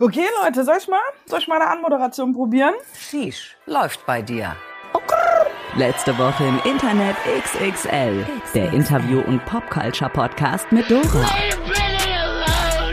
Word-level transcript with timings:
Okay, 0.00 0.26
Leute, 0.42 0.64
soll 0.64 0.78
ich 0.80 0.88
mal, 0.88 0.98
soll 1.24 1.38
ich 1.38 1.46
mal 1.46 1.54
eine 1.60 1.70
Anmoderation 1.70 2.32
probieren? 2.32 2.74
Sheesh, 2.98 3.56
läuft 3.66 4.04
bei 4.06 4.22
dir. 4.22 4.56
Letzte 5.76 6.18
Woche 6.18 6.42
im 6.42 6.58
Internet 6.64 7.14
XXL. 7.44 8.26
Der 8.54 8.72
Interview- 8.72 9.20
und 9.20 9.44
Popculture-Podcast 9.44 10.72
mit 10.72 10.90
Dora. 10.90 11.28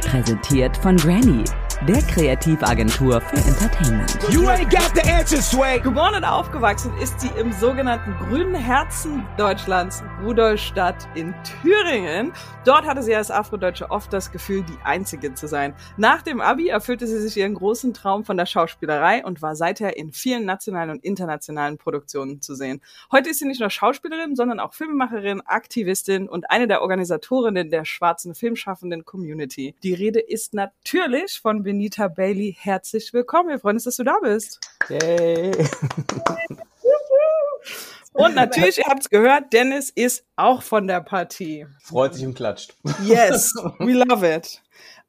Präsentiert 0.01 0.77
von 0.77 0.95
Granny, 0.97 1.43
der 1.87 2.01
Kreativagentur 2.03 3.19
für 3.21 3.37
Entertainment. 3.37 4.15
You 4.29 4.47
ain't 4.47 4.69
got 4.69 4.91
the 4.93 5.09
answer, 5.09 5.41
Sway. 5.41 5.79
Geboren 5.79 6.13
und 6.13 6.23
aufgewachsen 6.23 6.91
ist 7.01 7.19
sie 7.19 7.29
im 7.39 7.51
sogenannten 7.53 8.13
grünen 8.19 8.53
Herzen 8.53 9.25
Deutschlands, 9.35 10.03
Rudolstadt 10.23 11.07
in 11.15 11.33
Thüringen. 11.43 12.33
Dort 12.65 12.85
hatte 12.85 13.01
sie 13.01 13.15
als 13.15 13.31
Afrodeutsche 13.31 13.89
oft 13.89 14.13
das 14.13 14.31
Gefühl, 14.31 14.61
die 14.61 14.77
Einzige 14.83 15.33
zu 15.33 15.47
sein. 15.47 15.73
Nach 15.97 16.21
dem 16.21 16.39
Abi 16.39 16.67
erfüllte 16.67 17.07
sie 17.07 17.19
sich 17.19 17.35
ihren 17.37 17.55
großen 17.55 17.95
Traum 17.95 18.25
von 18.25 18.37
der 18.37 18.45
Schauspielerei 18.45 19.25
und 19.25 19.41
war 19.41 19.55
seither 19.55 19.97
in 19.97 20.11
vielen 20.11 20.45
nationalen 20.45 20.91
und 20.91 21.03
internationalen 21.03 21.79
Produktionen 21.79 22.41
zu 22.41 22.53
sehen. 22.53 22.81
Heute 23.11 23.31
ist 23.31 23.39
sie 23.39 23.47
nicht 23.47 23.59
nur 23.59 23.71
Schauspielerin, 23.71 24.35
sondern 24.35 24.59
auch 24.59 24.75
Filmemacherin, 24.75 25.41
Aktivistin 25.41 26.29
und 26.29 26.51
eine 26.51 26.67
der 26.67 26.83
Organisatorinnen 26.83 27.71
der 27.71 27.85
schwarzen 27.85 28.35
filmschaffenden 28.35 29.03
Community. 29.03 29.73
Die 29.81 29.95
Rede 29.95 30.19
ist 30.19 30.53
natürlich 30.53 31.39
von 31.41 31.63
Benita 31.71 32.09
Bailey. 32.09 32.53
Herzlich 32.59 33.13
willkommen. 33.13 33.47
Wir 33.47 33.57
freuen 33.57 33.77
uns, 33.77 33.85
dass 33.85 33.95
du 33.95 34.03
da 34.03 34.17
bist. 34.21 34.59
Hey. 34.89 35.53
Und 38.11 38.35
natürlich, 38.35 38.79
ihr 38.79 38.83
habt 38.89 39.03
es 39.03 39.09
gehört, 39.09 39.53
Dennis 39.53 39.89
ist 39.89 40.25
auch 40.35 40.63
von 40.63 40.85
der 40.85 40.99
Partie. 40.99 41.65
Freut 41.81 42.13
sich 42.13 42.25
und 42.25 42.33
klatscht. 42.33 42.75
Yes, 43.05 43.53
we 43.79 43.93
love 43.93 44.29
it. 44.29 44.61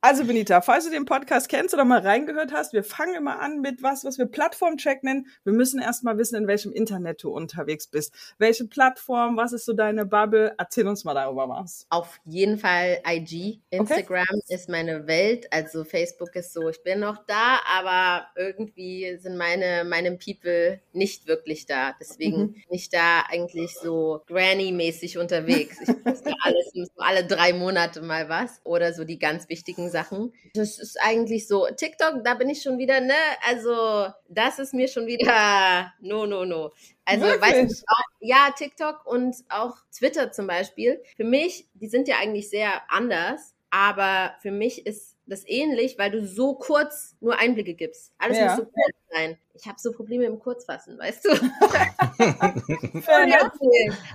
Also 0.04 0.24
Benita, 0.24 0.60
falls 0.62 0.84
du 0.84 0.90
den 0.90 1.04
Podcast 1.04 1.48
kennst 1.48 1.72
oder 1.74 1.84
mal 1.84 2.00
reingehört 2.00 2.50
hast, 2.50 2.72
wir 2.72 2.82
fangen 2.82 3.14
immer 3.14 3.38
an 3.38 3.60
mit 3.60 3.84
was, 3.84 4.02
was 4.04 4.18
wir 4.18 4.26
Plattformcheck 4.26 5.04
nennen. 5.04 5.28
Wir 5.44 5.52
müssen 5.52 5.80
erstmal 5.80 6.18
wissen, 6.18 6.34
in 6.34 6.48
welchem 6.48 6.72
Internet 6.72 7.22
du 7.22 7.30
unterwegs 7.30 7.86
bist. 7.86 8.12
Welche 8.36 8.64
Plattform, 8.66 9.36
was 9.36 9.52
ist 9.52 9.64
so 9.64 9.74
deine 9.74 10.04
Bubble? 10.04 10.56
Erzähl 10.58 10.88
uns 10.88 11.04
mal 11.04 11.14
darüber 11.14 11.48
was. 11.48 11.86
Auf 11.88 12.18
jeden 12.24 12.58
Fall 12.58 12.98
IG. 13.06 13.60
Instagram 13.70 14.24
ist 14.48 14.68
meine 14.68 15.06
Welt. 15.06 15.46
Also 15.52 15.84
Facebook 15.84 16.34
ist 16.34 16.52
so, 16.52 16.68
ich 16.68 16.82
bin 16.82 16.98
noch 16.98 17.24
da, 17.28 17.60
aber 17.72 18.26
irgendwie 18.34 19.16
sind 19.18 19.36
meine, 19.36 19.84
meine 19.84 20.18
People 20.18 20.80
nicht 20.92 21.28
wirklich 21.28 21.66
da. 21.66 21.94
Deswegen 22.00 22.40
Mhm. 22.40 22.52
bin 22.54 22.64
ich 22.70 22.88
da 22.90 23.20
eigentlich 23.28 23.76
so 23.76 24.22
Granny-mäßig 24.26 25.18
unterwegs. 25.18 25.76
Ich 25.80 26.02
poste 26.02 26.32
alles, 26.42 26.72
alle 26.96 27.24
drei 27.24 27.52
Monate 27.52 28.02
mal 28.02 28.28
was. 28.28 28.60
Oder 28.64 28.92
so 28.94 29.04
die 29.04 29.20
ganz 29.20 29.48
wichtigen 29.48 29.91
Sachen. 29.92 30.32
Das 30.54 30.78
ist 30.80 31.00
eigentlich 31.00 31.46
so. 31.46 31.66
TikTok, 31.68 32.24
da 32.24 32.34
bin 32.34 32.50
ich 32.50 32.62
schon 32.62 32.78
wieder, 32.78 33.00
ne? 33.00 33.14
Also, 33.46 34.08
das 34.28 34.58
ist 34.58 34.74
mir 34.74 34.88
schon 34.88 35.06
wieder 35.06 35.92
no, 36.00 36.26
no, 36.26 36.44
no. 36.44 36.72
Also, 37.04 37.26
Wirklich? 37.26 37.42
weißt 37.42 37.70
du, 37.70 37.74
auch, 37.86 38.02
ja, 38.20 38.50
TikTok 38.56 39.06
und 39.06 39.36
auch 39.48 39.76
Twitter 39.96 40.32
zum 40.32 40.48
Beispiel. 40.48 41.00
Für 41.16 41.24
mich, 41.24 41.68
die 41.74 41.88
sind 41.88 42.08
ja 42.08 42.16
eigentlich 42.20 42.50
sehr 42.50 42.82
anders, 42.88 43.54
aber 43.70 44.34
für 44.40 44.50
mich 44.50 44.84
ist 44.86 45.16
das 45.26 45.46
ähnlich, 45.46 45.98
weil 45.98 46.10
du 46.10 46.26
so 46.26 46.54
kurz 46.54 47.14
nur 47.20 47.38
Einblicke 47.38 47.74
gibst. 47.74 48.12
Alles 48.18 48.38
Ja. 48.38 48.46
muss 48.48 48.56
so 48.56 48.64
kurz 48.64 48.96
sein. 49.10 49.38
Ich 49.54 49.66
habe 49.66 49.78
so 49.78 49.92
Probleme 49.92 50.24
im 50.24 50.38
Kurzfassen, 50.38 50.98
weißt 50.98 51.24
du? 51.24 51.30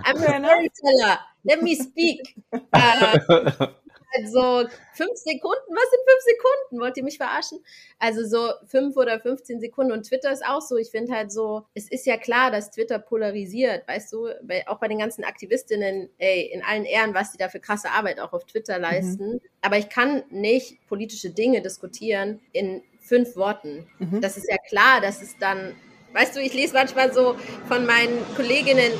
I'm 0.04 0.08
a 0.08 0.38
storyteller. 0.38 1.18
Let 1.44 1.62
me 1.62 1.74
speak. 1.74 2.36
Äh, 4.12 4.22
also 4.22 4.68
fünf 4.92 5.14
Sekunden, 5.14 5.74
was 5.74 5.90
sind 5.90 6.00
fünf 6.06 6.22
Sekunden? 6.24 6.80
Wollt 6.80 6.96
ihr 6.96 7.04
mich 7.04 7.16
verarschen? 7.16 7.58
Also 7.98 8.26
so 8.26 8.52
fünf 8.66 8.96
oder 8.96 9.20
15 9.20 9.60
Sekunden 9.60 9.92
und 9.92 10.04
Twitter 10.04 10.32
ist 10.32 10.44
auch 10.44 10.60
so. 10.60 10.76
Ich 10.76 10.90
finde 10.90 11.12
halt 11.12 11.32
so, 11.32 11.66
es 11.74 11.90
ist 11.90 12.06
ja 12.06 12.16
klar, 12.16 12.50
dass 12.50 12.70
Twitter 12.70 12.98
polarisiert, 12.98 13.86
weißt 13.86 14.12
du, 14.12 14.28
bei, 14.42 14.66
auch 14.68 14.78
bei 14.78 14.88
den 14.88 14.98
ganzen 14.98 15.24
Aktivistinnen, 15.24 16.10
ey, 16.18 16.50
in 16.52 16.62
allen 16.62 16.84
Ehren, 16.84 17.14
was 17.14 17.32
die 17.32 17.38
da 17.38 17.48
für 17.48 17.60
krasse 17.60 17.90
Arbeit 17.90 18.20
auch 18.20 18.32
auf 18.32 18.44
Twitter 18.44 18.78
leisten. 18.78 19.40
Aber 19.60 19.78
ich 19.78 19.88
kann 19.88 20.22
nicht 20.30 20.86
politische 20.88 21.30
Dinge 21.30 21.62
diskutieren 21.62 22.40
in 22.52 22.82
fünf 23.00 23.36
Worten. 23.36 23.86
Mhm. 23.98 24.20
Das 24.20 24.36
ist 24.36 24.48
ja 24.48 24.56
klar, 24.68 25.00
dass 25.00 25.22
es 25.22 25.36
dann, 25.38 25.74
weißt 26.12 26.36
du, 26.36 26.40
ich 26.40 26.52
lese 26.52 26.74
manchmal 26.74 27.12
so 27.12 27.36
von 27.66 27.86
meinen 27.86 28.24
Kolleginnen, 28.36 28.92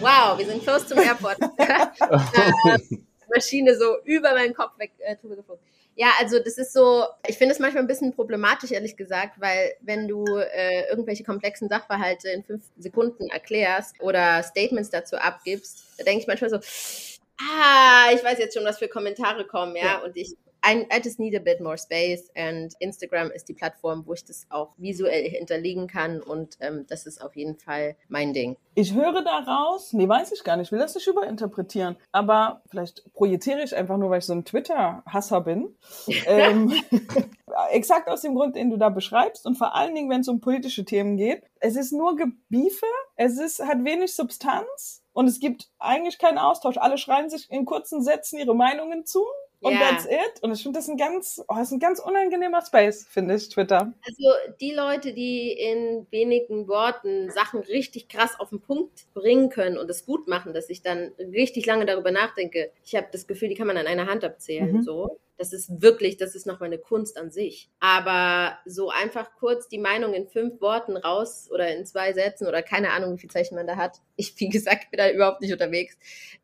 wow, 0.00 0.36
wir 0.36 0.46
sind 0.46 0.62
close 0.62 0.86
zum 0.86 0.98
Airport. 0.98 1.38
Maschine 3.34 3.76
so 3.76 3.96
über 4.04 4.32
meinen 4.32 4.54
Kopf 4.54 4.78
weg 4.78 4.92
äh, 4.98 5.16
drüber 5.16 5.36
geflogen. 5.36 5.62
Ja, 5.94 6.06
also 6.20 6.38
das 6.38 6.56
ist 6.56 6.72
so, 6.72 7.04
ich 7.28 7.36
finde 7.36 7.52
es 7.52 7.58
manchmal 7.60 7.82
ein 7.82 7.86
bisschen 7.86 8.14
problematisch, 8.14 8.70
ehrlich 8.70 8.96
gesagt, 8.96 9.38
weil 9.40 9.74
wenn 9.82 10.08
du 10.08 10.24
äh, 10.24 10.88
irgendwelche 10.88 11.22
komplexen 11.22 11.68
Sachverhalte 11.68 12.30
in 12.30 12.42
fünf 12.42 12.64
Sekunden 12.78 13.28
erklärst 13.28 14.00
oder 14.00 14.42
Statements 14.42 14.88
dazu 14.88 15.16
abgibst, 15.16 15.84
da 15.98 16.04
denke 16.04 16.22
ich 16.22 16.26
manchmal 16.26 16.48
so, 16.48 16.56
ah, 16.56 18.10
ich 18.14 18.24
weiß 18.24 18.38
jetzt 18.38 18.54
schon, 18.56 18.64
was 18.64 18.78
für 18.78 18.88
Kommentare 18.88 19.46
kommen, 19.46 19.76
ja, 19.76 19.82
Ja. 19.84 19.98
und 19.98 20.16
ich 20.16 20.34
I, 20.64 20.86
I 20.92 21.00
just 21.02 21.18
need 21.18 21.34
a 21.34 21.40
bit 21.40 21.60
more 21.60 21.76
space 21.76 22.30
and 22.36 22.74
Instagram 22.78 23.30
ist 23.30 23.48
die 23.48 23.54
Plattform, 23.54 24.06
wo 24.06 24.14
ich 24.14 24.24
das 24.24 24.46
auch 24.50 24.74
visuell 24.76 25.28
hinterlegen 25.28 25.88
kann 25.88 26.22
und 26.22 26.56
ähm, 26.60 26.86
das 26.88 27.06
ist 27.06 27.20
auf 27.20 27.34
jeden 27.36 27.56
Fall 27.56 27.96
mein 28.08 28.32
Ding. 28.32 28.56
Ich 28.74 28.94
höre 28.94 29.22
daraus, 29.22 29.92
nee, 29.92 30.08
weiß 30.08 30.32
ich 30.32 30.44
gar 30.44 30.56
nicht, 30.56 30.68
ich 30.68 30.72
will 30.72 30.78
das 30.78 30.94
nicht 30.94 31.06
überinterpretieren, 31.06 31.96
aber 32.12 32.62
vielleicht 32.70 33.12
projiziere 33.12 33.62
ich 33.62 33.74
einfach 33.74 33.96
nur, 33.96 34.10
weil 34.10 34.20
ich 34.20 34.24
so 34.24 34.32
ein 34.32 34.44
Twitter-Hasser 34.44 35.40
bin. 35.42 35.76
ähm, 36.26 36.72
exakt 37.70 38.08
aus 38.08 38.22
dem 38.22 38.34
Grund, 38.34 38.56
den 38.56 38.70
du 38.70 38.76
da 38.76 38.88
beschreibst 38.88 39.46
und 39.46 39.56
vor 39.56 39.74
allen 39.74 39.94
Dingen, 39.94 40.10
wenn 40.10 40.20
es 40.20 40.28
um 40.28 40.40
politische 40.40 40.84
Themen 40.84 41.16
geht. 41.16 41.42
Es 41.60 41.76
ist 41.76 41.92
nur 41.92 42.16
Gebiefe, 42.16 42.86
es 43.16 43.38
ist, 43.38 43.60
hat 43.64 43.84
wenig 43.84 44.14
Substanz 44.14 45.02
und 45.12 45.26
es 45.26 45.40
gibt 45.40 45.70
eigentlich 45.78 46.18
keinen 46.18 46.38
Austausch. 46.38 46.76
Alle 46.78 46.98
schreien 46.98 47.30
sich 47.30 47.50
in 47.50 47.64
kurzen 47.64 48.02
Sätzen 48.02 48.38
ihre 48.38 48.54
Meinungen 48.54 49.04
zu. 49.04 49.24
Und 49.62 49.74
Ja. 49.74 49.78
that's 49.78 50.06
it. 50.06 50.42
Und 50.42 50.52
ich 50.52 50.62
finde 50.62 50.78
das 50.80 50.88
ein 50.88 50.96
ganz, 50.96 51.40
oh, 51.48 51.54
das 51.54 51.68
ist 51.68 51.72
ein 51.72 51.78
ganz 51.78 52.00
unangenehmer 52.00 52.62
Space, 52.66 53.06
finde 53.08 53.36
ich, 53.36 53.48
Twitter. 53.48 53.92
Also 54.04 54.30
die 54.60 54.72
Leute, 54.72 55.12
die 55.12 55.52
in 55.52 56.06
wenigen 56.10 56.66
Worten 56.66 57.30
Sachen 57.30 57.60
richtig 57.60 58.08
krass 58.08 58.38
auf 58.40 58.50
den 58.50 58.60
Punkt 58.60 59.06
bringen 59.14 59.50
können 59.50 59.78
und 59.78 59.88
es 59.88 60.04
gut 60.04 60.26
machen, 60.26 60.52
dass 60.52 60.68
ich 60.68 60.82
dann 60.82 61.12
richtig 61.18 61.64
lange 61.66 61.86
darüber 61.86 62.10
nachdenke. 62.10 62.72
Ich 62.84 62.96
habe 62.96 63.06
das 63.12 63.26
Gefühl, 63.28 63.48
die 63.50 63.54
kann 63.54 63.68
man 63.68 63.76
an 63.76 63.86
einer 63.86 64.06
Hand 64.06 64.24
abzählen. 64.24 64.72
Mhm. 64.72 64.82
So, 64.82 65.18
das 65.38 65.52
ist 65.52 65.82
wirklich, 65.82 66.16
das 66.16 66.34
ist 66.34 66.46
noch 66.46 66.60
mal 66.60 66.66
eine 66.66 66.78
Kunst 66.78 67.16
an 67.16 67.30
sich. 67.30 67.70
Aber 67.80 68.58
so 68.66 68.90
einfach 68.90 69.30
kurz 69.38 69.68
die 69.68 69.78
Meinung 69.78 70.14
in 70.14 70.28
fünf 70.28 70.60
Worten 70.60 70.96
raus 70.96 71.48
oder 71.50 71.74
in 71.74 71.86
zwei 71.86 72.12
Sätzen 72.12 72.46
oder 72.46 72.62
keine 72.62 72.90
Ahnung, 72.90 73.14
wie 73.14 73.20
viel 73.20 73.30
Zeichen 73.30 73.54
man 73.54 73.66
da 73.66 73.76
hat. 73.76 74.00
Ich, 74.16 74.38
wie 74.38 74.48
gesagt, 74.48 74.90
bin 74.90 74.98
da 74.98 75.10
überhaupt 75.10 75.40
nicht 75.40 75.52
unterwegs. 75.52 75.96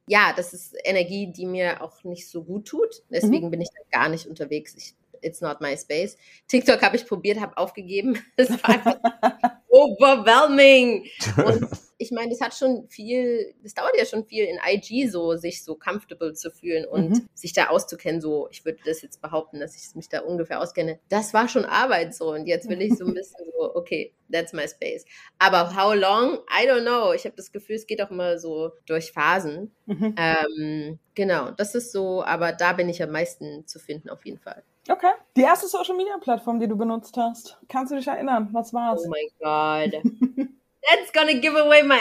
Ja, 0.06 0.32
das 0.36 0.52
ist 0.52 0.74
Energie, 0.84 1.30
die 1.32 1.46
mir 1.46 1.82
auch 1.82 2.02
nicht 2.04 2.28
so 2.28 2.42
gut 2.42 2.66
tut. 2.66 3.02
Deswegen 3.10 3.50
bin 3.50 3.60
ich 3.60 3.68
da 3.68 3.98
gar 3.98 4.08
nicht 4.08 4.26
unterwegs. 4.26 4.74
Ich, 4.76 4.94
it's 5.20 5.40
not 5.40 5.60
my 5.60 5.76
space. 5.76 6.16
TikTok 6.48 6.82
habe 6.82 6.96
ich 6.96 7.06
probiert, 7.06 7.40
habe 7.40 7.56
aufgegeben. 7.56 8.18
Es 8.36 8.50
war 8.50 8.70
einfach 8.70 8.98
overwhelming. 9.68 11.06
Und 11.44 11.68
ich 12.00 12.12
meine, 12.12 12.30
das 12.30 12.40
hat 12.40 12.54
schon 12.54 12.86
viel, 12.88 13.54
das 13.62 13.74
dauert 13.74 13.96
ja 13.98 14.04
schon 14.04 14.24
viel 14.24 14.44
in 14.44 14.58
IG 14.64 15.08
so, 15.08 15.34
sich 15.36 15.64
so 15.64 15.74
comfortable 15.74 16.32
zu 16.32 16.50
fühlen 16.52 16.84
und 16.86 17.10
Mhm. 17.10 17.28
sich 17.34 17.52
da 17.52 17.68
auszukennen. 17.70 18.20
So, 18.20 18.48
ich 18.52 18.64
würde 18.64 18.78
das 18.84 19.02
jetzt 19.02 19.20
behaupten, 19.20 19.58
dass 19.58 19.74
ich 19.74 19.94
mich 19.96 20.08
da 20.08 20.20
ungefähr 20.20 20.60
auskenne. 20.60 21.00
Das 21.08 21.34
war 21.34 21.48
schon 21.48 21.64
Arbeit 21.64 22.14
so. 22.14 22.30
Und 22.32 22.46
jetzt 22.46 22.68
will 22.68 22.80
ich 22.82 22.96
so 22.96 23.04
ein 23.04 23.14
bisschen 23.14 23.44
so, 23.58 23.74
okay, 23.74 24.14
that's 24.30 24.52
my 24.52 24.68
space. 24.68 25.04
Aber 25.40 25.74
how 25.74 25.92
long? 25.92 26.38
I 26.48 26.68
don't 26.68 26.82
know. 26.82 27.12
Ich 27.12 27.24
habe 27.24 27.34
das 27.36 27.50
Gefühl, 27.50 27.74
es 27.76 27.86
geht 27.86 28.00
auch 28.00 28.12
immer 28.12 28.38
so 28.38 28.70
durch 28.86 29.10
Phasen. 29.10 29.72
Mhm. 29.86 30.14
Ähm, 30.16 30.98
genau, 31.16 31.50
das 31.50 31.74
ist 31.74 31.90
so, 31.90 32.22
aber 32.22 32.52
da 32.52 32.74
bin 32.74 32.88
ich 32.88 33.02
am 33.02 33.10
meisten 33.10 33.66
zu 33.66 33.80
finden 33.80 34.08
auf 34.08 34.24
jeden 34.24 34.38
Fall. 34.38 34.62
Okay. 34.88 35.12
Die 35.36 35.42
erste 35.42 35.68
Social 35.68 35.96
Media 35.96 36.16
Plattform, 36.18 36.58
die 36.60 36.66
du 36.68 36.76
benutzt 36.76 37.16
hast. 37.16 37.58
Kannst 37.68 37.92
du 37.92 37.96
dich 37.96 38.06
erinnern? 38.06 38.48
Was 38.52 38.72
war's? 38.72 39.02
Oh 39.04 39.10
my 39.10 39.30
God. 39.40 40.02
That's 40.88 41.12
gonna 41.12 41.34
give 41.34 41.54
away 41.58 41.82
my 41.82 41.98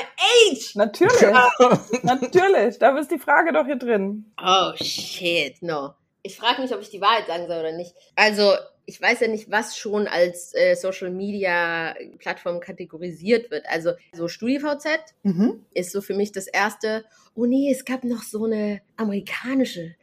age. 0.50 0.75
Natürlich. 0.75 1.19
Natürlich. 2.04 2.80
Da 2.80 2.98
ist 2.98 3.12
die 3.12 3.19
Frage 3.19 3.51
doch 3.51 3.66
hier 3.66 3.75
drin. 3.75 4.31
Oh 4.42 4.72
shit, 4.75 5.62
no. 5.62 5.94
Ich 6.24 6.38
frage 6.38 6.62
mich, 6.62 6.74
ob 6.74 6.81
ich 6.81 6.89
die 6.89 7.01
Wahrheit 7.01 7.28
sagen 7.28 7.48
soll 7.48 7.60
oder 7.60 7.72
nicht. 7.74 7.94
Also, 8.16 8.54
ich 8.86 9.01
weiß 9.01 9.19
ja 9.22 9.28
nicht, 9.28 9.51
was 9.51 9.78
schon 9.78 10.07
als 10.07 10.54
äh, 10.56 10.75
Social 10.75 11.10
Media 11.10 11.94
Plattform 12.19 12.60
kategorisiert 12.62 13.51
wird. 13.51 13.66
Also, 13.68 13.92
so 14.13 14.28
StudiVZ 14.30 14.88
Mhm. 15.24 15.66
ist 15.74 15.92
so 15.92 16.00
für 16.01 16.13
mich 16.13 16.31
das 16.31 16.48
erste. 16.48 17.04
Oh 17.36 17.45
nee, 17.45 17.69
es 17.72 17.84
gab 17.84 18.04
noch 18.06 18.24
so 18.24 18.45
eine 18.45 18.81
amerikanische. 18.95 19.95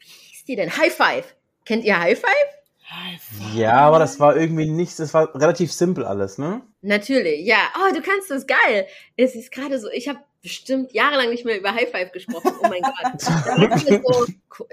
Wie 0.00 0.06
hieß 0.06 0.44
die 0.46 0.56
denn? 0.56 0.76
High 0.76 0.92
Five. 0.92 1.36
Kennt 1.64 1.84
ihr 1.84 1.98
High 1.98 2.18
Five? 2.18 2.62
Ja, 3.54 3.80
aber 3.80 3.98
das 3.98 4.20
war 4.20 4.36
irgendwie 4.36 4.68
nichts, 4.68 4.96
das 4.96 5.14
war 5.14 5.34
relativ 5.34 5.72
simpel 5.72 6.04
alles, 6.04 6.38
ne? 6.38 6.62
Natürlich, 6.82 7.46
ja. 7.46 7.72
Oh, 7.76 7.94
du 7.94 8.02
kannst 8.02 8.30
das 8.30 8.46
geil. 8.46 8.86
Es 9.16 9.34
ist 9.34 9.50
gerade 9.50 9.78
so, 9.78 9.88
ich 9.88 10.08
habe 10.08 10.18
bestimmt 10.42 10.92
jahrelang 10.92 11.30
nicht 11.30 11.44
mehr 11.44 11.58
über 11.58 11.72
High 11.72 11.90
Five 11.90 12.12
gesprochen. 12.12 12.52
Oh 12.62 12.68
mein 12.68 12.82
Gott. 12.82 14.02
So, 14.02 14.26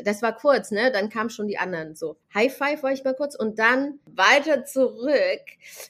das 0.03 0.21
war 0.21 0.35
kurz, 0.35 0.71
ne? 0.71 0.91
Dann 0.91 1.09
kamen 1.09 1.29
schon 1.29 1.47
die 1.47 1.57
anderen. 1.57 1.95
So, 1.95 2.17
High 2.33 2.53
Five 2.53 2.83
war 2.83 2.91
ich 2.91 3.03
mal 3.03 3.13
kurz 3.13 3.35
und 3.35 3.59
dann 3.59 3.99
weiter 4.05 4.65
zurück, 4.65 5.41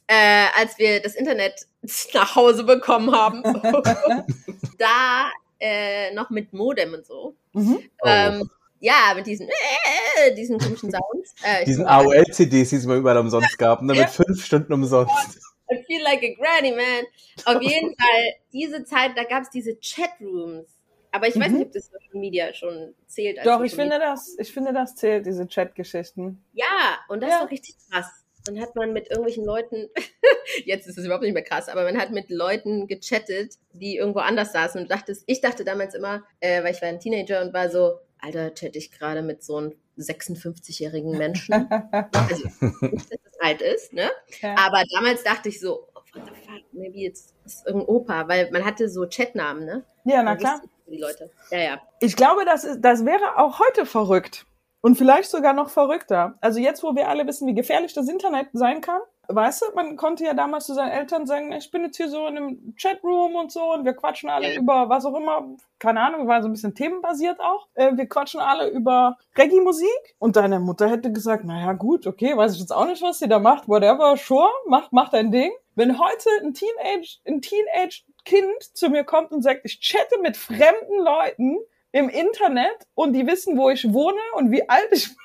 äh, 0.08 0.46
als 0.58 0.78
wir 0.78 1.02
das 1.02 1.16
Internet 1.16 1.68
nach 2.14 2.36
Hause 2.36 2.64
bekommen 2.66 3.12
haben. 3.12 3.42
da 4.78 5.32
äh, 5.60 6.14
noch 6.14 6.30
mit 6.30 6.54
Modem 6.54 6.94
und 6.94 7.06
so. 7.06 7.36
Mhm. 7.54 7.80
Ähm, 8.06 8.50
ja, 8.80 9.14
mit 9.16 9.28
diesen, 9.28 9.48
äh, 9.50 10.34
diesen 10.36 10.58
komischen 10.60 10.92
Sounds. 10.92 11.34
Äh, 11.44 11.66
Diesen 11.66 11.86
AOL-CDs, 11.86 12.70
die 12.70 12.76
es 12.78 12.86
mal 12.86 12.98
überall 12.98 13.18
umsonst 13.18 13.58
gab, 13.58 13.82
ne, 13.82 13.94
mit 13.94 14.10
fünf 14.10 14.44
Stunden 14.46 14.72
umsonst. 14.74 15.40
I 15.72 15.84
feel 15.86 16.02
like 16.02 16.24
a 16.24 16.34
granny, 16.34 16.72
man. 16.72 17.06
Auf 17.46 17.62
jeden 17.62 17.90
Fall, 17.96 18.34
diese 18.52 18.84
Zeit, 18.86 19.12
da 19.16 19.24
gab 19.24 19.44
es 19.44 19.50
diese 19.52 19.78
Chatrooms. 19.80 20.68
Aber 21.12 21.28
ich 21.28 21.40
weiß 21.40 21.48
Mhm. 21.50 21.58
nicht, 21.58 21.66
ob 21.68 21.72
das 21.74 21.86
Social 21.86 22.20
Media 22.20 22.54
schon 22.54 22.94
zählt. 23.08 23.38
als 23.40 23.46
Doch, 23.48 23.62
ich 23.64 23.74
finde 23.74 24.00
das, 24.00 24.36
ich 24.40 24.52
finde 24.52 24.74
das 24.74 24.96
zählt, 24.96 25.26
diese 25.26 25.48
Chat-Geschichten. 25.48 26.44
Ja, 26.54 27.00
und 27.08 27.22
das 27.22 27.32
Ja. 27.32 27.40
war 27.42 27.50
richtig 27.52 27.76
krass. 27.90 28.08
Dann 28.46 28.60
hat 28.62 28.76
man 28.76 28.94
mit 28.94 29.10
irgendwelchen 29.10 29.44
Leuten, 29.46 29.90
jetzt 30.66 30.88
ist 30.88 30.98
es 30.98 31.06
überhaupt 31.06 31.24
nicht 31.24 31.34
mehr 31.34 31.44
krass, 31.44 31.68
aber 31.68 31.84
man 31.84 31.98
hat 32.00 32.12
mit 32.12 32.30
Leuten 32.30 32.88
gechattet, 32.88 33.56
die 33.74 33.98
irgendwo 33.98 34.20
anders 34.20 34.54
saßen 34.54 34.82
und 34.82 34.90
dachte, 34.90 35.16
ich 35.26 35.42
dachte 35.42 35.64
damals 35.66 35.94
immer, 35.94 36.24
äh, 36.40 36.64
weil 36.64 36.74
ich 36.74 36.82
war 36.82 36.90
ein 36.90 37.00
Teenager 37.00 37.42
und 37.42 37.54
war 37.54 37.70
so, 37.70 38.00
Alter, 38.20 38.54
chatte 38.54 38.78
ich 38.78 38.92
gerade 38.92 39.22
mit 39.22 39.44
so 39.44 39.58
einem 39.58 39.76
56-jährigen 39.98 41.18
Menschen. 41.18 41.54
also, 41.92 42.50
nicht, 42.82 43.12
dass 43.12 43.22
das 43.24 43.40
alt 43.40 43.62
ist, 43.62 43.94
ne? 43.94 44.10
Ja. 44.42 44.56
Aber 44.58 44.84
damals 44.94 45.24
dachte 45.24 45.50
ich 45.50 45.60
so, 45.60 45.88
oh, 45.96 46.02
what 46.14 46.26
the 46.26 46.34
fuck, 46.46 46.64
maybe 46.72 47.06
it's, 47.06 47.34
it's 47.46 47.66
irgendein 47.66 47.90
Opa, 47.90 48.28
weil 48.28 48.52
man 48.52 48.66
hatte 48.66 48.90
so 48.90 49.06
Chatnamen, 49.08 49.66
ne? 49.66 49.86
Ja, 50.06 50.24
na 50.24 50.36
klar. 50.36 50.62
Die 50.88 50.98
Leute. 50.98 51.30
Ja, 51.52 51.60
ja. 51.60 51.82
Ich 52.00 52.16
glaube, 52.16 52.46
das, 52.46 52.64
ist, 52.64 52.82
das 52.82 53.06
wäre 53.06 53.38
auch 53.38 53.60
heute 53.60 53.86
verrückt. 53.86 54.46
Und 54.82 54.98
vielleicht 54.98 55.30
sogar 55.30 55.54
noch 55.54 55.70
verrückter. 55.70 56.38
Also 56.42 56.60
jetzt, 56.60 56.84
wo 56.84 56.96
wir 56.96 57.10
alle 57.10 57.28
wissen, 57.28 57.48
wie 57.48 57.54
gefährlich 57.54 57.94
das 57.94 58.08
Internet 58.08 58.48
sein 58.54 58.82
kann. 58.82 59.02
Weißt 59.32 59.62
du, 59.62 59.66
man 59.76 59.96
konnte 59.96 60.24
ja 60.26 60.34
damals 60.34 60.66
zu 60.66 60.74
seinen 60.74 60.90
Eltern 60.90 61.28
sagen, 61.28 61.52
ich 61.52 61.70
bin 61.70 61.84
jetzt 61.84 61.98
hier 61.98 62.10
so 62.10 62.26
in 62.26 62.36
einem 62.36 62.76
Chatroom 62.82 63.36
und 63.36 63.52
so 63.52 63.74
und 63.74 63.86
wir 63.86 63.94
quatschen 63.94 64.28
alle 64.28 64.54
Ja. 64.56 64.60
über 64.60 64.90
was 64.90 65.06
auch 65.06 65.16
immer. 65.16 65.48
Keine 65.78 66.02
Ahnung, 66.02 66.28
war 66.28 66.42
so 66.42 66.50
ein 66.50 66.54
bisschen 66.54 66.74
themenbasiert 66.74 67.40
auch. 67.40 67.68
Äh, 67.76 67.96
wir 67.96 68.08
quatschen 68.10 68.40
alle 68.40 68.70
über 68.70 69.18
Reggae-Musik. 69.38 70.16
Und 70.18 70.36
deine 70.36 70.60
Mutter 70.60 70.90
hätte 70.90 71.12
gesagt, 71.12 71.46
naja 71.46 71.74
gut, 71.74 72.08
okay, 72.08 72.36
weiß 72.36 72.56
ich 72.56 72.60
jetzt 72.60 72.72
auch 72.72 72.88
nicht, 72.88 73.04
was 73.04 73.20
sie 73.20 73.28
da 73.30 73.38
macht. 73.38 73.68
Whatever, 73.70 74.18
sure, 74.18 74.50
mach, 74.66 74.92
mach 74.92 75.10
dein 75.10 75.32
Ding. 75.32 75.52
Wenn 75.76 76.00
heute 76.00 76.28
ein 76.42 76.56
Teenage, 76.56 77.20
ein 77.28 77.42
Teenage-Kind 77.42 78.64
zu 78.76 78.90
mir 78.90 79.04
kommt 79.04 79.32
und 79.32 79.44
sagt, 79.44 79.62
ich 79.64 79.80
chatte 79.80 80.20
mit 80.22 80.38
fremden 80.38 80.98
Leuten 81.04 81.60
im 81.92 82.10
Internet 82.10 82.88
und 82.96 83.14
die 83.14 83.26
wissen, 83.28 83.58
wo 83.58 83.70
ich 83.70 83.94
wohne 83.94 84.18
und 84.36 84.52
wie 84.52 84.68
alt 84.68 84.90
ich 84.92 85.08
bin, 85.08 85.18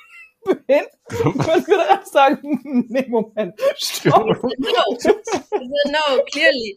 würden 0.44 1.66
wir 1.66 1.88
dann 1.88 2.04
sagen, 2.04 2.86
nee, 2.88 3.06
Moment, 3.08 3.60
stopp. 3.76 4.26
No. 4.26 4.48
no, 5.86 6.24
clearly. 6.30 6.76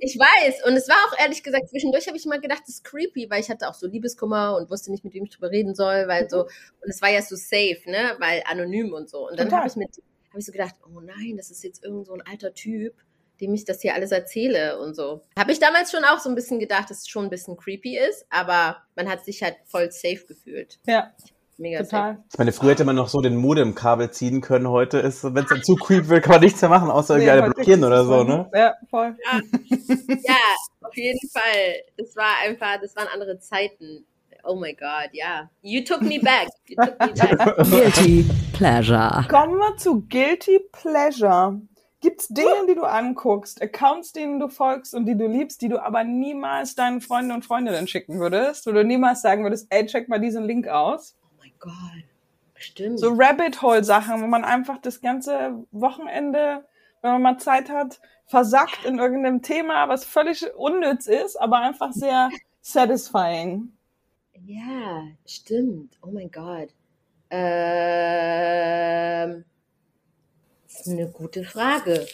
Ich 0.00 0.18
weiß. 0.18 0.64
Und 0.66 0.74
es 0.74 0.88
war 0.88 0.96
auch 1.08 1.18
ehrlich 1.18 1.42
gesagt, 1.42 1.68
zwischendurch 1.68 2.06
habe 2.06 2.16
ich 2.16 2.26
mal 2.26 2.40
gedacht, 2.40 2.62
das 2.62 2.76
ist 2.76 2.84
creepy, 2.84 3.28
weil 3.30 3.40
ich 3.40 3.50
hatte 3.50 3.68
auch 3.68 3.74
so 3.74 3.86
Liebeskummer 3.86 4.56
und 4.56 4.70
wusste 4.70 4.90
nicht, 4.90 5.04
mit 5.04 5.14
wem 5.14 5.24
ich 5.24 5.30
drüber 5.30 5.50
reden 5.50 5.74
soll, 5.74 6.08
weil 6.08 6.28
so, 6.28 6.42
und 6.42 6.88
es 6.88 7.02
war 7.02 7.10
ja 7.10 7.22
so 7.22 7.36
safe, 7.36 7.82
ne, 7.86 8.16
weil 8.18 8.42
anonym 8.46 8.92
und 8.92 9.08
so. 9.08 9.28
Und 9.28 9.38
dann 9.38 9.50
habe 9.52 9.66
ich 9.66 9.76
mit, 9.76 9.90
habe 10.28 10.38
ich 10.38 10.46
so 10.46 10.52
gedacht, 10.52 10.74
oh 10.86 11.00
nein, 11.00 11.36
das 11.36 11.50
ist 11.50 11.64
jetzt 11.64 11.84
irgend 11.84 12.06
so 12.06 12.14
ein 12.14 12.22
alter 12.22 12.54
Typ, 12.54 12.94
dem 13.40 13.54
ich 13.54 13.64
das 13.64 13.82
hier 13.82 13.94
alles 13.94 14.12
erzähle 14.12 14.78
und 14.78 14.94
so. 14.94 15.22
Habe 15.36 15.52
ich 15.52 15.58
damals 15.58 15.90
schon 15.90 16.04
auch 16.04 16.20
so 16.20 16.28
ein 16.28 16.34
bisschen 16.34 16.58
gedacht, 16.58 16.90
dass 16.90 17.00
es 17.00 17.08
schon 17.08 17.24
ein 17.24 17.30
bisschen 17.30 17.56
creepy 17.56 17.98
ist, 17.98 18.24
aber 18.30 18.82
man 18.94 19.08
hat 19.08 19.24
sich 19.24 19.42
halt 19.42 19.56
voll 19.64 19.90
safe 19.90 20.24
gefühlt. 20.26 20.78
Ja, 20.86 21.12
Mega 21.62 21.84
safe. 21.84 21.90
total. 21.90 22.24
Ich 22.32 22.38
meine, 22.38 22.52
früher 22.52 22.70
hätte 22.72 22.84
man 22.84 22.96
noch 22.96 23.08
so 23.08 23.20
den 23.20 23.36
Modem-Kabel 23.36 24.10
ziehen 24.10 24.40
können. 24.40 24.68
Heute 24.68 24.98
ist, 24.98 25.22
wenn 25.22 25.44
es 25.44 25.48
dann 25.48 25.62
zu 25.62 25.76
creep 25.76 26.08
wird, 26.08 26.24
kann 26.24 26.32
man 26.32 26.40
nichts 26.42 26.60
mehr 26.60 26.68
machen, 26.68 26.90
außer 26.90 27.14
irgendwie 27.14 27.32
Nee, 27.32 27.40
alle 27.40 27.50
blockieren 27.52 27.84
oder 27.84 28.00
es 28.00 28.06
so, 28.06 28.24
ne? 28.24 28.50
Ja, 28.52 28.74
voll. 28.90 29.16
Ja, 29.30 30.34
auf 30.80 30.96
jeden 30.96 31.30
Fall. 31.30 31.74
Das 31.96 32.14
war 32.16 32.38
einfach, 32.44 32.80
das 32.80 32.94
waren 32.96 33.06
andere 33.14 33.38
Zeiten. 33.38 34.04
Oh 34.44 34.56
my 34.56 34.74
God, 34.74 35.10
ja. 35.12 35.48
You 35.62 35.84
took 35.84 36.02
me 36.02 36.18
back. 36.18 36.48
You 36.66 36.76
took 36.76 36.98
me 36.98 37.12
back. 37.14 37.56
Guilty 37.70 38.26
Pleasure. 38.52 39.24
Kommen 39.30 39.56
wir 39.56 39.76
zu 39.76 40.02
Guilty 40.08 40.58
Pleasure. 40.72 41.60
Gibt's 42.00 42.26
Dinge, 42.26 42.66
die 42.68 42.74
du 42.74 42.82
anguckst, 42.82 43.62
Accounts, 43.62 44.12
denen 44.12 44.40
du 44.40 44.48
folgst 44.48 44.92
und 44.92 45.06
die 45.06 45.16
du 45.16 45.28
liebst, 45.28 45.62
die 45.62 45.68
du 45.68 45.78
aber 45.80 46.02
niemals 46.02 46.74
deinen 46.74 47.00
Freunden 47.00 47.30
und 47.30 47.44
Freundinnen 47.44 47.86
schicken 47.86 48.18
würdest? 48.18 48.66
Oder 48.66 48.82
niemals 48.82 49.22
sagen 49.22 49.44
würdest, 49.44 49.68
ey, 49.70 49.86
check 49.86 50.08
mal 50.08 50.18
diesen 50.18 50.42
Link 50.42 50.66
aus? 50.66 51.16
God. 51.62 52.04
Stimmt. 52.56 53.00
So 53.00 53.12
Rabbit 53.14 53.62
Hole 53.62 53.82
Sachen, 53.82 54.20
wo 54.22 54.26
man 54.26 54.44
einfach 54.44 54.78
das 54.78 55.00
ganze 55.00 55.64
Wochenende, 55.72 56.66
wenn 57.00 57.12
man 57.12 57.22
mal 57.22 57.38
Zeit 57.38 57.70
hat, 57.70 58.00
versackt 58.26 58.84
in 58.84 58.98
irgendeinem 58.98 59.40
Thema, 59.42 59.88
was 59.88 60.04
völlig 60.04 60.44
unnütz 60.54 61.06
ist, 61.06 61.36
aber 61.36 61.60
einfach 61.60 61.92
sehr 61.92 62.30
satisfying. 62.60 63.72
Ja, 64.44 65.04
stimmt. 65.26 65.98
Oh 66.02 66.10
mein 66.10 66.30
Gott. 66.30 66.68
Ähm, 67.30 67.84
das 70.64 70.80
ist 70.80 70.88
eine 70.88 71.08
gute 71.08 71.44
Frage. 71.44 72.06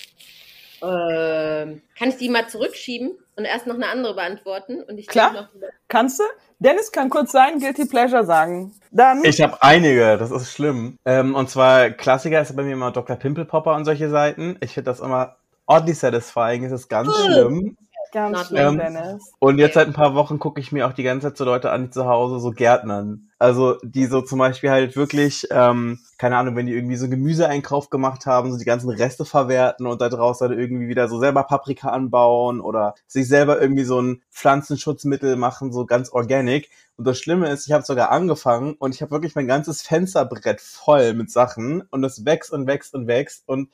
Ähm, 0.82 1.82
kann 1.96 2.08
ich 2.10 2.16
die 2.16 2.28
mal 2.28 2.48
zurückschieben 2.48 3.18
und 3.38 3.44
erst 3.44 3.66
noch 3.66 3.76
eine 3.76 3.88
andere 3.88 4.14
beantworten? 4.14 4.82
Und 4.82 4.98
ich 4.98 5.06
Klar. 5.06 5.32
noch 5.32 5.48
Kannst 5.88 6.18
du? 6.18 6.24
Dennis 6.58 6.92
kann 6.92 7.08
kurz 7.08 7.32
sein 7.32 7.60
Guilty 7.60 7.86
Pleasure 7.86 8.26
sagen. 8.26 8.74
Dann 8.90 9.24
Ich 9.24 9.40
habe 9.40 9.62
einige, 9.62 10.18
das 10.18 10.30
ist 10.30 10.52
schlimm. 10.52 10.98
Ähm, 11.04 11.34
und 11.34 11.48
zwar 11.48 11.90
Klassiker 11.90 12.40
ist 12.40 12.54
bei 12.56 12.64
mir 12.64 12.72
immer 12.72 12.90
Dr. 12.90 13.16
Pimpelpopper 13.16 13.74
und 13.76 13.84
solche 13.84 14.10
Seiten. 14.10 14.58
Ich 14.60 14.74
finde 14.74 14.90
das 14.90 15.00
immer 15.00 15.36
ordentlich 15.66 15.98
satisfying, 15.98 16.64
es 16.64 16.72
ist 16.72 16.88
ganz 16.88 17.14
schlimm. 17.16 17.76
ganz 18.12 18.36
Not 18.36 18.46
schlimm, 18.46 18.66
ähm, 18.66 18.78
Dennis. 18.78 19.32
Und 19.38 19.58
jetzt 19.58 19.74
seit 19.74 19.86
ein 19.86 19.92
paar 19.92 20.14
Wochen 20.14 20.38
gucke 20.38 20.60
ich 20.60 20.72
mir 20.72 20.86
auch 20.86 20.92
die 20.92 21.04
ganze 21.04 21.28
Zeit 21.28 21.36
so 21.36 21.44
Leute 21.44 21.70
an, 21.70 21.84
die 21.84 21.90
zu 21.90 22.06
Hause 22.06 22.40
so 22.40 22.50
Gärtnern. 22.50 23.27
Also 23.40 23.76
die 23.84 24.06
so 24.06 24.20
zum 24.20 24.40
Beispiel 24.40 24.70
halt 24.70 24.96
wirklich, 24.96 25.46
ähm, 25.52 26.00
keine 26.18 26.36
Ahnung, 26.36 26.56
wenn 26.56 26.66
die 26.66 26.74
irgendwie 26.74 26.96
so 26.96 27.08
Gemüseeinkauf 27.08 27.88
gemacht 27.88 28.26
haben, 28.26 28.50
so 28.50 28.58
die 28.58 28.64
ganzen 28.64 28.90
Reste 28.90 29.24
verwerten 29.24 29.86
und 29.86 30.00
da 30.00 30.08
draußen 30.08 30.48
dann 30.48 30.58
irgendwie 30.58 30.88
wieder 30.88 31.08
so 31.08 31.20
selber 31.20 31.44
Paprika 31.44 31.90
anbauen 31.90 32.60
oder 32.60 32.94
sich 33.06 33.28
selber 33.28 33.60
irgendwie 33.60 33.84
so 33.84 34.00
ein 34.00 34.22
Pflanzenschutzmittel 34.32 35.36
machen, 35.36 35.72
so 35.72 35.86
ganz 35.86 36.10
organic. 36.10 36.68
Und 36.96 37.06
das 37.06 37.18
Schlimme 37.20 37.48
ist, 37.48 37.66
ich 37.66 37.72
habe 37.72 37.84
sogar 37.84 38.10
angefangen 38.10 38.74
und 38.74 38.92
ich 38.92 39.02
habe 39.02 39.12
wirklich 39.12 39.36
mein 39.36 39.46
ganzes 39.46 39.82
Fensterbrett 39.82 40.60
voll 40.60 41.14
mit 41.14 41.30
Sachen 41.30 41.82
und 41.90 42.02
es 42.02 42.24
wächst 42.24 42.52
und 42.52 42.66
wächst 42.66 42.94
und 42.94 43.06
wächst 43.06 43.48
und. 43.48 43.68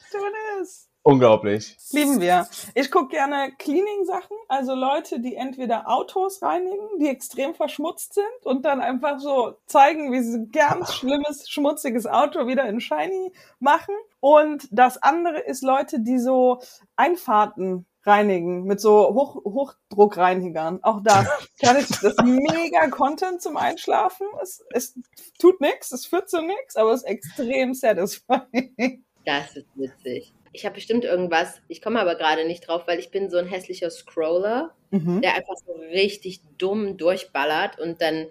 Unglaublich. 1.05 1.77
Lieben 1.93 2.21
wir. 2.21 2.49
Ich 2.75 2.91
gucke 2.91 3.09
gerne 3.09 3.53
Cleaning-Sachen, 3.59 4.37
also 4.49 4.75
Leute, 4.75 5.21
die 5.21 5.37
entweder 5.37 5.89
Autos 5.89 6.43
reinigen, 6.43 6.99
die 6.99 7.09
extrem 7.09 7.55
verschmutzt 7.55 8.15
sind 8.15 8.25
und 8.45 8.65
dann 8.65 8.81
einfach 8.81 9.21
so 9.21 9.55
zeigen, 9.67 10.13
wie 10.13 10.23
sie 10.23 10.39
ein 10.39 10.51
ganz 10.51 10.95
schlimmes, 10.95 11.49
schmutziges 11.49 12.07
Auto 12.07 12.49
wieder 12.49 12.67
in 12.67 12.81
Shiny 12.81 13.33
machen. 13.61 13.95
Und 14.19 14.67
das 14.73 15.01
andere 15.01 15.39
ist 15.39 15.63
Leute, 15.63 16.01
die 16.01 16.19
so 16.19 16.61
Einfahrten 16.97 17.87
reinigen 18.07 18.65
mit 18.65 18.81
so 18.81 19.15
Hoch 19.15 19.37
Hochdruckreinigern. 19.45 20.83
Auch 20.83 21.03
das 21.03 21.27
kann 21.61 21.77
ich, 21.77 21.89
das 21.89 22.03
ist 22.05 22.23
mega 22.23 22.89
Content 22.89 23.43
zum 23.43 23.57
Einschlafen. 23.57 24.27
Es, 24.43 24.65
es 24.71 24.99
tut 25.39 25.61
nichts, 25.61 25.93
es 25.93 26.07
führt 26.07 26.31
zu 26.31 26.41
nichts, 26.41 26.77
aber 26.77 26.93
es 26.93 27.03
ist 27.03 27.09
extrem 27.09 27.75
satisfying. 27.75 29.05
Das 29.25 29.57
ist 29.57 29.67
witzig. 29.75 30.35
Ich 30.55 30.65
habe 30.65 30.77
bestimmt 30.77 31.05
irgendwas, 31.05 31.61
ich 31.69 31.83
komme 31.83 32.01
aber 32.01 32.15
gerade 32.15 32.47
nicht 32.47 32.69
drauf, 32.69 32.87
weil 32.87 32.99
ich 33.01 33.11
bin 33.11 33.29
so 33.29 33.37
ein 33.39 33.47
hässlicher 33.47 33.91
Scroller, 33.91 34.73
Mhm. 34.91 35.21
der 35.21 35.35
einfach 35.35 35.57
so 35.57 35.73
richtig 35.73 36.41
dumm 36.57 36.97
durchballert 36.97 37.79
und 37.81 38.01
dann 38.01 38.29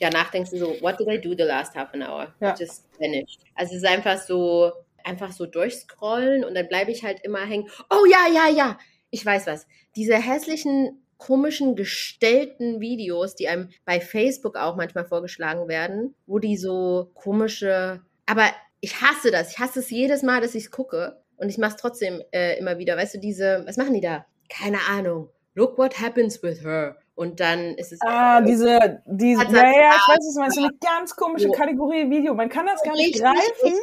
danach 0.00 0.30
denkst 0.30 0.50
du 0.50 0.58
so, 0.58 0.76
what 0.80 0.98
did 0.98 1.06
I 1.08 1.20
do 1.20 1.30
the 1.30 1.44
last 1.44 1.74
half 1.76 1.94
an 1.94 2.02
hour? 2.02 2.34
Ja. 2.40 2.54
Just 2.58 2.86
vanished. 2.98 3.40
Also 3.54 3.76
es 3.76 3.82
ist 3.82 3.88
einfach 3.88 4.18
so, 4.18 4.72
einfach 5.04 5.30
so 5.30 5.46
durchscrollen 5.46 6.44
und 6.44 6.54
dann 6.54 6.66
bleibe 6.68 6.90
ich 6.90 7.04
halt 7.04 7.20
immer 7.22 7.40
hängen. 7.46 7.68
Oh 7.90 8.04
ja, 8.06 8.26
ja, 8.34 8.48
ja, 8.52 8.78
ich 9.10 9.24
weiß 9.24 9.46
was. 9.46 9.66
Diese 9.94 10.16
hässlichen, 10.16 11.02
komischen, 11.18 11.76
gestellten 11.76 12.80
Videos, 12.80 13.36
die 13.36 13.46
einem 13.48 13.68
bei 13.84 14.00
Facebook 14.00 14.56
auch 14.56 14.74
manchmal 14.74 15.04
vorgeschlagen 15.04 15.68
werden, 15.68 16.14
wo 16.26 16.38
die 16.38 16.56
so 16.56 17.10
komische, 17.14 18.00
aber 18.26 18.46
ich 18.80 19.00
hasse 19.02 19.30
das. 19.30 19.52
Ich 19.52 19.58
hasse 19.58 19.80
es 19.80 19.90
jedes 19.90 20.22
Mal, 20.22 20.40
dass 20.40 20.54
ich 20.54 20.64
es 20.64 20.70
gucke. 20.70 21.20
Und 21.40 21.48
ich 21.48 21.58
mache 21.58 21.70
es 21.74 21.76
trotzdem 21.80 22.22
äh, 22.32 22.58
immer 22.58 22.78
wieder. 22.78 22.96
Weißt 22.96 23.14
du, 23.14 23.18
diese, 23.18 23.64
was 23.66 23.76
machen 23.76 23.94
die 23.94 24.00
da? 24.00 24.26
Keine 24.48 24.78
Ahnung. 24.88 25.30
Look 25.54 25.78
what 25.78 25.98
happens 26.00 26.42
with 26.42 26.62
her. 26.62 26.96
Und 27.14 27.40
dann 27.40 27.74
ist 27.76 27.92
es. 27.92 27.98
Ah, 28.02 28.40
diese, 28.40 29.02
diese, 29.06 29.42
ja, 29.44 29.50
ja, 29.50 29.90
ich 29.96 30.08
weiß, 30.08 30.18
was 30.18 30.34
du 30.34 30.40
meinst, 30.40 30.56
so 30.56 30.62
eine 30.62 30.72
ganz 30.80 31.16
komische 31.16 31.46
So. 31.46 31.52
Kategorie 31.52 32.10
Video. 32.10 32.34
Man 32.34 32.48
kann 32.48 32.66
das 32.66 32.82
gar 32.82 32.92
nicht 32.94 33.14
Richtig, 33.16 33.22
greifen. 33.22 33.74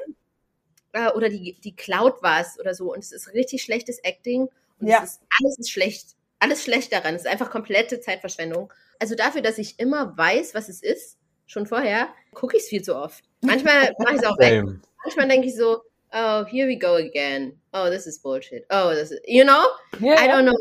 äh, 0.93 1.11
oder 1.11 1.29
die, 1.29 1.57
die 1.63 1.75
Cloud 1.75 2.15
was 2.21 2.59
oder 2.59 2.73
so. 2.73 2.93
Und 2.93 2.99
es 2.99 3.11
ist 3.11 3.33
richtig 3.33 3.61
schlechtes 3.63 3.99
Acting. 4.03 4.47
Und 4.79 4.87
Ja. 4.87 4.99
es 5.03 5.11
ist, 5.13 5.21
alles 5.41 5.57
ist 5.59 5.69
schlecht. 5.71 6.15
alles 6.39 6.63
schlecht 6.63 6.93
daran. 6.93 7.15
Es 7.15 7.21
ist 7.25 7.27
einfach 7.27 7.49
komplette 7.49 7.99
Zeitverschwendung. 7.99 8.71
Also 8.99 9.15
dafür, 9.15 9.41
dass 9.41 9.57
ich 9.57 9.79
immer 9.79 10.15
weiß, 10.17 10.53
was 10.55 10.69
es 10.69 10.81
ist, 10.83 11.17
schon 11.47 11.65
vorher, 11.65 12.09
gucke 12.33 12.55
ich 12.57 12.63
es 12.63 12.69
viel 12.69 12.81
zu 12.83 12.95
oft. 12.95 13.23
Manchmal 13.41 13.93
mache 13.99 14.15
ich 14.15 14.21
es 14.21 14.25
auch 14.27 14.37
weg. 14.37 14.63
Manchmal 15.03 15.27
denke 15.27 15.47
ich 15.47 15.55
so, 15.55 15.81
oh, 16.13 16.45
here 16.45 16.67
we 16.67 16.75
go 16.75 16.95
again. 16.95 17.53
Oh, 17.73 17.89
this 17.89 18.07
is 18.07 18.17
bullshit. 18.17 18.65
Oh, 18.69 18.93
this 18.93 19.11
is, 19.11 19.19
you 19.25 19.43
know? 19.43 19.67
Ja, 19.99 20.13
I 20.13 20.27
don't 20.27 20.45
know. 20.45 20.55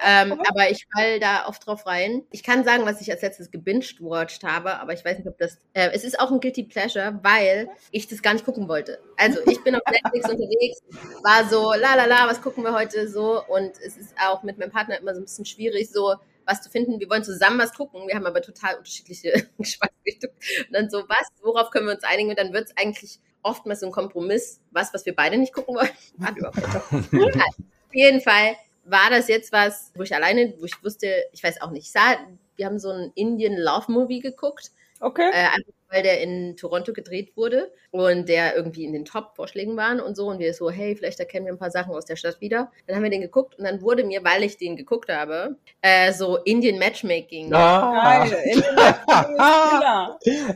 Ähm, 0.00 0.40
aber 0.48 0.70
ich 0.70 0.86
fall 0.94 1.20
da 1.20 1.46
oft 1.46 1.66
drauf 1.66 1.86
rein. 1.86 2.22
Ich 2.30 2.42
kann 2.42 2.64
sagen, 2.64 2.86
was 2.86 3.00
ich 3.00 3.10
als 3.10 3.22
letztes 3.22 3.50
gebinged-watched 3.50 4.42
habe, 4.42 4.80
aber 4.80 4.94
ich 4.94 5.04
weiß 5.04 5.18
nicht, 5.18 5.28
ob 5.28 5.36
das. 5.38 5.58
Äh, 5.74 5.90
es 5.92 6.04
ist 6.04 6.18
auch 6.18 6.30
ein 6.30 6.40
Guilty 6.40 6.62
Pleasure, 6.64 7.18
weil 7.22 7.68
ich 7.90 8.08
das 8.08 8.22
gar 8.22 8.32
nicht 8.32 8.44
gucken 8.44 8.68
wollte. 8.68 8.98
Also, 9.16 9.40
ich 9.46 9.62
bin 9.62 9.74
auf 9.74 9.82
Netflix 9.90 10.28
unterwegs, 10.30 10.80
war 11.22 11.46
so, 11.48 11.72
la 11.74 11.94
la 11.94 12.06
la, 12.06 12.26
was 12.26 12.40
gucken 12.40 12.64
wir 12.64 12.72
heute 12.72 13.06
so? 13.08 13.44
Und 13.46 13.72
es 13.84 13.96
ist 13.96 14.14
auch 14.18 14.42
mit 14.42 14.58
meinem 14.58 14.70
Partner 14.70 14.98
immer 14.98 15.14
so 15.14 15.20
ein 15.20 15.24
bisschen 15.24 15.44
schwierig, 15.44 15.90
so 15.90 16.14
was 16.46 16.62
zu 16.62 16.70
finden. 16.70 17.00
Wir 17.00 17.08
wollen 17.08 17.24
zusammen 17.24 17.58
was 17.58 17.72
gucken, 17.72 18.06
wir 18.06 18.14
haben 18.14 18.26
aber 18.26 18.42
total 18.42 18.76
unterschiedliche 18.76 19.48
Geschmacksrichtungen. 19.58 20.36
Und 20.68 20.72
dann 20.72 20.90
so, 20.90 21.04
was, 21.08 21.28
worauf 21.42 21.70
können 21.70 21.86
wir 21.86 21.94
uns 21.94 22.04
einigen? 22.04 22.30
Und 22.30 22.38
dann 22.38 22.52
wird 22.52 22.68
es 22.68 22.76
eigentlich 22.76 23.20
oftmals 23.42 23.80
so 23.80 23.86
ein 23.86 23.92
Kompromiss, 23.92 24.60
was, 24.70 24.94
was 24.94 25.04
wir 25.06 25.14
beide 25.14 25.36
nicht 25.36 25.52
gucken 25.52 25.74
wollen. 25.74 25.90
Hat 26.22 26.36
überhaupt 26.36 26.58
Auf 26.92 27.94
jeden 27.94 28.20
Fall 28.20 28.56
war 28.84 29.10
das 29.10 29.28
jetzt 29.28 29.52
was, 29.52 29.92
wo 29.94 30.02
ich 30.02 30.14
alleine, 30.14 30.54
wo 30.58 30.64
ich 30.64 30.82
wusste, 30.82 31.24
ich 31.32 31.42
weiß 31.42 31.60
auch 31.60 31.70
nicht, 31.70 31.86
ich 31.86 31.92
sah, 31.92 32.16
wir 32.56 32.66
haben 32.66 32.78
so 32.78 32.90
einen 32.90 33.12
Indian 33.14 33.56
Love 33.56 33.90
Movie 33.92 34.20
geguckt, 34.20 34.72
Okay. 35.02 35.30
äh, 35.32 35.46
einfach 35.46 35.72
weil 35.92 36.02
der 36.02 36.20
in 36.22 36.56
Toronto 36.56 36.92
gedreht 36.92 37.36
wurde 37.36 37.70
und 37.90 38.28
der 38.28 38.56
irgendwie 38.56 38.84
in 38.84 38.94
den 38.94 39.04
Top-Vorschlägen 39.04 39.76
waren 39.76 40.00
und 40.00 40.16
so 40.16 40.28
und 40.28 40.38
wir 40.38 40.54
so, 40.54 40.70
hey, 40.70 40.96
vielleicht 40.96 41.20
erkennen 41.20 41.44
wir 41.46 41.52
ein 41.52 41.58
paar 41.58 41.70
Sachen 41.70 41.94
aus 41.94 42.06
der 42.06 42.16
Stadt 42.16 42.40
wieder. 42.40 42.72
Dann 42.86 42.96
haben 42.96 43.02
wir 43.02 43.10
den 43.10 43.20
geguckt 43.20 43.58
und 43.58 43.64
dann 43.64 43.82
wurde 43.82 44.02
mir, 44.02 44.24
weil 44.24 44.42
ich 44.42 44.56
den 44.56 44.76
geguckt 44.76 45.10
habe, 45.12 45.56
äh, 45.82 46.12
so 46.12 46.38
Indian 46.38 46.78
Matchmaking. 46.78 47.52
Ah. 47.52 48.26
Geil. 48.26 48.64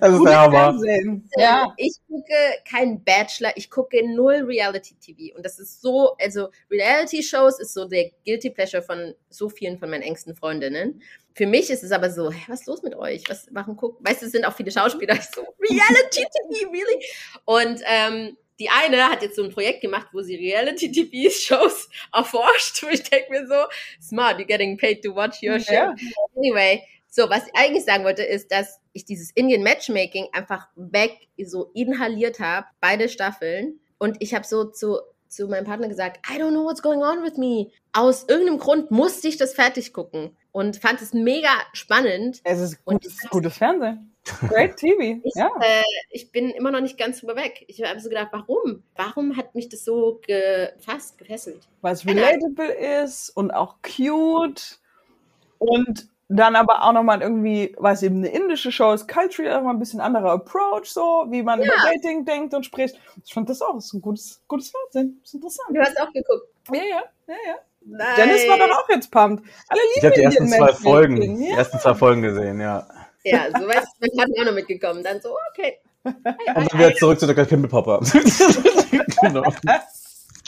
Das 0.01 0.13
ist 0.13 0.25
der 0.25 0.41
Hammer. 0.41 0.81
Ja. 1.37 1.75
Ich 1.77 1.97
gucke 2.09 2.33
keinen 2.69 3.03
Bachelor, 3.05 3.51
ich 3.57 3.71
gucke 3.71 3.99
null 4.15 4.45
Reality-TV. 4.45 5.37
Und 5.37 5.45
das 5.45 5.59
ist 5.59 5.83
so, 5.83 6.17
also 6.19 6.49
Reality-Shows 6.71 7.61
ist 7.61 7.75
so 7.75 7.87
der 7.87 8.11
Guilty 8.25 8.51
Pleasure 8.51 8.83
von 8.83 9.15
so 9.29 9.49
vielen 9.49 9.79
von 9.79 9.91
meinen 9.91 10.03
engsten 10.03 10.35
Freundinnen. 10.35 11.03
Für 11.37 11.47
mich 11.47 11.69
ist 11.69 11.85
es 11.85 11.93
aber 11.93 12.11
so, 12.11 12.31
hä, 12.33 12.41
was 12.49 12.61
ist 12.61 12.67
los 12.67 12.83
mit 12.83 12.95
euch? 12.97 13.23
Was 13.29 13.51
machen 13.51 13.77
gucken? 13.77 14.03
Weißt 14.07 14.23
du, 14.23 14.27
es 14.27 14.33
sind 14.33 14.47
auch 14.47 14.57
viele 14.57 14.71
Schauspieler, 14.71 15.17
ich 15.17 15.25
so, 15.25 15.43
Reality-TV, 15.61 16.71
really? 16.71 17.05
Und 17.45 17.83
ähm, 17.85 18.39
die 18.59 18.71
eine 18.71 19.11
hat 19.11 19.21
jetzt 19.21 19.37
so 19.37 19.45
ein 19.45 19.51
Projekt 19.51 19.83
gemacht, 19.83 20.09
wo 20.15 20.23
sie 20.23 20.35
Reality-TV-Shows 20.35 21.91
erforscht. 22.15 22.83
Wo 22.83 22.89
ich 22.89 23.03
denke 23.03 23.31
mir 23.31 23.47
so, 23.47 23.67
smart, 24.01 24.39
you're 24.39 24.47
getting 24.47 24.79
paid 24.79 25.05
to 25.05 25.15
watch 25.15 25.43
your 25.43 25.61
show. 25.61 25.75
Ja. 25.75 25.95
Anyway, 26.35 26.83
so, 27.07 27.29
was 27.29 27.47
ich 27.47 27.55
eigentlich 27.55 27.85
sagen 27.85 28.05
wollte, 28.05 28.23
ist, 28.23 28.51
dass 28.51 28.81
ich 28.95 29.05
dieses 29.05 29.31
Indian 29.33 29.63
Matchmaking 29.63 30.29
einfach 30.33 30.69
weg 30.75 31.29
so 31.45 31.71
inhaliert 31.75 32.41
habe, 32.41 32.67
beide 32.81 33.11
Staffeln. 33.11 33.79
Und 33.99 34.17
ich 34.21 34.35
habe 34.35 34.47
so 34.47 34.65
zu, 34.65 35.01
zu 35.29 35.47
meinem 35.49 35.65
Partner 35.65 35.89
gesagt, 35.89 36.21
I 36.31 36.39
don't 36.41 36.51
know 36.51 36.65
what's 36.65 36.83
going 36.83 37.03
on 37.03 37.23
with 37.23 37.37
me. 37.37 37.71
Aus 37.93 38.25
irgendeinem 38.29 38.59
Grund 38.59 38.91
musste 38.91 39.29
ich 39.29 39.37
das 39.37 39.55
fertig 39.55 39.93
gucken 39.93 40.37
und 40.53 40.77
fand 40.79 41.01
es 41.03 41.13
mega 41.13 41.51
spannend. 41.73 42.41
Es 42.45 42.61
ist 42.61 42.85
gutes, 42.85 43.19
gutes 43.31 43.57
Fernsehen. 43.57 44.13
Great 44.49 44.77
TV. 44.77 45.21
Ich, 45.23 45.35
Ja. 45.35 45.51
äh, 45.61 45.83
ich 46.11 46.33
bin 46.33 46.51
immer 46.51 46.71
noch 46.71 46.81
nicht 46.81 46.99
ganz 46.99 47.21
drüber 47.21 47.37
weg. 47.37 47.65
Ich 47.69 47.83
habe 47.85 48.01
so 48.01 48.09
gedacht, 48.09 48.29
warum? 48.33 48.83
Warum 48.97 49.37
hat 49.37 49.55
mich 49.55 49.69
das 49.69 49.85
so 49.85 50.21
gefasst, 50.27 51.19
gefesselt? 51.19 51.69
Weil 51.81 51.95
es 51.95 52.07
relatable 52.07 52.73
ist 53.03 53.31
und 53.31 53.53
auch 53.53 53.77
cute. 53.83 54.79
Und 55.59 56.09
dann 56.29 56.57
aber 56.57 56.83
auch 56.83 56.93
nochmal 56.93 57.23
irgendwie, 57.23 57.75
weil 57.79 57.95
es 57.95 58.03
eben 58.03 58.17
eine 58.17 58.29
indische 58.29 58.73
Show 58.73 58.93
ist, 58.93 59.07
culturally 59.07 59.55
auch 59.55 59.63
mal 59.63 59.71
ein 59.71 59.79
bisschen 59.79 60.01
anderer 60.01 60.33
Approach, 60.33 60.87
so, 60.87 61.27
wie 61.29 61.43
man 61.43 61.61
über 61.61 61.73
Dating 61.85 62.25
denkt 62.25 62.53
und 62.55 62.65
spricht. 62.67 62.97
Ich 63.25 63.33
fand 63.33 63.49
das 63.49 63.63
auch, 63.63 63.75
das 63.75 63.87
ist 63.87 63.95
ein 63.95 64.01
gutes, 64.01 64.41
gutes 64.49 64.71
Fernsehen. 64.71 65.19
Das 65.23 65.29
ist 65.31 65.35
interessant. 65.35 65.69
Du 65.77 65.81
hast 65.81 66.01
auch 66.01 66.13
geguckt. 66.13 66.49
Ja, 66.73 66.83
ja, 66.83 67.03
ja, 67.29 67.35
ja. 67.47 67.55
Nein. 67.89 68.07
Dennis 68.17 68.49
war 68.49 68.59
doch 68.59 68.71
auch 68.79 68.89
jetzt 68.89 69.11
pumped. 69.13 69.45
Alle 69.69 69.81
Ich 69.95 70.03
lieben 70.03 70.07
habe 70.07 70.15
die 70.17 70.25
ersten 70.25 70.49
zwei 70.49 70.59
Matchmaking, 70.59 70.83
Folgen, 70.83 71.37
die 71.39 71.49
Ja. 71.49 71.57
ersten 71.57 71.79
zwei 71.79 71.95
Folgen 71.95 72.23
gesehen, 72.23 72.61
ja. 72.61 72.87
Ja, 73.23 73.47
so 73.57 73.67
weit 73.69 73.83
ist 73.83 73.95
mein 74.01 74.11
Partner 74.17 74.35
auch 74.41 74.47
noch 74.47 74.55
mitgekommen. 74.55 75.05
Dann 75.05 75.21
so, 75.21 75.37
okay. 75.53 75.79
Und 76.03 76.17
dann 76.25 76.79
wieder 76.79 76.95
zurück 76.95 77.21
zu 77.21 77.27
Dr. 77.27 77.45
Pimmelpopper. 77.45 78.01
genau. 79.23 79.43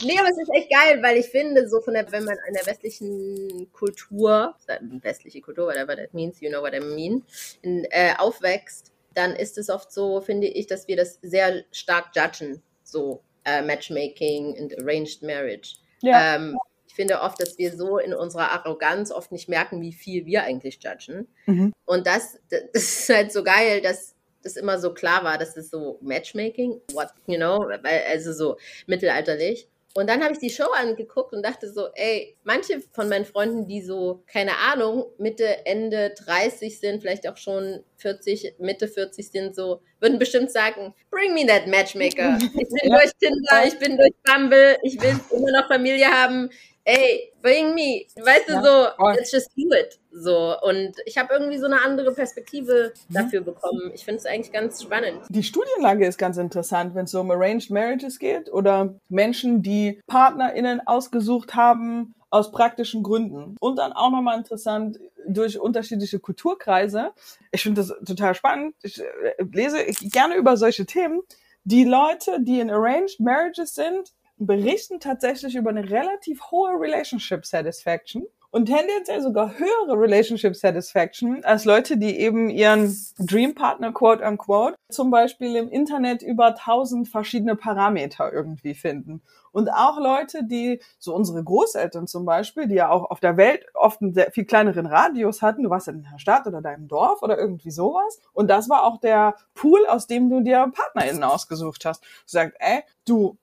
Nee, 0.03 0.19
aber 0.19 0.29
es 0.29 0.39
ist 0.39 0.51
echt 0.55 0.71
geil, 0.71 1.03
weil 1.03 1.17
ich 1.17 1.27
finde, 1.27 1.69
so 1.69 1.81
von 1.81 1.95
der, 1.95 2.11
wenn 2.13 2.25
man 2.25 2.37
in 2.47 2.55
der 2.55 2.67
westlichen 2.67 3.71
Kultur, 3.73 4.55
westliche 5.03 5.41
Kultur, 5.41 5.67
whatever 5.67 5.97
that 5.97 6.15
means, 6.15 6.41
you 6.41 6.51
know 6.51 6.63
what 6.63 6.75
I 6.75 6.81
mean, 6.81 7.25
in, 7.63 7.85
äh, 7.91 8.15
aufwächst, 8.17 8.93
dann 9.15 9.35
ist 9.35 9.59
es 9.59 9.71
oft 9.71 9.91
so, 9.91 10.21
finde 10.21 10.47
ich, 10.47 10.67
dass 10.67 10.87
wir 10.87 10.97
das 10.97 11.19
sehr 11.23 11.65
stark 11.73 12.11
judgen, 12.15 12.63
so 12.85 13.23
äh, 13.45 13.63
Matchmaking 13.63 14.55
und 14.61 14.79
Arranged 14.79 15.23
Marriage. 15.23 15.77
Ja. 16.01 16.37
Ähm, 16.37 16.57
ich 16.87 16.95
finde 16.95 17.21
oft, 17.21 17.41
dass 17.41 17.59
wir 17.59 17.77
so 17.77 17.99
in 17.99 18.15
unserer 18.15 18.53
Arroganz 18.53 19.11
oft 19.11 19.33
nicht 19.33 19.49
merken, 19.49 19.81
wie 19.81 19.93
viel 19.93 20.27
wir 20.27 20.45
eigentlich 20.45 20.79
judgen. 20.83 21.29
Mhm. 21.47 21.73
Und 21.85 22.07
das, 22.07 22.39
das 22.51 22.83
ist 22.83 23.09
halt 23.09 23.33
so 23.33 23.43
geil, 23.43 23.81
dass 23.81 24.15
das 24.43 24.57
immer 24.57 24.79
so 24.79 24.95
klar 24.95 25.25
war, 25.25 25.37
dass 25.37 25.57
es 25.57 25.71
so 25.71 25.99
Matchmaking, 26.01 26.81
what, 26.93 27.09
you 27.27 27.37
know, 27.37 27.69
also 27.83 28.33
so 28.33 28.57
mittelalterlich. 28.87 29.69
Und 29.99 30.09
dann 30.09 30.23
habe 30.23 30.33
ich 30.33 30.39
die 30.39 30.49
Show 30.51 30.71
angeguckt 30.81 31.33
und 31.33 31.45
dachte 31.45 31.69
so, 31.73 31.89
ey, 31.95 32.37
manche 32.45 32.81
von 32.93 33.09
meinen 33.09 33.25
Freunden, 33.25 33.67
die 33.67 33.83
so, 33.83 34.23
keine 34.29 34.53
Ahnung, 34.73 35.07
Mitte, 35.19 35.67
Ende 35.67 36.15
30 36.25 36.79
sind, 36.79 37.01
vielleicht 37.01 37.29
auch 37.29 37.37
schon 37.37 37.83
40, 37.97 38.55
Mitte 38.61 38.87
40 38.87 39.29
sind, 39.29 39.57
so, 39.57 39.81
würden 39.99 40.21
bestimmt 40.21 40.53
sagen, 40.53 40.95
bring 41.11 41.35
me 41.35 41.45
that 41.47 41.67
Matchmaker. 41.67 42.39
Ich 42.41 42.53
bin 42.53 42.79
Ja. 42.85 42.97
durch 42.97 43.11
Tinder, 43.19 43.67
ich 43.67 43.79
bin 43.81 43.97
durch 43.97 44.13
Bumble, 44.23 44.79
ich 44.85 45.03
will 45.03 45.19
immer 45.33 45.51
noch 45.51 45.67
Familie 45.67 46.07
haben. 46.07 46.49
Ey, 46.91 47.31
bring 47.43 47.75
me. 47.75 48.07
Weißt 48.17 48.49
Ja, 48.49 48.63
du, 48.63 48.67
so, 48.67 48.87
voll. 48.97 49.13
let's 49.15 49.31
just 49.31 49.51
do 49.55 49.69
it. 49.75 50.01
So. 50.11 50.55
Und 50.63 50.95
ich 51.05 51.19
habe 51.19 51.35
irgendwie 51.35 51.59
so 51.59 51.67
eine 51.67 51.83
andere 51.83 52.15
Perspektive 52.15 52.95
Mhm. 53.11 53.15
dafür 53.15 53.41
bekommen. 53.43 53.91
Ich 53.95 54.07
finde 54.07 54.21
es 54.21 54.25
eigentlich 54.27 54.53
ganz 54.53 54.83
spannend. 54.83 55.21
Die 55.29 55.43
Studienlage 55.43 56.07
ist 56.07 56.17
ganz 56.17 56.39
interessant, 56.39 56.95
wenn 56.95 57.05
es 57.05 57.11
so 57.11 57.21
um 57.21 57.31
Arranged 57.31 57.71
Marriages 57.71 58.19
geht 58.19 58.51
oder 58.51 58.95
Menschen, 59.11 59.63
die 59.63 60.01
PartnerInnen 60.07 60.81
ausgesucht 60.87 61.55
haben 61.55 62.15
aus 62.31 62.53
praktischen 62.53 63.03
Gründen. 63.03 63.57
Und 63.61 63.77
dann 63.77 63.93
auch 63.93 64.11
nochmal 64.11 64.39
interessant 64.39 64.99
durch 65.27 65.61
unterschiedliche 65.61 66.21
Kulturkreise. 66.21 67.11
Ich 67.53 67.63
finde 67.65 67.83
das 67.83 67.89
total 68.07 68.35
spannend. 68.35 68.75
Ich 68.83 68.99
äh, 68.99 69.05
lese 69.53 69.85
gerne 70.09 70.37
über 70.37 70.57
solche 70.57 70.87
Themen. 70.87 71.21
Die 71.65 71.85
Leute, 71.85 72.39
die 72.41 72.61
in 72.61 72.71
Arranged 72.71 73.21
Marriages 73.21 73.75
sind, 73.75 74.15
berichten 74.39 75.01
tatsächlich 75.01 75.57
über 75.57 75.71
eine 75.71 75.89
relativ 75.91 76.51
hohe 76.51 76.73
Relationship 76.81 77.45
Satisfaction 77.45 78.27
und 78.51 78.67
tendenziell 78.67 79.21
sogar 79.21 79.59
höhere 79.59 80.01
Relationship 80.01 80.57
Satisfaction 80.57 81.45
als 81.45 81.67
Leute, 81.67 81.99
die 81.99 82.19
eben 82.19 82.49
ihren 82.49 82.97
Dream 83.19 83.55
Partner, 83.55 83.93
quote 83.93 84.25
unquote, 84.25 84.75
zum 84.89 85.11
Beispiel 85.11 85.55
im 85.57 85.69
Internet 85.69 86.23
über 86.23 86.55
tausend 86.55 87.09
verschiedene 87.09 87.57
Parameter 87.57 88.33
irgendwie 88.33 88.75
finden. 88.75 89.21
Und 89.53 89.69
auch 89.69 89.99
Leute, 89.99 90.45
die, 90.45 90.81
so 90.99 91.15
unsere 91.15 91.45
Großeltern 91.45 92.07
zum 92.07 92.25
Beispiel, 92.25 92.69
die 92.69 92.77
ja 92.77 92.89
auch 92.89 93.11
auf 93.11 93.21
der 93.21 93.37
Welt 93.37 93.67
oft 93.75 94.01
einen 94.01 94.15
sehr 94.15 94.31
viel 94.31 94.47
kleineren 94.47 94.87
Radius 94.87 95.43
hatten, 95.43 95.65
du 95.65 95.71
warst 95.71 95.89
in 95.89 96.07
der 96.11 96.19
Stadt 96.19 96.47
oder 96.47 96.63
deinem 96.63 96.89
Dorf 96.89 97.23
oder 97.23 97.37
irgendwie 97.39 97.71
sowas. 97.71 98.19
Und 98.33 98.49
das 98.49 98.71
war 98.71 98.85
auch 98.85 98.99
der 98.99 99.35
Pool, 99.55 99.87
aus 99.89 100.07
dem 100.07 100.31
du 100.31 100.41
dir 100.41 100.71
PartnerInnen 100.73 101.25
ausgesucht 101.25 101.85
hast. 101.85 102.03
Du 102.03 102.09
sagst, 102.27 102.57
ey, 102.61 102.83
du, 103.05 103.37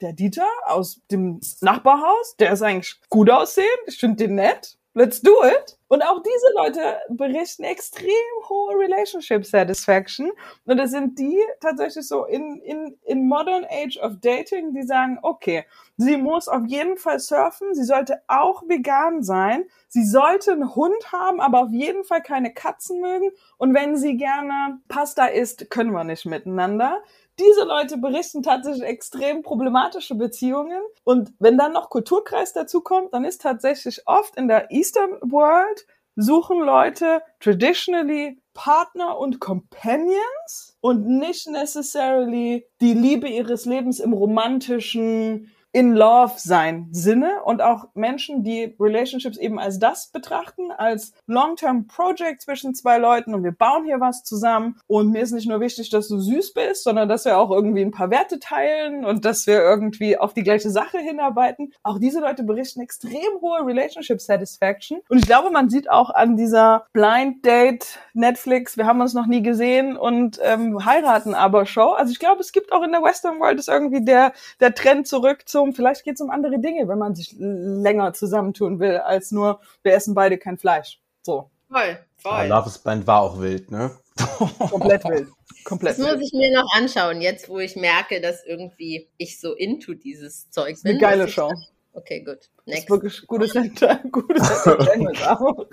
der 0.00 0.12
Dieter 0.12 0.48
aus 0.66 1.00
dem 1.10 1.40
Nachbarhaus, 1.60 2.36
der 2.36 2.52
ist 2.52 2.62
eigentlich 2.62 3.00
gut 3.08 3.30
aussehend, 3.30 3.68
ich 3.86 3.98
finde 3.98 4.26
den 4.26 4.36
nett, 4.36 4.78
let's 4.94 5.20
do 5.20 5.32
it. 5.44 5.78
Und 5.88 6.02
auch 6.02 6.22
diese 6.22 6.54
Leute 6.56 6.98
berichten 7.10 7.64
extrem 7.64 8.08
hohe 8.48 8.78
Relationship 8.78 9.44
Satisfaction. 9.44 10.30
Und 10.64 10.78
das 10.78 10.90
sind 10.90 11.18
die 11.18 11.38
tatsächlich 11.60 12.08
so 12.08 12.24
in, 12.24 12.56
in, 12.62 12.96
in 13.04 13.28
modern 13.28 13.66
age 13.66 13.98
of 13.98 14.14
dating, 14.20 14.72
die 14.72 14.84
sagen, 14.84 15.18
okay, 15.20 15.64
sie 15.98 16.16
muss 16.16 16.48
auf 16.48 16.62
jeden 16.66 16.96
Fall 16.96 17.18
surfen, 17.20 17.74
sie 17.74 17.84
sollte 17.84 18.22
auch 18.26 18.62
vegan 18.68 19.22
sein, 19.22 19.66
sie 19.88 20.04
sollte 20.04 20.52
einen 20.52 20.74
Hund 20.74 21.12
haben, 21.12 21.40
aber 21.40 21.64
auf 21.64 21.72
jeden 21.72 22.04
Fall 22.04 22.22
keine 22.22 22.54
Katzen 22.54 23.00
mögen. 23.00 23.30
Und 23.58 23.74
wenn 23.74 23.96
sie 23.96 24.16
gerne 24.16 24.80
Pasta 24.88 25.26
isst, 25.26 25.68
können 25.70 25.92
wir 25.92 26.04
nicht 26.04 26.24
miteinander. 26.24 27.02
Diese 27.42 27.64
Leute 27.64 27.96
berichten 27.98 28.42
tatsächlich 28.42 28.84
extrem 28.84 29.42
problematische 29.42 30.14
Beziehungen. 30.14 30.80
Und 31.02 31.32
wenn 31.40 31.58
dann 31.58 31.72
noch 31.72 31.90
Kulturkreis 31.90 32.52
dazukommt, 32.52 33.12
dann 33.12 33.24
ist 33.24 33.42
tatsächlich 33.42 34.02
oft 34.06 34.36
in 34.36 34.46
der 34.46 34.70
Eastern 34.70 35.18
World 35.22 35.86
suchen 36.14 36.60
Leute 36.60 37.22
traditionally 37.40 38.40
Partner 38.54 39.18
und 39.18 39.40
Companions 39.40 40.76
und 40.80 41.06
nicht 41.06 41.48
necessarily 41.48 42.66
die 42.80 42.92
Liebe 42.92 43.28
ihres 43.28 43.64
Lebens 43.64 43.98
im 43.98 44.12
romantischen 44.12 45.50
in 45.72 45.94
Love 45.94 46.34
sein 46.36 46.88
Sinne 46.92 47.42
und 47.44 47.62
auch 47.62 47.86
Menschen, 47.94 48.44
die 48.44 48.76
Relationships 48.78 49.38
eben 49.38 49.58
als 49.58 49.78
das 49.78 50.08
betrachten, 50.08 50.70
als 50.70 51.12
Long-Term 51.26 51.86
Project 51.86 52.42
zwischen 52.42 52.74
zwei 52.74 52.98
Leuten 52.98 53.34
und 53.34 53.42
wir 53.42 53.52
bauen 53.52 53.84
hier 53.84 53.98
was 53.98 54.22
zusammen 54.22 54.78
und 54.86 55.10
mir 55.10 55.22
ist 55.22 55.32
nicht 55.32 55.48
nur 55.48 55.60
wichtig, 55.60 55.88
dass 55.88 56.08
du 56.08 56.18
süß 56.20 56.52
bist, 56.52 56.84
sondern 56.84 57.08
dass 57.08 57.24
wir 57.24 57.38
auch 57.38 57.50
irgendwie 57.50 57.80
ein 57.80 57.90
paar 57.90 58.10
Werte 58.10 58.38
teilen 58.38 59.06
und 59.06 59.24
dass 59.24 59.46
wir 59.46 59.60
irgendwie 59.60 60.18
auf 60.18 60.34
die 60.34 60.42
gleiche 60.42 60.68
Sache 60.68 60.98
hinarbeiten. 60.98 61.72
Auch 61.82 61.98
diese 61.98 62.20
Leute 62.20 62.42
berichten 62.42 62.80
extrem 62.82 63.40
hohe 63.40 63.64
Relationship 63.64 64.20
Satisfaction 64.20 65.00
und 65.08 65.18
ich 65.18 65.26
glaube, 65.26 65.50
man 65.50 65.70
sieht 65.70 65.90
auch 65.90 66.10
an 66.10 66.36
dieser 66.36 66.84
Blind 66.92 67.46
Date 67.46 67.98
Netflix, 68.12 68.76
wir 68.76 68.86
haben 68.86 69.00
uns 69.00 69.14
noch 69.14 69.26
nie 69.26 69.42
gesehen 69.42 69.96
und 69.96 70.38
ähm, 70.42 70.84
heiraten 70.84 71.34
aber 71.34 71.64
Show. 71.64 71.92
Also 71.92 72.12
ich 72.12 72.18
glaube, 72.18 72.40
es 72.40 72.52
gibt 72.52 72.72
auch 72.72 72.82
in 72.82 72.92
der 72.92 73.02
Western 73.02 73.40
World 73.40 73.58
ist 73.58 73.68
irgendwie 73.68 74.04
der 74.04 74.32
der 74.60 74.74
Trend 74.74 75.06
zurück 75.06 75.48
zum 75.48 75.61
um, 75.62 75.74
vielleicht 75.74 76.04
geht 76.04 76.14
es 76.14 76.20
um 76.20 76.30
andere 76.30 76.58
Dinge, 76.58 76.88
wenn 76.88 76.98
man 76.98 77.14
sich 77.14 77.34
länger 77.38 78.12
zusammentun 78.12 78.80
will, 78.80 78.98
als 78.98 79.30
nur, 79.30 79.60
wir 79.82 79.94
essen 79.94 80.14
beide 80.14 80.38
kein 80.38 80.58
Fleisch. 80.58 81.00
So. 81.22 81.50
Voll, 81.70 81.98
voll. 82.16 82.32
Ja, 82.32 82.44
Love 82.44 82.68
is 82.68 82.78
Blind 82.78 83.06
war 83.06 83.22
auch 83.22 83.40
wild, 83.40 83.70
ne? 83.70 83.90
Komplett 84.70 85.04
wild. 85.04 85.28
Komplett 85.64 85.98
das 85.98 86.06
muss 86.06 86.20
ich 86.20 86.32
mir 86.32 86.52
noch 86.52 86.68
anschauen, 86.74 87.20
jetzt 87.20 87.48
wo 87.48 87.58
ich 87.58 87.76
merke, 87.76 88.20
dass 88.20 88.44
irgendwie 88.44 89.08
ich 89.16 89.40
so 89.40 89.54
into 89.54 89.94
dieses 89.94 90.50
Zeug 90.50 90.76
bin. 90.82 90.92
Eine 90.92 91.00
geile 91.00 91.28
Show. 91.28 91.50
Okay, 91.94 92.20
gut. 92.20 92.50
Next. 92.66 92.84
ist 92.84 92.90
wirklich 92.90 93.26
gutes 93.26 93.52
gutes 94.12 94.66
Entertainment 94.66 95.28
auch. 95.28 95.66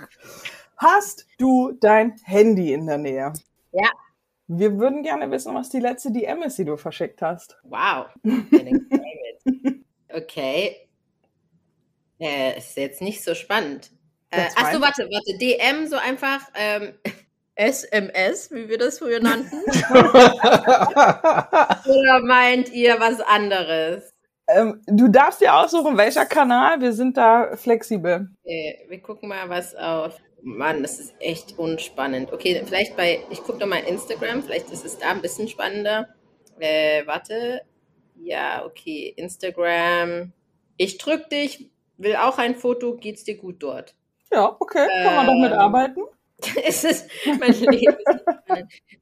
Hast 0.78 1.26
du 1.38 1.74
dein 1.74 2.16
Handy 2.24 2.74
in 2.74 2.88
der 2.88 2.98
Nähe? 2.98 3.34
Ja. 3.72 3.90
Wir 4.48 4.80
würden 4.80 5.04
gerne 5.04 5.30
wissen, 5.30 5.54
was 5.54 5.70
die 5.70 5.80
letzte 5.80 6.12
DM 6.12 6.42
ist, 6.42 6.58
die 6.58 6.66
du 6.66 6.78
verschickt 6.78 7.22
hast. 7.22 7.58
Wow. 7.64 8.08
Okay. 10.14 10.88
Äh, 12.20 12.58
ist 12.58 12.76
jetzt 12.78 13.02
nicht 13.02 13.24
so 13.24 13.34
spannend. 13.36 13.92
Äh, 14.32 14.48
achso, 14.56 14.82
warte, 14.82 15.10
warte. 15.10 15.38
DM 15.38 15.88
so 15.88 15.96
einfach 15.96 16.42
ähm, 16.54 16.94
SMS, 17.56 18.52
wie 18.52 18.70
wir 18.70 18.78
das 18.78 19.00
früher 19.00 19.20
nannten? 19.20 19.56
Oder 21.90 22.20
meint 22.26 22.70
ihr 22.70 23.00
was 23.00 23.20
anderes? 23.22 24.14
Ähm, 24.48 24.82
du 24.88 25.08
darfst 25.08 25.42
dir 25.42 25.54
aussuchen, 25.56 25.98
welcher 25.98 26.26
Kanal. 26.26 26.82
Wir 26.82 26.94
sind 26.94 27.18
da 27.18 27.56
flexibel. 27.56 28.30
Okay, 28.44 28.86
wir 28.88 29.02
gucken 29.02 29.30
mal 29.30 29.48
was 29.48 29.76
auf. 29.76 30.18
Mann, 30.42 30.82
das 30.82 31.00
ist 31.00 31.14
echt 31.20 31.60
unspannend. 31.60 32.32
Okay, 32.32 32.62
vielleicht 32.66 32.96
bei, 32.96 33.20
ich 33.30 33.44
gucke 33.44 33.66
mal 33.66 33.80
Instagram, 33.80 34.42
vielleicht 34.42 34.72
ist 34.72 34.86
es 34.86 34.98
da 34.98 35.12
ein 35.12 35.22
bisschen 35.22 35.48
spannender. 35.50 36.08
Äh, 36.60 37.06
warte, 37.06 37.62
ja, 38.22 38.66
okay, 38.66 39.14
Instagram. 39.16 40.32
Ich 40.78 40.98
drück 40.98 41.30
dich, 41.30 41.70
will 41.98 42.16
auch 42.16 42.38
ein 42.38 42.56
Foto, 42.56 42.96
geht's 42.96 43.24
dir 43.24 43.38
gut 43.38 43.62
dort? 43.62 43.96
Ja, 44.32 44.56
okay, 44.60 44.88
kann 45.04 45.16
man 45.16 45.26
doch 45.26 45.34
mitarbeiten. 45.36 46.04
es 46.66 46.86
ist 46.86 47.10
mein 47.40 47.52
Leben. 47.52 47.98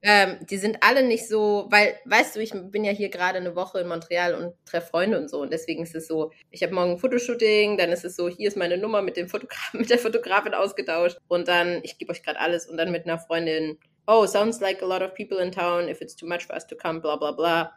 ähm, 0.01 0.37
die 0.49 0.57
sind 0.57 0.77
alle 0.81 1.03
nicht 1.03 1.27
so, 1.27 1.67
weil, 1.69 1.95
weißt 2.05 2.35
du, 2.35 2.39
ich 2.39 2.51
bin 2.71 2.83
ja 2.83 2.91
hier 2.91 3.09
gerade 3.09 3.37
eine 3.37 3.55
Woche 3.55 3.79
in 3.79 3.87
Montreal 3.87 4.33
und 4.33 4.55
treffe 4.65 4.87
Freunde 4.87 5.19
und 5.19 5.29
so. 5.29 5.41
Und 5.41 5.53
deswegen 5.53 5.83
ist 5.83 5.93
es 5.93 6.07
so, 6.07 6.31
ich 6.49 6.63
habe 6.63 6.73
morgen 6.73 6.91
ein 6.91 6.97
Fotoshooting, 6.97 7.77
dann 7.77 7.91
ist 7.91 8.05
es 8.05 8.15
so, 8.15 8.27
hier 8.27 8.47
ist 8.47 8.57
meine 8.57 8.77
Nummer 8.77 9.03
mit 9.03 9.17
dem 9.17 9.27
Fotografen, 9.27 9.79
mit 9.79 9.89
der 9.89 9.99
Fotografin 9.99 10.55
ausgetauscht. 10.55 11.17
Und 11.27 11.47
dann, 11.47 11.81
ich 11.83 11.99
gebe 11.99 12.11
euch 12.11 12.23
gerade 12.23 12.39
alles 12.39 12.65
und 12.65 12.77
dann 12.77 12.91
mit 12.91 13.05
einer 13.05 13.19
Freundin, 13.19 13.77
oh, 14.07 14.25
sounds 14.25 14.59
like 14.59 14.81
a 14.81 14.85
lot 14.85 15.03
of 15.03 15.13
people 15.13 15.37
in 15.37 15.51
town, 15.51 15.89
if 15.89 16.01
it's 16.01 16.15
too 16.15 16.25
much 16.25 16.45
for 16.45 16.55
us 16.55 16.65
to 16.65 16.75
come, 16.75 17.01
bla 17.01 17.17
bla 17.17 17.33
bla 17.33 17.73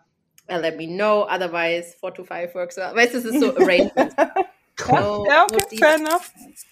uh, 0.50 0.58
let 0.58 0.76
me 0.76 0.86
know, 0.86 1.22
otherwise 1.22 1.94
four 2.00 2.12
to 2.12 2.24
five 2.24 2.54
works. 2.54 2.76
Weißt 2.76 3.14
du, 3.14 3.18
es 3.18 3.24
ist 3.24 3.40
so 3.40 3.56
arrangement. 3.56 4.12
so, 4.76 5.26
ja, 5.28 5.44
okay, 5.44 5.76
fair 5.76 5.96
enough. 5.96 6.30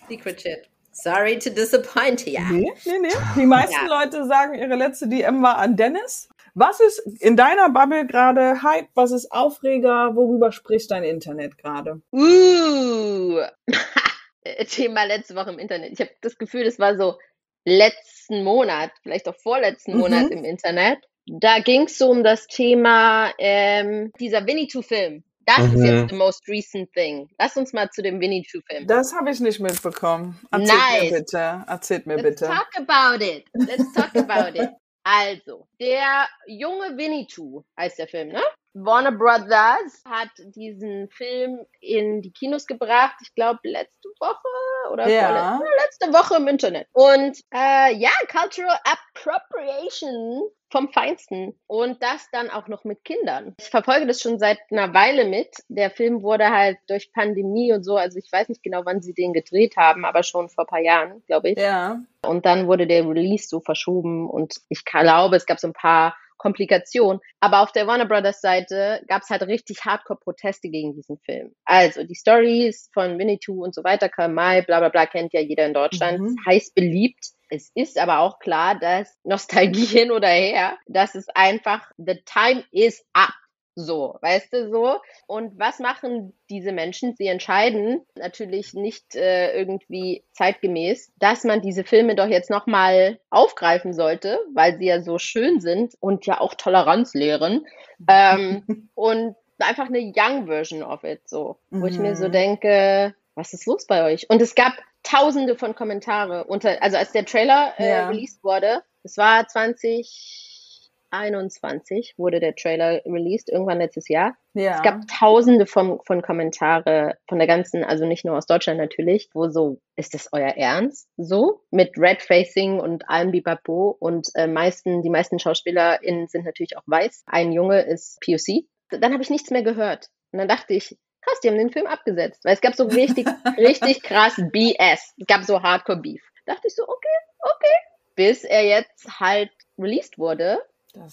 Secret 0.09 0.41
shit. 0.41 0.69
Sorry 0.93 1.39
to 1.39 1.51
disappoint 1.51 2.27
you. 2.27 2.41
Nee, 2.41 2.73
nee, 2.85 2.99
nee. 2.99 3.15
Die 3.37 3.47
meisten 3.47 3.87
ja. 3.87 4.03
Leute 4.03 4.27
sagen, 4.27 4.55
ihre 4.55 4.75
letzte 4.75 5.07
DM 5.09 5.43
war 5.43 5.59
an 5.59 5.77
Dennis. 5.77 6.29
Was 6.55 6.81
ist 6.81 6.99
in 7.21 7.37
deiner 7.37 7.71
Bubble 7.71 8.05
gerade 8.05 8.63
Hype? 8.65 8.89
Was 8.95 9.13
ist 9.13 9.31
Aufreger? 9.31 10.17
Worüber 10.17 10.51
spricht 10.51 10.91
dein 10.91 11.05
Internet 11.05 11.57
gerade? 11.57 12.01
Uh, 12.11 13.43
Thema 14.69 15.05
letzte 15.05 15.37
Woche 15.37 15.51
im 15.51 15.61
Internet. 15.61 15.93
Ich 15.93 16.01
habe 16.01 16.11
das 16.21 16.37
Gefühl, 16.37 16.65
das 16.65 16.81
war 16.81 16.97
so 16.97 17.17
letzten 17.65 18.43
Monat, 18.43 18.91
vielleicht 19.03 19.29
auch 19.29 19.37
vorletzten 19.37 19.93
mhm. 19.93 19.99
Monat 20.01 20.31
im 20.31 20.45
Internet. 20.45 20.99
Da 21.31 21.61
ging 21.61 21.83
es 21.83 21.99
so 21.99 22.11
um 22.11 22.25
das 22.25 22.47
Thema 22.47 23.33
ähm, 23.39 24.13
dieser 24.19 24.47
Winnie-Two-Film. 24.47 25.23
Das 25.45 25.59
mhm. 25.59 25.75
ist 25.75 25.85
jetzt 25.85 26.11
the 26.11 26.17
most 26.17 26.47
recent 26.49 26.93
thing. 26.93 27.29
Lass 27.39 27.57
uns 27.57 27.73
mal 27.73 27.89
zu 27.91 28.03
dem 28.03 28.21
Winnie-Two-Film. 28.21 28.87
Das 28.87 29.15
habe 29.15 29.31
ich 29.31 29.41
nicht 29.41 29.61
mitbekommen. 29.61 30.39
Erzählt 30.51 30.79
nice. 30.79 31.03
mir 31.03 31.19
bitte. 31.19 31.65
Erzählt 31.67 32.07
mir 32.07 32.17
Let's 32.17 32.41
bitte. 32.41 32.45
Let's 32.47 32.59
talk 32.59 32.89
about 32.89 33.25
it. 33.25 33.45
Let's 33.55 33.93
talk 33.95 34.17
about 34.17 34.59
it. 34.59 34.71
Also, 35.05 35.67
der 35.81 36.29
junge 36.47 36.99
Winnie-Two 36.99 37.65
heißt 37.79 37.99
der 37.99 38.09
Film, 38.09 38.29
ne? 38.29 38.43
Warner 38.75 39.13
Brothers 39.13 40.03
hat 40.07 40.29
diesen 40.55 41.09
Film 41.09 41.65
in 41.81 42.21
die 42.21 42.31
Kinos 42.31 42.67
gebracht, 42.67 43.17
ich 43.23 43.35
glaube 43.35 43.59
letzte 43.63 44.09
Woche 44.21 44.93
oder 44.93 45.09
ja. 45.09 45.59
letzte 45.83 46.13
Woche 46.13 46.37
im 46.37 46.47
Internet. 46.47 46.89
Und 46.93 47.39
äh, 47.55 47.95
ja, 47.95 48.11
Cultural 48.31 48.79
Appropriation 48.85 50.43
vom 50.71 50.89
Feinsten. 50.93 51.59
Und 51.67 52.03
das 52.03 52.29
dann 52.33 52.51
auch 52.51 52.69
noch 52.69 52.85
mit 52.85 53.05
Kindern. 53.05 53.55
Ich 53.59 53.71
verfolge 53.71 54.07
das 54.07 54.21
schon 54.21 54.39
seit 54.39 54.59
einer 54.71 54.95
Weile 54.95 55.25
mit. 55.25 55.49
Der 55.69 55.91
Film 55.91 56.23
wurde 56.23 56.51
halt 56.51 56.79
durch 56.89 57.13
Pandemie 57.13 57.73
und 57.73 57.85
so, 57.85 57.97
also 57.97 58.19
ich 58.19 58.31
weiß 58.31 58.49
nicht 58.49 58.63
genau, 58.63 58.83
wann 58.85 59.03
sie 59.03 59.15
den 59.15 59.33
gedreht 59.33 59.77
haben, 59.77 60.05
aber 60.05 60.23
schon 60.23 60.49
vor 60.49 60.65
ein 60.65 60.69
paar 60.69 60.81
Jahren, 60.81 61.23
glaube 61.27 61.51
ich. 61.51 61.59
Ja. 61.59 62.01
Und 62.25 62.47
dann 62.47 62.67
wurde 62.67 62.87
der 62.87 63.07
Release 63.09 63.49
so 63.49 63.61
verschoben 63.61 64.29
und 64.29 64.57
ich 64.69 64.85
glaube, 64.85 65.37
es 65.37 65.47
gab 65.47 65.59
so 65.59 65.69
ein 65.69 65.73
paar 65.73 66.17
Komplikation. 66.39 67.21
Aber 67.41 67.61
auf 67.63 67.73
der 67.73 67.87
Warner 67.87 68.07
Brothers 68.07 68.41
Seite 68.41 69.03
gab 69.09 69.23
es 69.23 69.31
halt 69.31 69.43
richtig 69.43 69.85
Hardcore-Proteste 69.85 70.71
gegen 70.71 70.95
diesen 70.95 71.19
Film. 71.19 71.55
Also 71.65 72.05
die 72.05 72.15
Stories 72.15 72.91
von 72.95 73.19
Winnie 73.19 73.39
Two 73.39 73.63
und 73.63 73.75
so 73.75 73.85
weiter, 73.85 74.09
Karl 74.09 74.29
May, 74.29 74.63
bla 74.63 74.79
bla 74.79 74.89
bla, 74.89 75.07
kennt 75.07 75.33
ja 75.35 75.41
jeder 75.41 75.67
in 75.67 75.75
Deutschland, 75.75 76.21
mhm. 76.21 76.37
heiß 76.47 76.73
beliebt. 76.73 77.33
Es 77.49 77.71
ist 77.75 77.99
aber 77.99 78.21
auch 78.21 78.39
klar, 78.39 78.79
dass 78.79 79.19
Nostalgie 79.25 79.87
hin 79.87 80.11
oder 80.11 80.29
her, 80.29 80.77
dass 80.87 81.15
es 81.15 81.29
einfach, 81.35 81.91
the 81.97 82.21
time 82.25 82.65
is 82.71 83.05
up. 83.13 83.33
So, 83.81 84.19
weißt 84.23 84.53
du 84.53 84.71
so? 84.71 84.97
Und 85.29 85.57
was 85.57 85.79
machen 85.79 86.33
diese 86.51 86.73
Menschen? 86.73 87.15
Sie 87.15 87.29
entscheiden 87.29 88.05
natürlich 88.17 88.75
nicht 88.75 89.15
äh, 89.15 89.57
irgendwie 89.57 90.25
zeitgemäß, 90.33 91.13
dass 91.21 91.45
man 91.45 91.63
diese 91.63 91.85
Filme 91.85 92.17
doch 92.17 92.27
jetzt 92.27 92.51
nochmal 92.51 93.21
aufgreifen 93.31 93.93
sollte, 93.93 94.41
weil 94.53 94.79
sie 94.79 94.87
ja 94.87 95.01
so 95.01 95.19
schön 95.19 95.61
sind 95.61 95.95
und 96.01 96.27
ja 96.27 96.41
auch 96.41 96.55
Toleranz 96.55 97.15
lehren. 97.15 97.67
Ähm, 98.09 98.89
und 98.95 99.35
einfach 99.59 99.87
eine 99.87 100.13
Young 100.15 100.47
Version 100.47 100.85
of 100.85 101.03
it, 101.03 101.29
so. 101.29 101.57
Wo 101.71 101.79
mhm. 101.79 101.87
ich 101.87 101.99
mir 101.99 102.17
so 102.17 102.29
mhm. 102.29 102.33
denke, 102.33 103.15
was 103.39 103.53
ist 103.53 103.67
los 103.67 103.87
bei 103.87 104.05
euch? 104.05 104.29
Und 104.29 104.43
es 104.43 104.55
gab 104.55 104.73
tausende 105.03 105.57
von 105.57 105.75
Kommentare 105.75 106.45
unter, 106.45 106.83
also 106.83 106.97
als 106.99 107.13
der 107.13 107.25
Trailer 107.25 107.73
äh, 107.79 107.89
ja. 107.89 108.09
released 108.09 108.43
wurde, 108.43 108.83
es 109.05 109.17
war 109.17 109.47
20, 109.47 110.91
21 111.11 112.15
wurde 112.19 112.41
der 112.41 112.55
Trailer 112.55 113.01
released, 113.07 113.49
irgendwann 113.49 113.79
letztes 113.79 114.09
Jahr. 114.09 114.37
Ja. 114.55 114.75
Es 114.75 114.83
gab 114.83 115.07
tausende 115.07 115.67
von, 115.67 116.01
von 116.05 116.21
Kommentare 116.21 117.17
von 117.29 117.39
der 117.39 117.47
ganzen, 117.47 117.85
also 117.85 118.05
nicht 118.05 118.25
nur 118.25 118.37
aus 118.37 118.47
Deutschland 118.47 118.79
natürlich, 118.79 119.31
wo 119.33 119.49
so, 119.49 119.81
ist 119.97 120.15
das 120.15 120.29
euer 120.33 120.57
Ernst? 120.57 121.09
So, 121.17 121.63
mit 121.71 121.93
Red 121.97 122.23
Facing 122.23 122.81
und 122.81 123.09
allem 123.09 123.31
Bipapo 123.31 123.97
und 123.99 124.29
äh, 124.35 124.49
meisten, 124.49 125.03
die 125.03 125.11
meisten 125.11 125.39
SchauspielerInnen 125.39 126.27
sind 126.27 126.45
natürlich 126.45 126.77
auch 126.77 126.85
weiß. 126.87 127.23
Ein 127.27 127.53
Junge 127.53 127.83
ist 127.83 128.21
POC. 128.21 128.65
Dann 128.91 129.13
habe 129.13 129.23
ich 129.23 129.31
nichts 129.31 129.51
mehr 129.51 129.63
gehört. 129.63 130.09
Und 130.33 130.41
dann 130.41 130.49
dachte 130.49 130.75
ich, 130.75 130.99
krass, 131.21 131.41
die 131.43 131.49
haben 131.49 131.59
den 131.59 131.71
Film 131.71 131.87
abgesetzt. 131.87 132.45
Weil 132.45 132.55
es 132.55 132.61
gab 132.61 132.75
so 132.75 132.85
richtig, 132.85 133.27
richtig 133.57 134.03
krass 134.03 134.35
BS. 134.37 135.15
Es 135.19 135.27
gab 135.27 135.43
so 135.45 135.63
Hardcore 135.63 135.99
Beef. 135.99 136.23
Da 136.47 136.55
dachte 136.55 136.69
ich 136.69 136.75
so, 136.75 136.83
okay, 136.85 137.17
okay. 137.41 137.75
Bis 138.15 138.45
er 138.45 138.65
jetzt 138.65 139.21
halt 139.21 139.51
released 139.79 140.19
wurde 140.19 140.59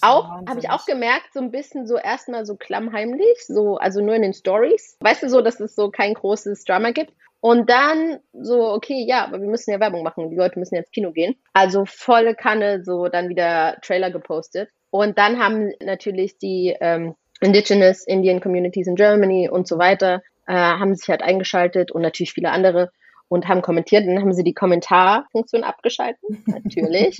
auch, 0.00 0.30
habe 0.48 0.58
ich 0.58 0.70
auch 0.70 0.86
gemerkt, 0.86 1.32
so 1.32 1.40
ein 1.40 1.50
bisschen 1.50 1.86
so 1.86 1.96
erstmal 1.96 2.46
so 2.46 2.56
klammheimlich, 2.56 3.46
so, 3.46 3.76
also 3.76 4.00
nur 4.00 4.14
in 4.14 4.22
den 4.22 4.34
Stories. 4.34 4.96
Weißt 5.00 5.22
du 5.22 5.28
so, 5.28 5.40
dass 5.42 5.60
es 5.60 5.74
so 5.74 5.90
kein 5.90 6.14
großes 6.14 6.64
Drama 6.64 6.90
gibt. 6.90 7.12
Und 7.40 7.70
dann 7.70 8.18
so, 8.32 8.72
okay, 8.72 9.04
ja, 9.06 9.24
aber 9.24 9.40
wir 9.40 9.48
müssen 9.48 9.70
ja 9.70 9.78
Werbung 9.78 10.02
machen. 10.02 10.30
Die 10.30 10.36
Leute 10.36 10.58
müssen 10.58 10.74
jetzt 10.74 10.92
Kino 10.92 11.12
gehen. 11.12 11.36
Also 11.52 11.84
volle 11.84 12.34
Kanne, 12.34 12.82
so 12.82 13.08
dann 13.08 13.28
wieder 13.28 13.78
Trailer 13.82 14.10
gepostet. 14.10 14.70
Und 14.90 15.18
dann 15.18 15.38
haben 15.38 15.72
natürlich 15.80 16.38
die 16.38 16.74
ähm, 16.80 17.14
Indigenous 17.40 18.06
Indian 18.06 18.40
Communities 18.40 18.86
in 18.86 18.96
Germany 18.96 19.48
und 19.48 19.66
so 19.68 19.78
weiter, 19.78 20.22
äh, 20.46 20.54
haben 20.54 20.94
sich 20.94 21.08
halt 21.08 21.22
eingeschaltet 21.22 21.90
und 21.92 22.02
natürlich 22.02 22.32
viele 22.32 22.50
andere 22.50 22.90
und 23.28 23.48
haben 23.48 23.62
kommentiert. 23.62 24.06
Dann 24.06 24.20
haben 24.20 24.32
sie 24.32 24.44
die 24.44 24.54
Kommentarfunktion 24.54 25.64
abgeschalten, 25.64 26.42
natürlich. 26.46 27.18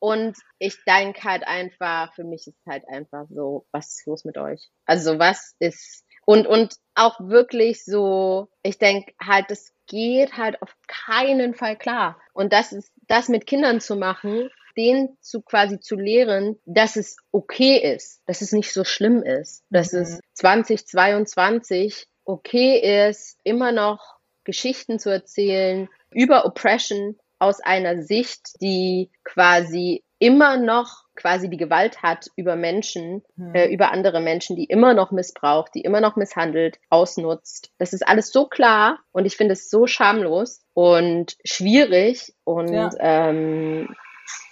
und 0.00 0.36
ich 0.58 0.76
denke 0.84 1.22
halt 1.24 1.46
einfach, 1.46 2.12
für 2.14 2.24
mich 2.24 2.46
ist 2.46 2.58
halt 2.68 2.84
einfach 2.88 3.26
so, 3.30 3.66
was 3.72 3.88
ist 3.98 4.06
los 4.06 4.24
mit 4.24 4.36
euch? 4.38 4.68
Also 4.86 5.18
was 5.18 5.54
ist, 5.60 6.04
Und, 6.26 6.46
und 6.46 6.74
auch 6.94 7.20
wirklich 7.20 7.84
so, 7.84 8.48
ich 8.62 8.78
denke 8.78 9.12
halt, 9.24 9.46
das 9.48 9.72
geht 9.86 10.36
halt 10.36 10.60
auf 10.60 10.74
keinen 10.86 11.54
Fall 11.54 11.76
klar. 11.76 12.20
Und 12.34 12.52
das 12.52 12.72
ist, 12.72 12.92
das 13.06 13.28
mit 13.28 13.46
Kindern 13.46 13.80
zu 13.80 13.96
machen, 13.96 14.50
denen 14.78 15.18
zu 15.20 15.42
quasi 15.42 15.80
zu 15.80 15.96
lehren, 15.96 16.58
dass 16.64 16.96
es 16.96 17.16
okay 17.32 17.94
ist, 17.94 18.22
dass 18.26 18.40
es 18.40 18.52
nicht 18.52 18.72
so 18.72 18.84
schlimm 18.84 19.22
ist, 19.22 19.64
dass 19.68 19.92
mhm. 19.92 20.00
es 20.00 20.20
2022 20.34 22.06
okay 22.24 23.08
ist, 23.08 23.38
immer 23.42 23.72
noch 23.72 24.18
Geschichten 24.44 24.98
zu 24.98 25.10
erzählen 25.10 25.88
über 26.10 26.46
Oppression 26.46 27.18
aus 27.38 27.60
einer 27.60 28.02
Sicht, 28.02 28.60
die 28.60 29.10
quasi 29.24 30.02
immer 30.18 30.56
noch 30.56 31.04
quasi 31.14 31.48
die 31.48 31.56
Gewalt 31.56 32.02
hat 32.02 32.26
über 32.36 32.56
Menschen, 32.56 33.22
hm. 33.36 33.54
äh, 33.54 33.66
über 33.66 33.92
andere 33.92 34.20
Menschen, 34.20 34.56
die 34.56 34.64
immer 34.64 34.94
noch 34.94 35.10
missbraucht, 35.10 35.74
die 35.74 35.82
immer 35.82 36.00
noch 36.00 36.16
misshandelt, 36.16 36.78
ausnutzt. 36.90 37.70
Das 37.78 37.92
ist 37.92 38.06
alles 38.06 38.30
so 38.30 38.46
klar 38.46 39.00
und 39.12 39.26
ich 39.26 39.36
finde 39.36 39.52
es 39.52 39.68
so 39.70 39.86
schamlos 39.86 40.60
und 40.74 41.36
schwierig 41.44 42.34
und 42.44 42.72
ja. 42.72 42.90
ähm, 43.00 43.94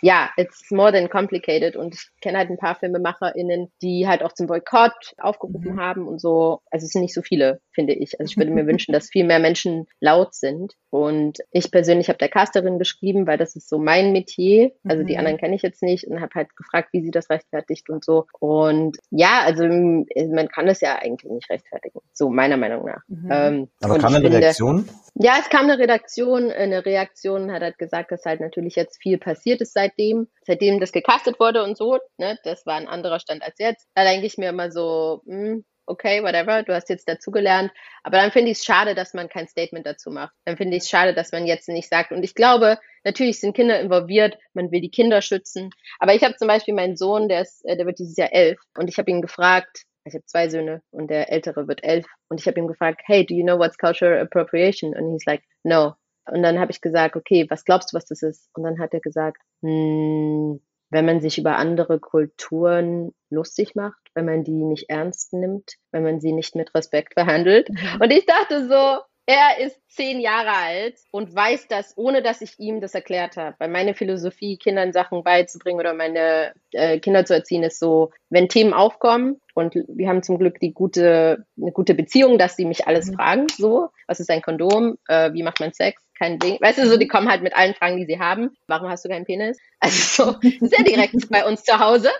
ja, 0.03 0.31
it's 0.37 0.71
more 0.71 0.93
than 0.93 1.09
complicated. 1.09 1.77
Und 1.77 1.95
ich 1.95 2.09
kenne 2.21 2.39
halt 2.39 2.51
ein 2.51 2.59
paar 2.59 2.77
FilmemacherInnen, 2.77 3.73
die 3.83 4.07
halt 4.07 4.23
auch 4.23 4.33
zum 4.33 4.47
Boykott 4.47 5.15
aufgerufen 5.19 5.75
mhm. 5.75 5.81
haben 5.81 6.09
und 6.09 6.21
so. 6.21 6.61
Also 6.71 6.85
es 6.85 6.93
sind 6.93 7.03
nicht 7.03 7.15
so 7.15 7.23
viele, 7.23 7.61
finde 7.73 7.95
ich. 7.95 8.19
Also 8.19 8.31
ich 8.31 8.37
würde 8.37 8.51
mir 8.51 8.67
wünschen, 8.67 8.93
dass 8.93 9.11
viel 9.11 9.25
mehr 9.25 9.39
Menschen 9.39 9.87
laut 10.01 10.35
sind. 10.35 10.75
Und 10.91 11.39
ich 11.51 11.71
persönlich 11.71 12.09
habe 12.09 12.19
der 12.19 12.29
Casterin 12.29 12.79
geschrieben, 12.79 13.27
weil 13.27 13.39
das 13.39 13.57
ist 13.57 13.69
so 13.69 13.79
mein 13.79 14.13
Metier. 14.13 14.73
Also 14.85 15.03
mhm. 15.03 15.07
die 15.07 15.19
anderen 15.19 15.39
kenne 15.39 15.55
ich 15.55 15.63
jetzt 15.63 15.83
nicht 15.83 16.07
und 16.07 16.21
habe 16.21 16.35
halt 16.35 16.57
gefragt, 16.57 16.91
wie 16.93 17.03
sie 17.03 17.11
das 17.11 17.29
rechtfertigt 17.31 17.91
und 17.91 18.05
so. 18.05 18.27
Und 18.39 18.97
ja, 19.11 19.43
also 19.45 19.65
man 19.67 20.49
kann 20.49 20.67
das 20.67 20.81
ja 20.81 20.97
eigentlich 20.97 21.31
nicht 21.31 21.51
rechtfertigen. 21.51 22.01
So 22.13 22.31
meiner 22.31 22.57
Meinung 22.57 22.87
nach. 22.87 23.03
Mhm. 23.09 23.29
Ähm, 23.31 23.69
Aber 23.83 23.99
kam 23.99 24.15
eine 24.15 24.31
Reaktion? 24.31 24.89
Ja, 25.15 25.35
es 25.41 25.49
kam 25.49 25.65
eine 25.65 25.79
Redaktion. 25.79 26.51
Eine 26.51 26.85
Reaktion 26.85 27.53
hat 27.53 27.63
halt 27.63 27.79
gesagt, 27.79 28.13
dass 28.13 28.25
halt 28.25 28.41
natürlich 28.41 28.77
jetzt 28.77 29.01
viel 29.01 29.19
passiert 29.19 29.61
ist 29.61 29.66
seitdem, 29.73 30.29
seitdem 30.47 30.81
das 30.81 30.93
gecastet 30.93 31.41
wurde 31.41 31.63
und 31.63 31.77
so. 31.77 31.99
Ne, 32.19 32.39
das 32.45 32.67
war 32.67 32.77
ein 32.77 32.89
anderer 32.89 33.21
Stand 33.21 33.43
als 33.43 33.59
jetzt. 33.59 33.87
Da 33.95 34.05
denke 34.05 34.27
ich 34.27 34.39
mir 34.39 34.51
immer 34.51 34.71
so, 34.71 35.23
mh, 35.27 35.37
hm, 35.37 35.65
okay, 35.87 36.23
whatever, 36.23 36.63
du 36.63 36.75
hast 36.75 36.89
jetzt 36.89 37.09
dazugelernt. 37.09 37.73
Aber 38.03 38.19
dann 38.19 38.33
finde 38.33 38.51
ich 38.51 38.59
es 38.59 38.65
schade, 38.65 38.95
dass 38.95 39.15
man 39.15 39.29
kein 39.29 39.49
Statement 39.49 39.87
dazu 39.87 40.11
macht. 40.11 40.35
Dann 40.45 40.57
finde 40.57 40.77
ich 40.77 40.83
es 40.83 40.91
schade, 40.91 41.15
dass 41.15 41.33
man 41.33 41.47
jetzt 41.47 41.69
nicht 41.69 41.89
sagt. 41.89 42.13
Und 42.13 42.23
ich 42.23 42.35
glaube, 42.35 42.79
natürlich 43.05 43.41
sind 43.41 43.55
Kinder 43.55 43.81
involviert, 43.81 44.37
man 44.53 44.71
will 44.71 44.81
die 44.81 44.91
Kinder 44.91 45.23
schützen. 45.23 45.71
Aber 45.99 46.15
ich 46.15 46.23
habe 46.23 46.37
zum 46.37 46.49
Beispiel 46.49 46.75
meinen 46.75 46.97
Sohn, 46.97 47.29
der 47.29 47.43
ist, 47.43 47.65
äh, 47.65 47.77
der 47.77 47.87
wird 47.87 47.99
dieses 47.99 48.17
Jahr 48.17 48.33
elf, 48.33 48.59
und 48.77 48.89
ich 48.89 48.99
habe 48.99 49.11
ihn 49.11 49.23
gefragt, 49.23 49.85
ich 50.05 50.15
habe 50.15 50.25
zwei 50.27 50.49
Söhne 50.49 50.83
und 50.91 51.11
der 51.11 51.33
ältere 51.33 51.67
wird 51.67 51.83
elf, 51.83 52.07
und 52.29 52.41
ich 52.41 52.47
habe 52.47 52.59
ihn 52.61 52.69
gefragt, 52.69 53.03
hey, 53.07 53.25
do 53.25 53.35
you 53.35 53.45
know 53.45 53.59
what's 53.59 53.79
cultural 53.79 54.21
appropriation? 54.21 54.95
Und 54.95 55.13
he's 55.13 55.27
like, 55.27 55.43
no. 55.63 55.95
Und 56.31 56.43
dann 56.43 56.59
habe 56.59 56.73
ich 56.73 56.81
gesagt, 56.81 57.17
okay, 57.17 57.47
was 57.49 57.65
glaubst 57.65 57.93
du, 57.93 57.97
was 57.97 58.07
das 58.07 58.23
ist? 58.23 58.49
Und 58.55 58.65
dann 58.65 58.79
hat 58.79 58.95
er 58.95 59.01
gesagt, 59.01 59.41
hm, 59.63 60.61
wenn 60.91 61.07
man 61.07 61.21
sich 61.21 61.39
über 61.39 61.57
andere 61.57 61.99
Kulturen 61.99 63.13
lustig 63.31 63.75
macht, 63.75 63.99
wenn 64.15 64.25
man 64.25 64.45
die 64.45 64.65
nicht 64.65 64.89
ernst 64.89 65.33
nimmt, 65.33 65.75
wenn 65.91 66.05
man 66.05 66.21
sie 66.21 66.33
nicht 66.33 66.55
mit 66.55 66.75
Respekt 66.75 67.15
behandelt. 67.15 67.69
Und 68.01 68.11
ich 68.11 68.25
dachte 68.27 68.69
so, 68.69 69.03
er 69.29 69.59
ist 69.59 69.81
zehn 69.89 70.21
Jahre 70.21 70.53
alt 70.53 70.95
und 71.11 71.35
weiß 71.35 71.67
das, 71.67 71.95
ohne 71.97 72.23
dass 72.23 72.43
ich 72.43 72.61
ihm 72.61 72.81
das 72.81 72.95
erklärt 72.95 73.37
habe. 73.37 73.57
Weil 73.59 73.69
meine 73.69 73.95
Philosophie, 73.95 74.57
Kindern 74.57 74.93
Sachen 74.93 75.25
beizubringen 75.25 75.81
oder 75.81 75.95
meine 75.95 76.55
äh, 76.71 77.01
Kinder 77.01 77.25
zu 77.25 77.35
erziehen, 77.35 77.65
ist 77.65 77.81
so, 77.81 78.13
wenn 78.31 78.49
Themen 78.49 78.73
aufkommen 78.73 79.41
und 79.55 79.75
wir 79.75 80.09
haben 80.09 80.23
zum 80.23 80.39
Glück 80.39 80.61
die 80.61 80.73
gute, 80.73 81.45
eine 81.61 81.73
gute 81.73 81.95
Beziehung, 81.95 82.39
dass 82.39 82.55
sie 82.55 82.67
mich 82.67 82.87
alles 82.87 83.11
mhm. 83.11 83.15
fragen, 83.15 83.47
so, 83.57 83.89
was 84.07 84.21
ist 84.21 84.31
ein 84.31 84.43
Kondom, 84.43 84.97
äh, 85.09 85.33
wie 85.33 85.43
macht 85.43 85.59
man 85.59 85.73
Sex, 85.73 86.06
kein 86.19 86.39
Ding. 86.39 86.59
Weißt 86.61 86.79
du, 86.79 86.89
so, 86.89 86.97
die 86.97 87.09
kommen 87.09 87.29
halt 87.29 87.43
mit 87.43 87.55
allen 87.55 87.75
Fragen, 87.75 87.97
die 87.97 88.07
sie 88.07 88.19
haben. 88.19 88.57
Warum 88.67 88.89
hast 88.89 89.05
du 89.05 89.09
keinen 89.09 89.25
Penis? 89.25 89.59
Also 89.81 90.33
so 90.33 90.39
sehr 90.67 90.85
direkt 90.85 91.29
bei 91.31 91.45
uns 91.45 91.63
zu 91.65 91.79
Hause. 91.79 92.11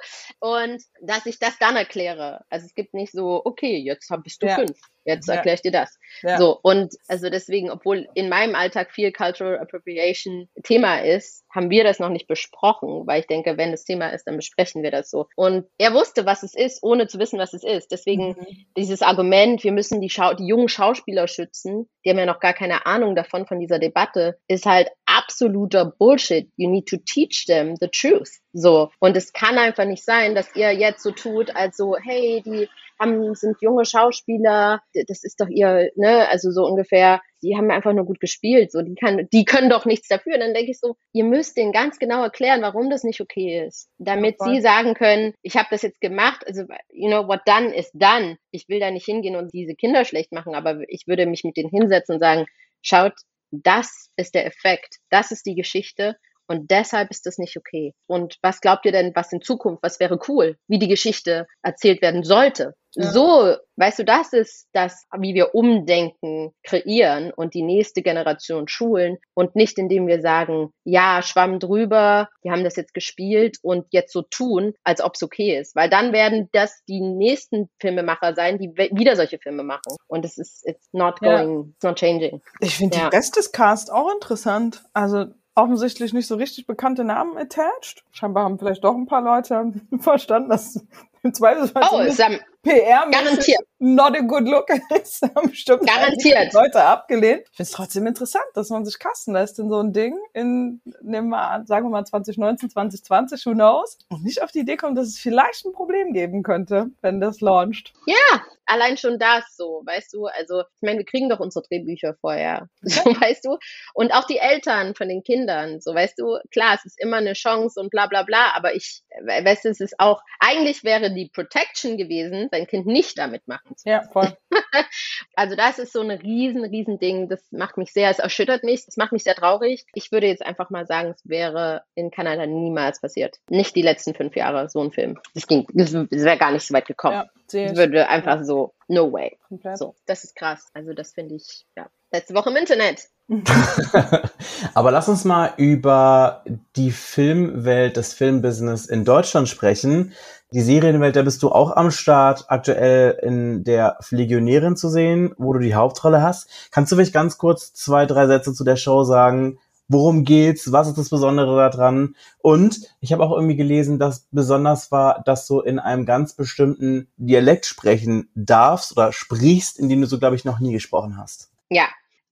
Und 0.41 0.83
dass 1.01 1.27
ich 1.27 1.39
das 1.39 1.59
dann 1.59 1.77
erkläre. 1.77 2.45
Also 2.51 2.67
es 2.67 2.75
gibt 2.75 2.95
nicht 2.95 3.13
so, 3.13 3.43
okay, 3.45 3.79
jetzt 3.79 4.11
bist 4.23 4.43
du 4.43 4.47
ja. 4.47 4.57
fünf. 4.57 4.79
Jetzt 5.07 5.29
erkläre 5.29 5.55
ich 5.55 5.63
dir 5.63 5.71
das. 5.71 5.99
Ja. 6.23 6.37
So, 6.37 6.59
und 6.63 6.95
also 7.09 7.31
deswegen, 7.31 7.71
obwohl 7.71 8.09
in 8.15 8.29
meinem 8.29 8.55
Alltag 8.55 8.91
viel 8.91 9.13
Cultural 9.13 9.59
Appropriation 9.59 10.49
Thema 10.65 10.99
ist, 10.99 11.45
haben 11.55 11.71
wir 11.71 11.85
das 11.85 12.01
noch 12.01 12.09
nicht 12.09 12.27
besprochen, 12.27 13.07
weil 13.07 13.21
ich 13.21 13.27
denke, 13.27 13.57
wenn 13.57 13.71
das 13.71 13.85
Thema 13.85 14.09
ist, 14.09 14.25
dann 14.25 14.37
besprechen 14.37 14.83
wir 14.83 14.91
das 14.91 15.11
so. 15.11 15.27
Und 15.37 15.67
er 15.79 15.95
wusste, 15.95 16.27
was 16.27 16.43
es 16.43 16.55
ist, 16.55 16.83
ohne 16.83 17.07
zu 17.07 17.19
wissen, 17.19 17.39
was 17.39 17.55
es 17.55 17.65
ist. 17.65 17.93
Deswegen 17.93 18.31
mhm. 18.31 18.67
dieses 18.77 19.01
Argument, 19.01 19.63
wir 19.65 19.73
müssen 19.73 20.01
die, 20.01 20.11
Schau 20.11 20.35
die 20.35 20.47
jungen 20.47 20.69
Schauspieler 20.69 21.29
schützen, 21.29 21.89
die 22.05 22.11
haben 22.11 22.19
ja 22.19 22.27
noch 22.27 22.41
gar 22.41 22.53
keine 22.53 22.85
Ahnung 22.85 23.15
davon, 23.15 23.47
von 23.47 23.61
dieser 23.61 23.79
Debatte, 23.79 24.39
ist 24.49 24.67
halt 24.67 24.89
absoluter 25.07 25.87
Bullshit. 25.99 26.51
You 26.57 26.69
need 26.69 26.89
to 26.89 26.97
teach 26.99 27.47
them 27.47 27.77
the 27.81 27.89
truth. 27.89 28.31
So. 28.53 28.91
Und 28.99 29.17
es 29.17 29.33
kann 29.33 29.59
einfach 29.59 29.85
nicht 29.85 30.05
sein, 30.05 30.35
dass 30.35 30.55
ihr 30.57 30.73
jetzt 30.73 31.03
so 31.03 31.11
tut, 31.11 31.55
als 31.55 31.77
so, 31.77 31.97
hey, 31.97 32.43
die 32.45 32.69
haben, 32.99 33.35
sind 33.35 33.57
junge 33.61 33.85
Schauspieler, 33.85 34.81
das 35.09 35.25
ist 35.25 35.41
doch 35.41 35.49
ihr, 35.49 35.91
ne, 35.97 36.29
also 36.29 36.51
so 36.51 36.65
ungefähr, 36.65 37.21
die 37.43 37.57
haben 37.57 37.71
einfach 37.71 37.93
nur 37.93 38.07
gut 38.07 38.21
gespielt, 38.21 38.73
so, 38.73 38.83
die 38.83 38.95
kann, 38.95 39.29
die 39.33 39.45
können 39.45 39.71
doch 39.71 39.85
nichts 39.85 40.09
dafür. 40.09 40.39
dann 40.39 40.55
denke 40.55 40.71
ich 40.71 40.81
so, 40.81 40.97
ihr 41.13 41.25
müsst 41.25 41.57
denen 41.57 41.73
ganz 41.73 41.99
genau 41.99 42.23
erklären, 42.23 42.63
warum 42.63 42.91
das 42.91 43.05
nicht 43.05 43.21
okay 43.21 43.67
ist, 43.67 43.89
damit 43.99 44.37
ja, 44.41 44.47
sie 44.47 44.61
sagen 44.61 44.95
können, 44.95 45.35
ich 45.43 45.57
habe 45.57 45.69
das 45.71 45.83
jetzt 45.83 46.01
gemacht, 46.01 46.45
also, 46.47 46.63
you 46.91 47.09
know, 47.09 47.29
what 47.29 47.41
done 47.47 47.75
is 47.75 47.91
done. 47.93 48.39
Ich 48.51 48.69
will 48.69 48.81
da 48.81 48.91
nicht 48.91 49.05
hingehen 49.05 49.37
und 49.37 49.53
diese 49.53 49.75
Kinder 49.75 50.05
schlecht 50.05 50.33
machen, 50.33 50.55
aber 50.55 50.81
ich 50.89 51.07
würde 51.07 51.27
mich 51.27 51.45
mit 51.45 51.57
denen 51.57 51.71
hinsetzen 51.71 52.15
und 52.15 52.21
sagen, 52.21 52.47
schaut, 52.83 53.15
das 53.51 54.11
ist 54.17 54.35
der 54.35 54.47
Effekt, 54.47 54.97
das 55.11 55.31
ist 55.31 55.47
die 55.47 55.55
Geschichte 55.55 56.17
und 56.49 56.71
deshalb 56.71 57.11
ist 57.11 57.27
das 57.27 57.39
nicht 57.39 57.57
okay. 57.57 57.95
Und 58.07 58.39
was 58.43 58.61
glaubt 58.61 58.87
ihr 58.87 58.93
denn, 58.93 59.13
was 59.15 59.33
in 59.33 59.43
Zukunft, 59.43 59.83
was 59.83 59.99
wäre 60.01 60.19
cool, 60.29 60.57
wie 60.69 60.79
die 60.79 60.89
Geschichte 60.89 61.47
erzählt 61.63 62.03
werden 62.03 62.23
sollte? 62.23 62.75
Ja. 62.97 63.11
So, 63.11 63.55
weißt 63.77 63.99
du, 63.99 64.05
das 64.05 64.33
ist 64.33 64.69
das, 64.73 65.07
wie 65.19 65.35
wir 65.35 65.55
Umdenken 65.55 66.53
kreieren 66.63 67.31
und 67.31 67.55
die 67.55 67.63
nächste 67.63 68.03
Generation 68.03 68.69
schulen 68.69 69.19
und 69.35 69.55
nicht 69.55 69.79
indem 69.79 70.07
wir 70.07 70.23
sagen, 70.23 70.71
ja, 70.85 71.21
schwamm 71.23 71.61
drüber, 71.61 72.31
die 72.43 72.51
haben 72.51 72.65
das 72.65 72.77
jetzt 72.77 72.95
gespielt 72.95 73.59
und 73.63 73.87
jetzt 73.91 74.13
so 74.13 74.23
tun, 74.23 74.73
als 74.83 75.03
ob 75.03 75.15
es 75.15 75.23
okay 75.23 75.59
ist. 75.59 75.77
Weil 75.77 75.91
dann 75.91 76.13
werden 76.13 76.49
das 76.53 76.83
die 76.89 77.01
nächsten 77.01 77.69
Filmemacher 77.81 78.35
sein, 78.35 78.59
die 78.59 78.71
wieder 78.75 79.15
solche 79.15 79.39
Filme 79.39 79.63
machen. 79.63 79.97
Und 80.07 80.25
es 80.25 80.39
ist, 80.39 80.67
it's 80.67 80.89
not 80.93 81.21
going, 81.21 81.55
ja. 81.55 81.69
it's 81.75 81.85
not 81.85 81.99
changing. 81.99 82.41
Ich 82.61 82.77
finde 82.77 82.97
ja. 82.97 83.11
die 83.11 83.17
Rest 83.17 83.37
des 83.37 83.53
Cast 83.53 83.93
auch 83.93 84.11
interessant. 84.11 84.85
Also 84.95 85.27
offensichtlich 85.57 86.13
nicht 86.13 86.29
so 86.29 86.37
richtig 86.37 86.67
bekannte 86.67 87.03
Namen 87.03 87.37
attached. 87.37 88.05
Scheinbar 88.13 88.45
haben 88.45 88.59
vielleicht 88.59 88.85
doch 88.85 88.95
ein 88.95 89.07
paar 89.07 89.23
Leute 89.23 89.73
verstanden, 90.01 90.51
dass 90.51 90.85
im 91.23 91.35
Zweifelsfall 91.35 91.89
oh, 91.93 92.01
ist 92.01 92.21
am 92.21 92.39
PR 92.67 93.11
garantiert 93.11 93.61
not 93.79 94.17
a 94.17 94.21
good 94.21 94.49
look 94.49 94.69
ist. 95.03 95.23
haben 95.23 95.51
bestimmt 95.51 95.87
garantiert 95.87 96.53
Leute 96.53 96.83
abgelehnt. 96.83 97.43
Ich 97.51 97.57
finde 97.57 97.63
es 97.63 97.71
trotzdem 97.71 98.07
interessant, 98.07 98.45
dass 98.55 98.71
man 98.71 98.85
sich 98.85 98.99
kasten 98.99 99.33
lässt 99.33 99.59
in 99.59 99.69
so 99.69 99.79
ein 99.79 99.93
Ding 99.93 100.17
in, 100.33 100.81
nehmen 101.03 101.29
wir 101.29 101.41
an, 101.41 101.67
sagen 101.67 101.87
wir 101.87 101.91
mal 101.91 102.05
2019, 102.05 102.71
2020, 102.71 103.47
who 103.47 103.53
knows? 103.53 103.99
Und 104.09 104.25
nicht 104.25 104.43
auf 104.43 104.51
die 104.51 104.61
Idee 104.61 104.77
kommt, 104.77 104.99
dass 104.99 105.09
es 105.09 105.19
vielleicht 105.19 105.65
ein 105.65 105.73
Problem 105.73 106.13
geben 106.13 106.43
könnte, 106.43 106.91
wenn 107.03 107.21
das 107.21 107.41
launcht. 107.41 107.93
Ja, 108.07 108.43
allein 108.67 108.97
schon 108.97 109.19
das 109.19 109.45
so, 109.57 109.83
weißt 109.85 110.13
du, 110.13 110.27
also 110.27 110.61
ich 110.61 110.83
meine, 110.83 110.99
wir 110.99 111.07
kriegen 111.07 111.29
doch 111.29 111.41
unsere 111.41 111.65
Drehbücher 111.67 112.15
vorher, 112.21 112.69
so 112.83 113.05
weißt 113.05 113.45
du, 113.45 113.59
und 113.95 114.13
auch 114.13 114.27
die 114.27 114.39
Eltern 114.39 114.95
von 114.95 115.09
den 115.09 115.23
Kindern, 115.23 115.81
so 115.81 115.95
weißt 115.95 116.19
du, 116.19 116.39
klar, 116.51 116.75
es 116.75 116.85
ist 116.85 117.01
immer 117.01 117.19
eine 117.19 117.33
Chance 117.33 117.81
und 117.81 117.91
bla 117.91 118.07
bla 118.07 118.23
bla, 118.23 118.53
aber 118.55 118.75
ich, 118.75 119.03
weißt 119.25 119.65
du, 119.65 119.69
es 119.71 119.81
ist 119.81 119.99
auch, 119.99 120.23
eigentlich 120.41 120.85
wäre 120.85 121.13
die 121.13 121.31
Protection 121.33 121.97
gewesen, 121.97 122.49
sein 122.51 122.67
Kind 122.67 122.87
nicht 122.87 123.19
damit 123.19 123.47
machen 123.47 123.77
zu 123.77 123.89
Ja, 123.89 124.03
voll. 124.13 124.37
also 125.35 125.57
das 125.57 125.79
ist 125.79 125.93
so 125.93 126.01
ein 126.01 126.11
riesen, 126.11 126.65
riesen 126.65 126.99
Ding, 126.99 127.29
das 127.29 127.41
macht 127.51 127.77
mich 127.77 127.93
sehr, 127.93 128.11
es 128.11 128.19
erschüttert 128.19 128.65
mich, 128.65 128.85
das 128.85 128.97
macht 128.97 129.13
mich 129.13 129.25
sehr 129.25 129.35
traurig. 129.35 129.85
Ich 129.95 130.13
würde 130.13 130.27
jetzt 130.27 130.45
einfach 130.45 130.71
mal 130.71 130.87
sagen, 130.87 131.11
es 131.11 131.29
wäre 131.29 131.83
in 131.95 132.11
Kanada 132.11 132.47
niemals 132.47 133.01
passiert. 133.01 133.37
Nicht 133.49 133.77
die 133.77 133.83
letzten 133.83 134.15
fünf 134.15 134.37
Jahre, 134.37 134.69
so 134.69 134.81
ein 134.83 134.93
Film. 134.93 135.19
Das 135.35 135.47
ging, 135.47 135.67
das 135.73 135.93
wäre 135.93 136.39
gar 136.39 136.53
nicht 136.53 136.67
so 136.67 136.75
weit 136.75 136.87
gekommen. 136.87 137.15
Ja. 137.15 137.31
Es 137.53 137.77
würde 137.77 138.09
einfach 138.09 138.43
so, 138.57 138.75
no 138.89 139.13
way. 139.13 139.39
Komplett. 139.49 139.79
So, 139.79 139.95
das 140.07 140.25
ist 140.25 140.35
krass. 140.35 140.69
Also 140.73 140.93
das 140.93 141.13
finde 141.13 141.35
ich, 141.35 141.67
ja, 141.77 141.89
letzte 142.13 142.35
Woche 142.35 142.51
im 142.51 142.57
Internet. 142.57 143.09
Aber 144.75 144.91
lass 144.91 145.09
uns 145.09 145.25
mal 145.25 145.53
über 145.57 146.45
die 146.77 146.93
Filmwelt, 146.93 147.97
das 147.97 148.15
Filmbusiness 148.15 148.87
in 148.87 149.05
Deutschland 149.05 149.49
sprechen. 149.49 150.13
Die 150.53 150.61
Serienwelt, 150.61 151.17
da 151.17 151.23
bist 151.23 151.43
du 151.43 151.51
auch 151.51 151.75
am 151.77 151.91
Start, 151.91 152.45
aktuell 152.49 153.19
in 153.23 153.65
der 153.65 153.99
Legionärin 154.11 154.77
zu 154.77 154.89
sehen, 154.89 155.35
wo 155.39 155.53
du 155.53 155.59
die 155.59 155.75
Hauptrolle 155.75 156.23
hast. 156.23 156.49
Kannst 156.71 156.93
du 156.93 156.97
vielleicht 156.97 157.13
ganz 157.13 157.37
kurz 157.37 157.75
zwei, 157.75 158.07
drei 158.07 158.27
Sätze 158.29 158.55
zu 158.55 158.65
der 158.65 158.77
Show 158.77 159.03
sagen? 159.03 159.59
Worum 159.89 160.25
geht's, 160.25 160.73
was 160.73 160.89
ist 160.89 160.99
das 160.99 161.11
Besondere 161.11 161.57
daran? 161.57 162.17
Und 162.39 162.81
ich 163.01 163.13
habe 163.13 163.23
auch 163.23 163.33
irgendwie 163.33 163.57
gelesen, 163.57 163.99
dass 163.99 164.27
besonders 164.31 164.91
war, 164.91 165.23
dass 165.25 165.47
du 165.47 165.61
in 165.61 165.79
einem 165.79 166.07
ganz 166.07 166.35
bestimmten 166.35 167.09
Dialekt 167.17 167.67
sprechen 167.67 168.31
darfst 168.35 168.93
oder 168.93 169.13
sprichst, 169.13 169.79
in 169.79 169.89
dem 169.89 170.01
du 170.01 170.07
so, 170.07 170.19
glaube 170.19 170.37
ich, 170.37 170.45
noch 170.45 170.59
nie 170.59 170.73
gesprochen 170.73 171.17
hast. 171.17 171.51
Ja, 171.71 171.89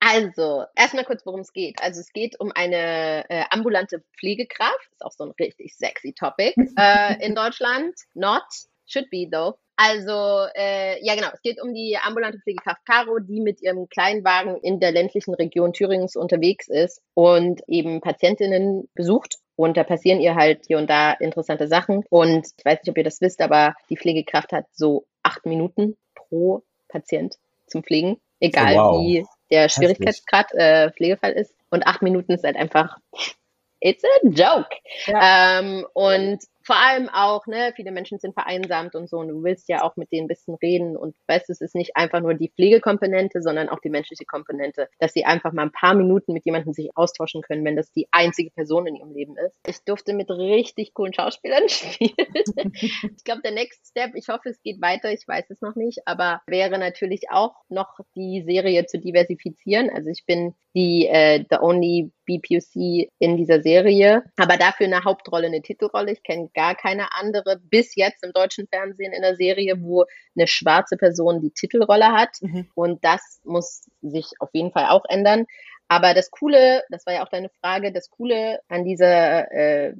also, 0.06 0.64
erstmal 0.76 1.04
kurz, 1.04 1.24
worum 1.24 1.40
es 1.40 1.52
geht. 1.54 1.80
Also, 1.80 2.00
es 2.00 2.12
geht 2.12 2.38
um 2.38 2.52
eine 2.54 3.28
äh, 3.30 3.44
ambulante 3.48 4.04
Pflegekraft. 4.18 4.92
Ist 4.92 5.04
auch 5.04 5.12
so 5.12 5.24
ein 5.24 5.30
richtig 5.40 5.74
sexy 5.74 6.12
Topic 6.12 6.54
äh, 6.76 7.26
in 7.26 7.34
Deutschland. 7.34 7.94
Not, 8.12 8.42
should 8.86 9.08
be 9.10 9.28
though. 9.30 9.54
Also, 9.76 10.46
äh, 10.54 11.04
ja 11.04 11.16
genau, 11.16 11.28
es 11.32 11.42
geht 11.42 11.60
um 11.60 11.74
die 11.74 11.96
ambulante 12.00 12.38
Pflegekraft 12.38 12.84
Caro, 12.86 13.18
die 13.18 13.40
mit 13.40 13.60
ihrem 13.60 13.88
Kleinwagen 13.88 14.56
in 14.58 14.78
der 14.78 14.92
ländlichen 14.92 15.34
Region 15.34 15.72
Thüringens 15.72 16.14
unterwegs 16.14 16.68
ist 16.68 17.02
und 17.14 17.60
eben 17.66 18.00
Patientinnen 18.00 18.88
besucht. 18.94 19.38
Und 19.56 19.76
da 19.76 19.82
passieren 19.84 20.20
ihr 20.20 20.36
halt 20.36 20.64
hier 20.66 20.78
und 20.78 20.88
da 20.88 21.12
interessante 21.12 21.66
Sachen. 21.66 22.04
Und 22.08 22.46
ich 22.56 22.64
weiß 22.64 22.80
nicht, 22.82 22.88
ob 22.90 22.98
ihr 22.98 23.04
das 23.04 23.20
wisst, 23.20 23.40
aber 23.40 23.74
die 23.90 23.96
Pflegekraft 23.96 24.52
hat 24.52 24.66
so 24.72 25.06
acht 25.22 25.44
Minuten 25.44 25.96
pro 26.14 26.62
Patient 26.88 27.36
zum 27.66 27.82
Pflegen, 27.82 28.20
egal 28.40 28.74
Oh, 28.74 28.78
wow. 28.78 29.00
wie 29.02 29.26
der 29.50 29.68
Schwierigkeitsgrad 29.68 30.52
äh, 30.54 30.90
Pflegefall 30.92 31.32
ist. 31.32 31.54
Und 31.70 31.86
acht 31.86 32.02
Minuten 32.02 32.32
ist 32.32 32.44
halt 32.44 32.56
einfach, 32.56 32.98
it's 33.80 34.04
a 34.04 34.26
joke. 34.28 34.70
Ja. 35.06 35.60
Ähm, 35.60 35.86
und 35.94 36.38
vor 36.64 36.76
allem 36.76 37.08
auch, 37.10 37.46
ne, 37.46 37.72
viele 37.76 37.92
Menschen 37.92 38.18
sind 38.18 38.32
vereinsamt 38.32 38.94
und 38.94 39.08
so, 39.08 39.18
und 39.18 39.28
du 39.28 39.42
willst 39.42 39.68
ja 39.68 39.82
auch 39.82 39.96
mit 39.96 40.10
denen 40.10 40.24
ein 40.24 40.28
bisschen 40.28 40.54
reden 40.54 40.96
und 40.96 41.14
weißt, 41.26 41.50
es 41.50 41.60
ist 41.60 41.74
nicht 41.74 41.96
einfach 41.96 42.20
nur 42.20 42.34
die 42.34 42.50
Pflegekomponente, 42.50 43.42
sondern 43.42 43.68
auch 43.68 43.80
die 43.80 43.90
menschliche 43.90 44.24
Komponente, 44.24 44.88
dass 44.98 45.12
sie 45.12 45.26
einfach 45.26 45.52
mal 45.52 45.62
ein 45.62 45.72
paar 45.72 45.94
Minuten 45.94 46.32
mit 46.32 46.46
jemandem 46.46 46.72
sich 46.72 46.90
austauschen 46.96 47.42
können, 47.42 47.64
wenn 47.64 47.76
das 47.76 47.92
die 47.92 48.08
einzige 48.10 48.50
Person 48.50 48.86
in 48.86 48.96
ihrem 48.96 49.12
Leben 49.12 49.36
ist. 49.36 49.60
Ich 49.66 49.84
durfte 49.84 50.14
mit 50.14 50.30
richtig 50.30 50.94
coolen 50.94 51.12
Schauspielern 51.12 51.68
spielen. 51.68 52.72
ich 52.74 53.24
glaube, 53.24 53.42
der 53.42 53.52
Next 53.52 53.86
Step, 53.86 54.14
ich 54.14 54.28
hoffe, 54.28 54.48
es 54.48 54.62
geht 54.62 54.80
weiter, 54.80 55.12
ich 55.12 55.28
weiß 55.28 55.50
es 55.50 55.60
noch 55.60 55.76
nicht, 55.76 56.00
aber 56.06 56.40
wäre 56.46 56.78
natürlich 56.78 57.30
auch 57.30 57.54
noch 57.68 57.98
die 58.16 58.42
Serie 58.46 58.86
zu 58.86 58.98
diversifizieren. 58.98 59.90
Also 59.90 60.08
ich 60.08 60.24
bin 60.26 60.54
die 60.74 61.06
äh, 61.06 61.44
The 61.50 61.58
Only 61.60 62.10
BPOC 62.24 63.10
in 63.18 63.36
dieser 63.36 63.62
Serie, 63.62 64.24
aber 64.36 64.56
dafür 64.56 64.86
eine 64.86 65.04
Hauptrolle, 65.04 65.46
eine 65.46 65.62
Titelrolle. 65.62 66.12
Ich 66.12 66.22
kenne 66.22 66.50
gar 66.54 66.74
keine 66.74 67.12
andere 67.14 67.58
bis 67.58 67.94
jetzt 67.94 68.24
im 68.24 68.32
deutschen 68.32 68.66
Fernsehen 68.68 69.12
in 69.12 69.22
der 69.22 69.36
Serie, 69.36 69.76
wo 69.80 70.04
eine 70.36 70.46
schwarze 70.46 70.96
Person 70.96 71.40
die 71.40 71.50
Titelrolle 71.50 72.12
hat. 72.12 72.30
Mhm. 72.40 72.68
Und 72.74 73.04
das 73.04 73.40
muss 73.44 73.88
sich 74.02 74.26
auf 74.40 74.50
jeden 74.52 74.72
Fall 74.72 74.86
auch 74.88 75.04
ändern. 75.08 75.46
Aber 75.88 76.14
das 76.14 76.30
Coole, 76.30 76.82
das 76.90 77.06
war 77.06 77.14
ja 77.14 77.24
auch 77.24 77.28
deine 77.28 77.50
Frage, 77.60 77.92
das 77.92 78.10
Coole 78.10 78.60
an 78.68 78.84
dieser, 78.84 79.52
äh, 79.52 79.94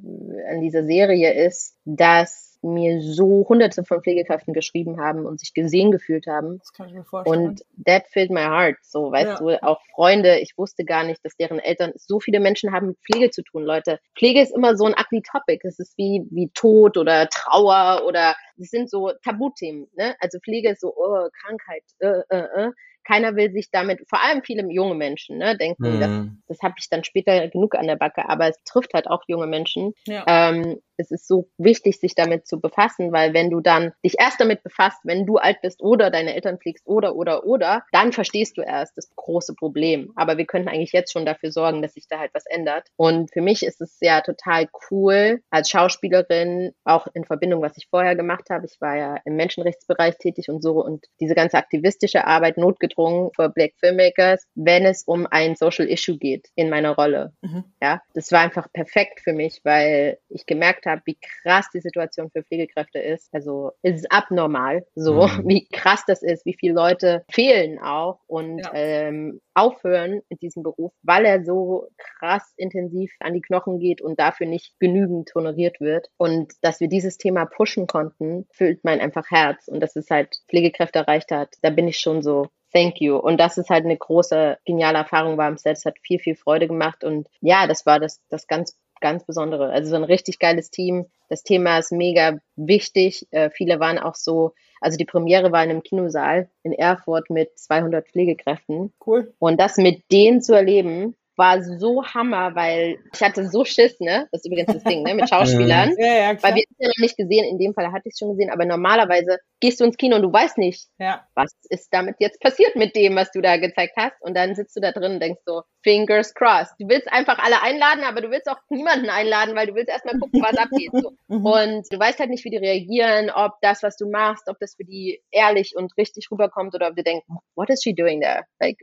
an 0.49 0.61
dieser 0.61 0.83
Serie 0.83 1.33
ist, 1.45 1.77
dass 1.85 2.54
mir 2.73 3.01
so 3.01 3.45
hunderte 3.47 3.83
von 3.83 4.01
Pflegekräften 4.01 4.53
geschrieben 4.53 4.99
haben 4.99 5.25
und 5.25 5.39
sich 5.39 5.53
gesehen 5.53 5.91
gefühlt 5.91 6.27
haben. 6.27 6.59
Das 6.59 6.73
kann 6.73 6.87
ich 6.87 6.93
mir 6.93 7.03
vorstellen. 7.03 7.47
Und 7.47 7.65
that 7.85 8.03
filled 8.07 8.31
my 8.31 8.41
heart. 8.43 8.77
So, 8.81 9.11
weißt 9.11 9.39
Ja. 9.41 9.57
du, 9.57 9.63
auch 9.63 9.81
Freunde, 9.93 10.39
ich 10.39 10.57
wusste 10.57 10.85
gar 10.85 11.03
nicht, 11.03 11.23
dass 11.23 11.35
deren 11.37 11.59
Eltern, 11.59 11.93
so 11.95 12.19
viele 12.19 12.39
Menschen 12.39 12.71
haben 12.71 12.87
mit 12.87 12.97
Pflege 12.99 13.29
zu 13.31 13.43
tun, 13.43 13.63
Leute. 13.63 13.99
Pflege 14.17 14.41
ist 14.41 14.55
immer 14.55 14.75
so 14.75 14.85
ein 14.85 14.95
ugly 14.99 15.21
topic. 15.21 15.67
Es 15.67 15.79
ist 15.79 15.97
wie, 15.97 16.25
wie 16.31 16.49
Tod 16.53 16.97
oder 16.97 17.27
Trauer 17.29 18.03
oder, 18.05 18.35
es 18.59 18.69
sind 18.69 18.89
so 18.89 19.11
Tabuthemen, 19.23 19.87
ne? 19.95 20.15
Also 20.19 20.39
Pflege 20.39 20.71
ist 20.71 20.81
so, 20.81 20.93
oh, 20.95 21.27
Krankheit, 21.43 21.83
äh, 21.99 22.21
äh, 22.29 22.67
äh. 22.67 22.71
Keiner 23.05 23.35
will 23.35 23.51
sich 23.51 23.69
damit, 23.71 24.01
vor 24.09 24.23
allem 24.23 24.43
viele 24.43 24.65
junge 24.69 24.95
Menschen, 24.95 25.37
ne, 25.37 25.57
denken, 25.57 25.99
das, 25.99 26.09
Hm. 26.09 26.41
das 26.47 26.59
habe 26.61 26.75
ich 26.77 26.89
dann 26.89 27.03
später 27.03 27.47
genug 27.47 27.75
an 27.75 27.87
der 27.87 27.95
Backe, 27.95 28.27
aber 28.27 28.49
es 28.49 28.61
trifft 28.63 28.93
halt 28.93 29.07
auch 29.07 29.23
junge 29.27 29.47
Menschen. 29.47 29.93
ja. 30.05 30.23
Ähm, 30.27 30.81
es 30.97 31.11
ist 31.11 31.27
so 31.27 31.49
wichtig, 31.57 31.99
sich 31.99 32.15
damit 32.15 32.47
zu 32.47 32.59
befassen, 32.59 33.11
weil 33.11 33.33
wenn 33.33 33.49
du 33.49 33.59
dann 33.59 33.91
dich 34.03 34.15
erst 34.19 34.39
damit 34.39 34.63
befasst, 34.63 34.99
wenn 35.03 35.25
du 35.25 35.37
alt 35.37 35.61
bist 35.61 35.81
oder 35.81 36.09
deine 36.09 36.35
Eltern 36.35 36.57
pflegst 36.57 36.85
oder 36.87 37.15
oder 37.15 37.45
oder, 37.45 37.83
dann 37.91 38.13
verstehst 38.13 38.57
du 38.57 38.61
erst 38.61 38.97
das 38.97 39.09
große 39.15 39.55
Problem. 39.55 40.11
Aber 40.15 40.37
wir 40.37 40.45
könnten 40.45 40.69
eigentlich 40.69 40.93
jetzt 40.93 41.11
schon 41.11 41.25
dafür 41.25 41.51
sorgen, 41.51 41.81
dass 41.81 41.93
sich 41.93 42.07
da 42.07 42.19
halt 42.19 42.31
was 42.33 42.45
ändert. 42.45 42.87
Und 42.95 43.31
für 43.33 43.41
mich 43.41 43.63
ist 43.63 43.81
es 43.81 43.97
ja 43.99 44.21
total 44.21 44.67
cool 44.89 45.41
als 45.49 45.69
Schauspielerin, 45.69 46.71
auch 46.83 47.07
in 47.13 47.25
Verbindung, 47.25 47.61
was 47.61 47.77
ich 47.77 47.87
vorher 47.89 48.15
gemacht 48.15 48.49
habe. 48.49 48.65
Ich 48.65 48.79
war 48.79 48.95
ja 48.95 49.17
im 49.25 49.35
Menschenrechtsbereich 49.35 50.17
tätig 50.17 50.49
und 50.49 50.61
so 50.61 50.83
und 50.83 51.05
diese 51.19 51.35
ganze 51.35 51.57
aktivistische 51.57 52.25
Arbeit 52.25 52.57
notgedrungen 52.57 52.94
für 53.35 53.49
Black 53.49 53.73
Filmmakers, 53.79 54.45
wenn 54.55 54.85
es 54.85 55.03
um 55.03 55.27
ein 55.29 55.55
Social 55.55 55.87
Issue 55.89 56.17
geht 56.17 56.47
in 56.55 56.69
meiner 56.69 56.95
Rolle. 56.95 57.33
Mhm. 57.41 57.63
Ja, 57.81 58.01
das 58.13 58.31
war 58.31 58.39
einfach 58.41 58.71
perfekt 58.71 59.19
für 59.21 59.33
mich, 59.33 59.59
weil 59.63 60.17
ich 60.29 60.45
gemerkt 60.45 60.85
habe, 60.85 61.01
wie 61.05 61.17
krass 61.19 61.67
die 61.73 61.81
Situation 61.81 62.29
für 62.31 62.43
Pflegekräfte 62.43 62.99
ist. 62.99 63.29
Also 63.33 63.71
es 63.81 63.95
ist 64.01 64.11
abnormal, 64.11 64.85
so 64.95 65.27
Mhm. 65.27 65.43
wie 65.49 65.67
krass 65.71 66.03
das 66.07 66.23
ist, 66.23 66.45
wie 66.45 66.55
viele 66.59 66.73
Leute 66.73 67.23
fehlen 67.29 67.79
auch 67.79 68.19
und 68.27 68.59
Ja. 68.59 68.71
ähm, 68.73 69.41
aufhören 69.53 70.21
mit 70.29 70.41
diesem 70.41 70.63
Beruf, 70.63 70.91
weil 71.01 71.25
er 71.25 71.43
so 71.45 71.87
krass 71.97 72.53
intensiv 72.57 73.11
an 73.19 73.33
die 73.33 73.41
Knochen 73.41 73.79
geht 73.79 74.01
und 74.01 74.19
dafür 74.19 74.47
nicht 74.47 74.73
genügend 74.79 75.31
honoriert 75.33 75.79
wird. 75.79 76.09
Und 76.17 76.53
dass 76.61 76.79
wir 76.81 76.89
dieses 76.89 77.17
Thema 77.17 77.45
pushen 77.45 77.87
konnten, 77.87 78.47
füllt 78.51 78.83
mein 78.83 78.99
einfach 78.99 79.29
Herz 79.31 79.67
und 79.69 79.79
dass 79.79 79.95
es 79.95 80.09
halt 80.09 80.35
Pflegekräfte 80.49 80.99
erreicht 80.99 81.31
hat, 81.31 81.55
da 81.61 81.69
bin 81.69 81.87
ich 81.87 81.99
schon 81.99 82.21
so 82.21 82.47
Thank 82.75 82.99
you. 82.99 83.15
Und 83.15 83.37
das 83.37 83.57
ist 83.57 83.69
halt 83.69 83.85
eine 83.85 83.95
große, 83.95 84.57
geniale 84.65 84.97
Erfahrung 84.97 85.37
war 85.37 85.47
am 85.47 85.55
Set. 85.55 85.77
Es 85.77 85.85
hat 85.85 85.97
viel, 86.01 86.19
viel 86.19 86.35
Freude 86.35 86.67
gemacht. 86.67 87.05
Und 87.05 87.29
ja, 87.39 87.67
das 87.67 87.85
war 87.85 88.01
das, 88.01 88.19
das 88.27 88.47
ganz, 88.47 88.77
ganz 88.99 89.23
Besondere. 89.23 89.69
Also 89.69 89.91
so 89.91 89.95
ein 89.95 90.03
richtig 90.03 90.39
geiles 90.39 90.71
Team. 90.71 91.05
Das 91.29 91.43
Thema 91.43 91.77
ist 91.77 91.93
mega 91.93 92.37
wichtig. 92.57 93.27
Äh, 93.31 93.49
viele 93.49 93.79
waren 93.79 93.97
auch 93.97 94.15
so, 94.15 94.51
also 94.81 94.97
die 94.97 95.05
Premiere 95.05 95.53
war 95.53 95.63
in 95.63 95.69
einem 95.69 95.83
Kinosaal 95.83 96.49
in 96.63 96.73
Erfurt 96.73 97.29
mit 97.29 97.57
200 97.57 98.09
Pflegekräften. 98.09 98.91
Cool. 99.05 99.33
Und 99.39 99.57
das 99.57 99.77
mit 99.77 100.11
denen 100.11 100.41
zu 100.41 100.53
erleben, 100.53 101.15
war 101.37 101.61
so 101.63 102.03
Hammer, 102.05 102.55
weil 102.55 102.99
ich 103.13 103.21
hatte 103.21 103.47
so 103.47 103.65
Schiss, 103.65 103.99
ne? 103.99 104.27
Das 104.31 104.41
ist 104.41 104.47
übrigens 104.47 104.73
das 104.73 104.83
Ding, 104.83 105.03
ne? 105.03 105.15
Mit 105.15 105.29
Schauspielern. 105.29 105.95
Ja, 105.97 106.05
ja, 106.05 106.35
klar. 106.35 106.51
Weil 106.51 106.55
wir 106.55 106.63
es 106.69 106.77
ja 106.77 106.87
noch 106.87 107.01
nicht 107.01 107.17
gesehen, 107.17 107.45
in 107.45 107.57
dem 107.57 107.73
Fall 107.73 107.91
hatte 107.91 108.03
ich 108.05 108.13
es 108.13 108.19
schon 108.19 108.31
gesehen, 108.31 108.49
aber 108.49 108.65
normalerweise 108.65 109.39
gehst 109.59 109.79
du 109.79 109.85
ins 109.85 109.97
Kino 109.97 110.15
und 110.15 110.21
du 110.21 110.31
weißt 110.31 110.57
nicht, 110.57 110.87
ja. 110.99 111.25
was 111.35 111.51
ist 111.69 111.89
damit 111.91 112.17
jetzt 112.19 112.39
passiert 112.39 112.75
mit 112.75 112.95
dem, 112.95 113.15
was 113.15 113.31
du 113.31 113.41
da 113.41 113.57
gezeigt 113.57 113.93
hast. 113.97 114.15
Und 114.21 114.35
dann 114.35 114.55
sitzt 114.55 114.75
du 114.75 114.81
da 114.81 114.91
drin 114.91 115.13
und 115.13 115.19
denkst 115.19 115.41
so, 115.45 115.63
fingers 115.83 116.33
crossed. 116.33 116.73
Du 116.79 116.87
willst 116.87 117.11
einfach 117.11 117.37
alle 117.37 117.61
einladen, 117.61 118.03
aber 118.03 118.21
du 118.21 118.31
willst 118.31 118.49
auch 118.49 118.57
niemanden 118.69 119.09
einladen, 119.09 119.55
weil 119.55 119.67
du 119.67 119.75
willst 119.75 119.89
erstmal 119.89 120.19
gucken, 120.19 120.41
was 120.41 120.57
abgeht. 120.57 120.91
So. 120.91 121.11
Mhm. 121.27 121.45
Und 121.45 121.91
du 121.91 121.97
weißt 121.97 122.19
halt 122.19 122.29
nicht, 122.29 122.45
wie 122.45 122.51
die 122.51 122.57
reagieren, 122.57 123.31
ob 123.31 123.53
das, 123.61 123.81
was 123.81 123.97
du 123.97 124.07
machst, 124.07 124.47
ob 124.47 124.59
das 124.59 124.75
für 124.75 124.83
die 124.83 125.23
ehrlich 125.31 125.73
und 125.75 125.91
richtig 125.97 126.27
rüberkommt 126.31 126.75
oder 126.75 126.89
ob 126.89 126.95
die 126.95 127.03
denken, 127.03 127.39
what 127.55 127.69
is 127.71 127.81
she 127.81 127.95
doing 127.95 128.21
there? 128.21 128.43
Like, 128.59 128.77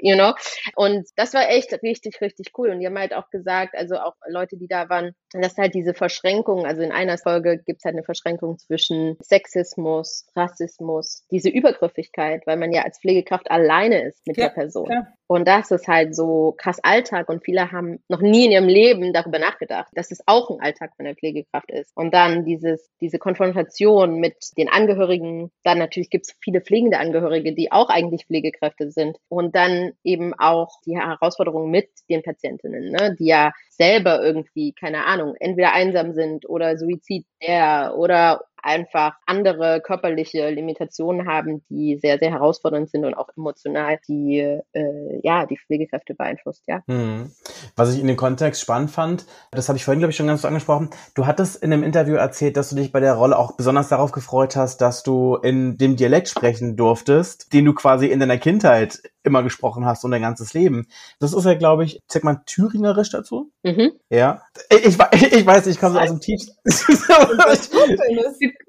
you 0.00 0.14
know? 0.14 0.32
Und 0.74 1.06
das 1.16 1.34
war 1.34 1.50
echt 1.50 1.70
richtig, 1.70 1.91
richtig 2.20 2.52
cool. 2.56 2.70
Und 2.70 2.80
die 2.80 2.86
haben 2.86 2.98
halt 2.98 3.14
auch 3.14 3.28
gesagt, 3.30 3.74
also 3.76 3.96
auch 3.96 4.14
Leute, 4.28 4.56
die 4.56 4.68
da 4.68 4.88
waren, 4.88 5.14
dass 5.32 5.56
halt 5.58 5.74
diese 5.74 5.94
Verschränkung, 5.94 6.64
also 6.66 6.82
in 6.82 6.92
einer 6.92 7.18
Folge 7.18 7.58
gibt's 7.58 7.84
halt 7.84 7.94
eine 7.94 8.04
Verschränkung 8.04 8.58
zwischen 8.58 9.16
Sexismus, 9.22 10.26
Rassismus, 10.34 11.24
diese 11.30 11.50
Übergriffigkeit, 11.50 12.46
weil 12.46 12.56
man 12.56 12.72
ja 12.72 12.82
als 12.82 12.98
Pflegekraft 13.00 13.50
alleine 13.50 14.02
ist 14.06 14.26
mit 14.26 14.36
Ja, 14.36 14.46
der 14.46 14.54
Person. 14.54 14.86
klar. 14.86 15.06
Und 15.32 15.48
das 15.48 15.70
ist 15.70 15.88
halt 15.88 16.14
so 16.14 16.54
krass 16.58 16.78
Alltag 16.82 17.30
und 17.30 17.42
viele 17.42 17.72
haben 17.72 18.00
noch 18.08 18.20
nie 18.20 18.44
in 18.44 18.52
ihrem 18.52 18.68
Leben 18.68 19.14
darüber 19.14 19.38
nachgedacht, 19.38 19.88
dass 19.94 20.10
es 20.10 20.22
auch 20.26 20.50
ein 20.50 20.60
Alltag 20.60 20.92
von 20.94 21.06
der 21.06 21.14
Pflegekraft 21.14 21.70
ist. 21.70 21.90
Und 21.94 22.12
dann 22.12 22.44
dieses, 22.44 22.90
diese 23.00 23.18
Konfrontation 23.18 24.16
mit 24.16 24.34
den 24.58 24.68
Angehörigen, 24.68 25.50
dann 25.64 25.78
natürlich 25.78 26.10
gibt 26.10 26.26
es 26.26 26.36
viele 26.42 26.60
pflegende 26.60 26.98
Angehörige, 26.98 27.54
die 27.54 27.72
auch 27.72 27.88
eigentlich 27.88 28.26
Pflegekräfte 28.26 28.90
sind. 28.90 29.16
Und 29.30 29.56
dann 29.56 29.92
eben 30.04 30.34
auch 30.34 30.68
die 30.84 30.98
Herausforderung 30.98 31.70
mit 31.70 31.88
den 32.10 32.22
Patientinnen, 32.22 32.90
ne, 32.90 33.16
die 33.18 33.28
ja 33.28 33.52
selber 33.70 34.22
irgendwie, 34.22 34.74
keine 34.74 35.06
Ahnung, 35.06 35.34
entweder 35.40 35.72
einsam 35.72 36.12
sind 36.12 36.46
oder 36.46 36.76
suizidär 36.76 37.94
oder 37.96 38.44
einfach 38.62 39.14
andere 39.26 39.80
körperliche 39.80 40.50
Limitationen 40.50 41.26
haben, 41.26 41.64
die 41.68 41.98
sehr, 41.98 42.18
sehr 42.18 42.30
herausfordernd 42.30 42.90
sind 42.90 43.04
und 43.04 43.14
auch 43.14 43.28
emotional, 43.36 43.98
die 44.08 44.38
äh, 44.72 45.20
ja 45.22 45.46
die 45.46 45.58
Pflegekräfte 45.58 46.14
beeinflusst, 46.14 46.64
ja. 46.66 46.82
Hm. 46.86 47.30
Was 47.76 47.94
ich 47.94 48.00
in 48.00 48.06
dem 48.06 48.16
Kontext 48.16 48.60
spannend 48.60 48.90
fand, 48.90 49.26
das 49.50 49.68
habe 49.68 49.76
ich 49.76 49.84
vorhin, 49.84 50.00
glaube 50.00 50.10
ich, 50.10 50.16
schon 50.16 50.26
ganz 50.26 50.42
so 50.42 50.48
angesprochen. 50.48 50.90
Du 51.14 51.26
hattest 51.26 51.62
in 51.62 51.72
einem 51.72 51.82
Interview 51.82 52.14
erzählt, 52.14 52.56
dass 52.56 52.70
du 52.70 52.76
dich 52.76 52.92
bei 52.92 53.00
der 53.00 53.14
Rolle 53.14 53.38
auch 53.38 53.56
besonders 53.56 53.88
darauf 53.88 54.12
gefreut 54.12 54.56
hast, 54.56 54.80
dass 54.80 55.02
du 55.02 55.36
in 55.36 55.76
dem 55.76 55.96
Dialekt 55.96 56.28
sprechen 56.28 56.76
durftest, 56.76 57.52
den 57.52 57.64
du 57.64 57.74
quasi 57.74 58.06
in 58.06 58.20
deiner 58.20 58.38
Kindheit 58.38 59.02
immer 59.24 59.42
gesprochen 59.42 59.84
hast 59.84 60.04
und 60.04 60.10
dein 60.10 60.22
ganzes 60.22 60.52
Leben. 60.52 60.86
Das 61.20 61.32
ist 61.32 61.44
ja, 61.44 61.54
glaube 61.54 61.84
ich, 61.84 62.00
sagt 62.08 62.24
man 62.24 62.44
Thüringerisch 62.44 63.10
dazu? 63.10 63.52
Mhm. 63.62 63.92
Ja. 64.10 64.42
Ich, 64.68 64.98
ich, 65.12 65.32
ich 65.32 65.46
weiß, 65.46 65.66
ich 65.68 65.78
komme 65.78 65.94
so 65.94 66.00
aus 66.00 66.08
dem 66.08 66.20
Tiefsten. 66.20 66.56
Was 66.64 67.70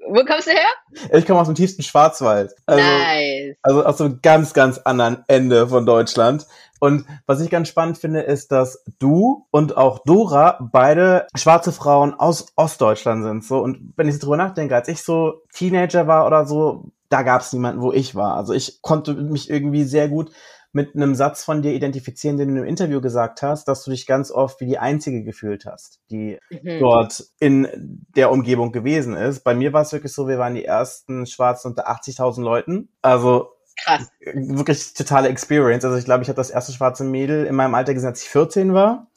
Wo 0.08 0.24
kommst 0.24 0.46
du 0.46 0.52
her? 0.52 1.08
Ich 1.12 1.26
komme 1.26 1.40
aus 1.40 1.46
dem 1.46 1.54
tiefsten 1.54 1.82
Schwarzwald. 1.82 2.52
Also, 2.66 2.82
nice. 2.82 3.56
Also 3.62 3.84
aus 3.84 4.00
einem 4.00 4.20
ganz, 4.22 4.52
ganz 4.52 4.78
anderen 4.78 5.24
Ende 5.28 5.68
von 5.68 5.86
Deutschland. 5.86 6.46
Und 6.80 7.06
was 7.26 7.40
ich 7.40 7.48
ganz 7.48 7.68
spannend 7.68 7.96
finde, 7.96 8.20
ist, 8.20 8.52
dass 8.52 8.84
du 8.98 9.46
und 9.50 9.76
auch 9.76 10.00
Dora 10.04 10.58
beide 10.72 11.26
schwarze 11.34 11.72
Frauen 11.72 12.12
aus 12.12 12.48
Ostdeutschland 12.56 13.24
sind. 13.24 13.44
So 13.44 13.60
und 13.60 13.94
wenn 13.96 14.08
ich 14.08 14.16
so 14.16 14.20
drüber 14.20 14.36
nachdenke, 14.36 14.74
als 14.74 14.88
ich 14.88 15.02
so 15.02 15.42
Teenager 15.54 16.06
war 16.06 16.26
oder 16.26 16.44
so, 16.44 16.90
da 17.08 17.22
gab 17.22 17.40
es 17.40 17.52
niemanden, 17.52 17.80
wo 17.80 17.92
ich 17.92 18.14
war. 18.14 18.36
Also 18.36 18.52
ich 18.52 18.82
konnte 18.82 19.14
mich 19.14 19.48
irgendwie 19.48 19.84
sehr 19.84 20.08
gut 20.08 20.30
mit 20.74 20.96
einem 20.96 21.14
Satz 21.14 21.44
von 21.44 21.62
dir 21.62 21.72
identifizieren, 21.72 22.36
den 22.36 22.54
du 22.54 22.60
im 22.60 22.66
Interview 22.66 23.00
gesagt 23.00 23.42
hast, 23.42 23.68
dass 23.68 23.84
du 23.84 23.92
dich 23.92 24.06
ganz 24.06 24.32
oft 24.32 24.60
wie 24.60 24.66
die 24.66 24.78
Einzige 24.78 25.22
gefühlt 25.22 25.66
hast, 25.66 26.00
die 26.10 26.38
mhm. 26.50 26.80
dort 26.80 27.24
in 27.38 28.02
der 28.16 28.32
Umgebung 28.32 28.72
gewesen 28.72 29.16
ist. 29.16 29.44
Bei 29.44 29.54
mir 29.54 29.72
war 29.72 29.82
es 29.82 29.92
wirklich 29.92 30.12
so, 30.12 30.26
wir 30.26 30.38
waren 30.38 30.56
die 30.56 30.64
ersten 30.64 31.26
Schwarzen 31.26 31.68
unter 31.68 31.88
80.000 31.88 32.42
Leuten. 32.42 32.88
Also 33.02 33.50
Krass. 33.82 34.08
Wirklich 34.20 34.94
totale 34.94 35.28
Experience. 35.28 35.84
Also 35.84 35.96
ich 35.96 36.04
glaube, 36.04 36.22
ich 36.22 36.28
habe 36.28 36.36
das 36.36 36.50
erste 36.50 36.72
schwarze 36.72 37.04
Mädel 37.04 37.46
in 37.46 37.54
meinem 37.54 37.74
Alter 37.74 37.94
gesehen, 37.94 38.10
als 38.10 38.22
ich 38.22 38.28
14 38.28 38.74
war. 38.74 39.08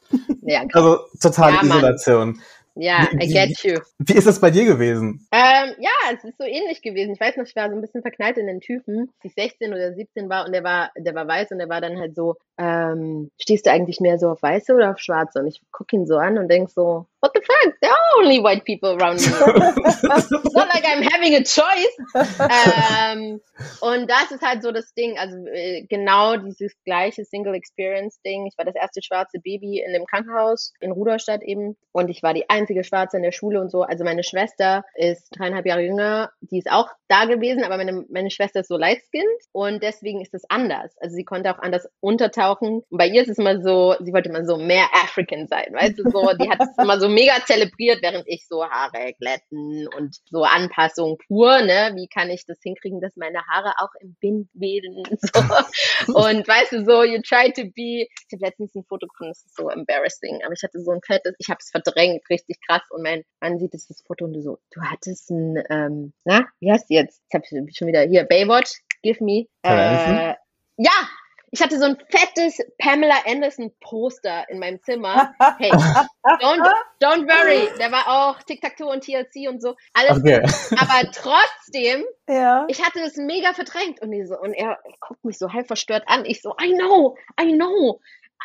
Ja. 0.41 0.63
Also 0.73 0.99
totale 1.19 1.55
ja, 1.55 1.63
Isolation. 1.63 2.39
Ja, 2.79 3.07
I 3.13 3.27
get 3.27 3.63
you. 3.63 3.79
Wie 3.97 4.13
ist 4.13 4.27
das 4.27 4.39
bei 4.39 4.51
dir 4.51 4.65
gewesen? 4.65 5.27
Ähm, 5.31 5.75
ja, 5.79 5.91
es 6.13 6.23
ist 6.23 6.37
so 6.37 6.45
ähnlich 6.45 6.81
gewesen. 6.81 7.13
Ich 7.13 7.19
weiß 7.19 7.37
noch, 7.37 7.45
ich 7.45 7.55
war 7.55 7.69
so 7.69 7.75
ein 7.75 7.81
bisschen 7.81 8.01
verknallt 8.01 8.37
in 8.37 8.47
den 8.47 8.59
Typen, 8.59 9.09
als 9.23 9.25
ich 9.25 9.33
16 9.33 9.73
oder 9.73 9.93
17 9.93 10.29
war 10.29 10.45
und 10.45 10.53
der 10.53 10.63
war, 10.63 10.91
der 10.97 11.15
war 11.15 11.27
weiß 11.27 11.51
und 11.51 11.59
der 11.59 11.69
war 11.69 11.81
dann 11.81 11.97
halt 11.97 12.15
so, 12.15 12.35
ähm, 12.57 13.31
stehst 13.39 13.65
du 13.65 13.71
eigentlich 13.71 13.99
mehr 13.99 14.17
so 14.19 14.29
auf 14.29 14.41
Weiße 14.41 14.73
oder 14.73 14.91
auf 14.91 14.99
Schwarze? 14.99 15.39
Und 15.39 15.47
ich 15.47 15.61
gucke 15.71 15.95
ihn 15.95 16.05
so 16.05 16.17
an 16.17 16.37
und 16.37 16.49
denk 16.49 16.69
so, 16.69 17.07
what 17.21 17.31
the 17.33 17.41
fuck? 17.41 17.73
There 17.81 17.91
are 17.91 18.23
only 18.23 18.43
white 18.43 18.63
people 18.65 18.89
around 18.89 19.19
me. 19.19 19.27
It's 19.27 20.03
not 20.53 20.67
like 20.67 20.85
I'm 20.85 21.03
having 21.03 21.35
a 21.35 21.43
choice. 21.43 21.97
ähm, 22.39 23.41
und 23.81 24.09
das 24.09 24.31
ist 24.31 24.41
halt 24.41 24.63
so 24.63 24.71
das 24.71 24.93
Ding. 24.93 25.17
Also 25.17 25.37
äh, 25.47 25.83
genau 25.89 26.37
dieses 26.37 26.73
gleiche 26.83 27.25
Single 27.25 27.55
Experience 27.55 28.21
Ding. 28.21 28.45
Ich 28.45 28.57
war 28.57 28.65
das 28.65 28.75
erste 28.75 29.01
schwarze 29.01 29.39
Baby 29.39 29.83
in 29.85 29.93
dem 29.93 30.05
Krankenhaus 30.05 30.73
in 30.79 30.91
Rudolstadt 30.91 31.41
eben. 31.43 31.75
Und 31.91 32.09
ich 32.09 32.21
war 32.23 32.33
die 32.33 32.49
einzige 32.49 32.66
Schwarze 32.84 33.17
in 33.17 33.23
der 33.23 33.32
Schule 33.32 33.62
und 33.62 33.71
so. 33.71 33.84
Also 33.84 34.03
meine 34.03 34.23
Schwester 34.23 34.84
ist 34.95 35.30
dreieinhalb 35.38 35.65
Jahre 35.65 35.82
jünger. 35.82 36.32
Die 36.41 36.60
ist 36.60 36.71
auch 36.71 36.89
da 37.08 37.25
gewesen, 37.25 37.63
aber 37.63 37.77
meine, 37.77 38.06
meine 38.10 38.32
Schwester 38.32 38.62
ist 38.62 38.67
so 38.67 38.77
light 38.77 39.01
skinned 39.03 39.25
und 39.51 39.82
deswegen 39.82 40.21
ist 40.21 40.34
es 40.34 40.43
anders. 40.49 40.95
Also 40.99 41.15
sie 41.15 41.23
konnte 41.23 41.53
auch 41.53 41.60
anders 41.60 41.88
untertauchen. 41.99 42.84
Und 42.89 42.97
bei 42.97 43.08
ihr 43.08 43.21
ist 43.21 43.30
es 43.30 43.38
immer 43.38 43.62
so, 43.62 43.95
sie 43.99 44.13
wollte 44.13 44.30
immer 44.30 44.45
so 44.45 44.58
mehr 44.58 44.86
African 44.93 45.47
sein, 45.47 45.73
weißt 45.73 45.99
du, 45.99 46.10
so, 46.10 46.34
die 46.34 46.49
hat 46.49 46.62
es 46.62 46.77
immer 46.77 46.99
so 46.99 47.08
mega 47.08 47.34
zelebriert, 47.45 48.01
während 48.01 48.27
ich 48.27 48.47
so 48.47 48.65
Haare 48.65 49.13
glätten 49.19 49.88
und 49.97 50.17
so 50.30 50.43
Anpassung 50.43 51.17
pur, 51.27 51.62
ne? 51.62 51.91
Wie 51.95 52.08
kann 52.08 52.30
ich 52.30 52.45
das 52.45 52.60
hinkriegen, 52.62 53.01
dass 53.01 53.15
meine 53.15 53.45
Haare 53.47 53.73
auch 53.80 53.93
im 54.01 54.15
Wind 54.21 54.49
wedeln? 54.53 55.03
So. 55.19 55.39
Und 56.13 56.47
weißt 56.47 56.73
du, 56.73 56.86
so, 56.86 57.03
you 57.03 57.21
try 57.21 57.51
to 57.51 57.63
be. 57.63 58.08
Ich 58.08 58.34
habe 58.34 58.45
letztens 58.45 58.75
ein 58.75 58.84
Foto 58.84 59.08
gefunden, 59.08 59.32
das 59.32 59.43
ist 59.43 59.56
so 59.56 59.69
embarrassing, 59.69 60.41
aber 60.43 60.53
ich 60.53 60.63
hatte 60.63 60.80
so 60.82 60.91
ein 60.91 61.01
fettes, 61.01 61.36
ich 61.39 61.49
habe 61.49 61.60
es 61.62 61.69
verdrängt, 61.69 62.30
richtig 62.30 62.56
krass. 62.65 62.81
Und 62.89 63.03
mein 63.03 63.23
Mann 63.39 63.59
sieht 63.59 63.73
das 63.73 63.87
Foto 64.05 64.25
und 64.25 64.33
du 64.33 64.41
so, 64.41 64.59
du 64.71 64.81
hattest 64.81 65.29
ein, 65.29 65.63
ähm, 65.69 66.13
na, 66.23 66.47
wie 66.59 66.71
heißt 66.71 66.89
die 66.89 66.95
jetzt? 66.95 67.21
Ich 67.29 67.35
habe 67.35 67.45
schon 67.45 67.87
wieder 67.87 68.01
hier, 68.01 68.23
Baywatch, 68.23 68.81
give 69.01 69.23
me. 69.23 69.47
Äh, 69.63 70.35
ja, 70.77 71.07
ich 71.51 71.61
hatte 71.61 71.79
so 71.79 71.85
ein 71.85 71.97
fettes 72.09 72.59
Pamela 72.77 73.15
Anderson 73.25 73.71
Poster 73.79 74.49
in 74.49 74.59
meinem 74.59 74.81
Zimmer. 74.83 75.33
Hey, 75.57 75.71
don't, 76.41 76.73
don't 76.99 77.25
worry. 77.25 77.69
Der 77.79 77.91
war 77.91 78.07
auch 78.07 78.43
Tic-Tac-Toe 78.43 78.87
und 78.87 79.03
TLC 79.03 79.49
und 79.49 79.61
so. 79.61 79.75
Alles. 79.93 80.17
Okay. 80.17 80.41
Aber 80.77 81.09
trotzdem, 81.11 82.03
ja. 82.27 82.65
ich 82.67 82.83
hatte 82.85 82.99
das 82.99 83.15
mega 83.15 83.53
verdrängt 83.53 84.01
und, 84.01 84.27
so, 84.27 84.37
und 84.37 84.53
er 84.53 84.77
guckt 84.99 85.23
mich 85.23 85.37
so 85.37 85.53
halb 85.53 85.67
verstört 85.67 86.03
an. 86.07 86.25
Ich 86.25 86.41
so, 86.41 86.53
I 86.61 86.73
know, 86.73 87.17
I 87.41 87.53
know. 87.53 88.01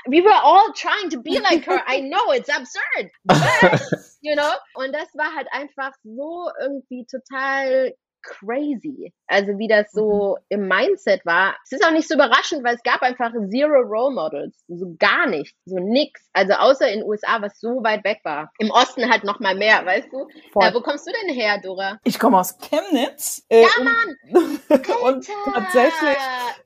We 0.07 0.21
were 0.23 0.41
all 0.43 0.73
trying 0.75 1.11
to 1.11 1.23
be 1.23 1.39
like 1.39 1.65
her. 1.65 1.83
I 1.87 2.01
know 2.01 2.33
it's 2.33 2.49
absurd. 2.49 3.11
But, 3.25 3.83
you 4.21 4.35
know? 4.35 4.53
Und 4.75 4.93
das 4.93 5.09
war 5.15 5.35
halt 5.35 5.49
einfach 5.53 5.93
so 6.03 6.51
irgendwie 6.61 7.07
total 7.07 7.95
crazy. 8.23 9.13
Also 9.27 9.59
wie 9.59 9.69
das 9.69 9.91
so 9.93 10.37
mhm. 10.51 10.61
im 10.61 10.69
Mindset 10.69 11.25
war. 11.27 11.57
Es 11.65 11.73
ist 11.73 11.85
auch 11.85 11.91
nicht 11.91 12.09
so 12.09 12.15
überraschend, 12.15 12.65
weil 12.65 12.77
es 12.77 12.83
gab 12.83 13.03
einfach 13.03 13.33
zero 13.51 13.81
Role 13.81 14.15
Models. 14.15 14.65
So 14.69 14.95
gar 14.99 15.27
nicht. 15.27 15.55
So 15.65 15.77
nix. 15.79 16.29
Also 16.33 16.55
außer 16.55 16.89
in 16.89 17.01
den 17.01 17.09
USA, 17.09 17.43
was 17.43 17.59
so 17.61 17.83
weit 17.83 18.05
weg 18.05 18.21
war. 18.25 18.51
Im 18.59 18.71
Osten 18.71 19.11
halt 19.11 19.25
noch 19.25 19.41
mal 19.41 19.55
mehr, 19.55 19.85
weißt 19.85 20.09
du? 20.13 20.29
Äh, 20.61 20.73
wo 20.73 20.81
kommst 20.81 21.07
du 21.07 21.13
denn 21.23 21.35
her, 21.35 21.61
Dora? 21.63 21.99
Ich 22.05 22.19
komme 22.19 22.39
aus 22.39 22.57
Chemnitz. 22.59 23.45
Äh, 23.49 23.63
ja, 23.63 23.69
Mann! 23.83 24.17
und 25.03 25.29
tatsächlich 25.53 26.17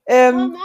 ähm, 0.06 0.56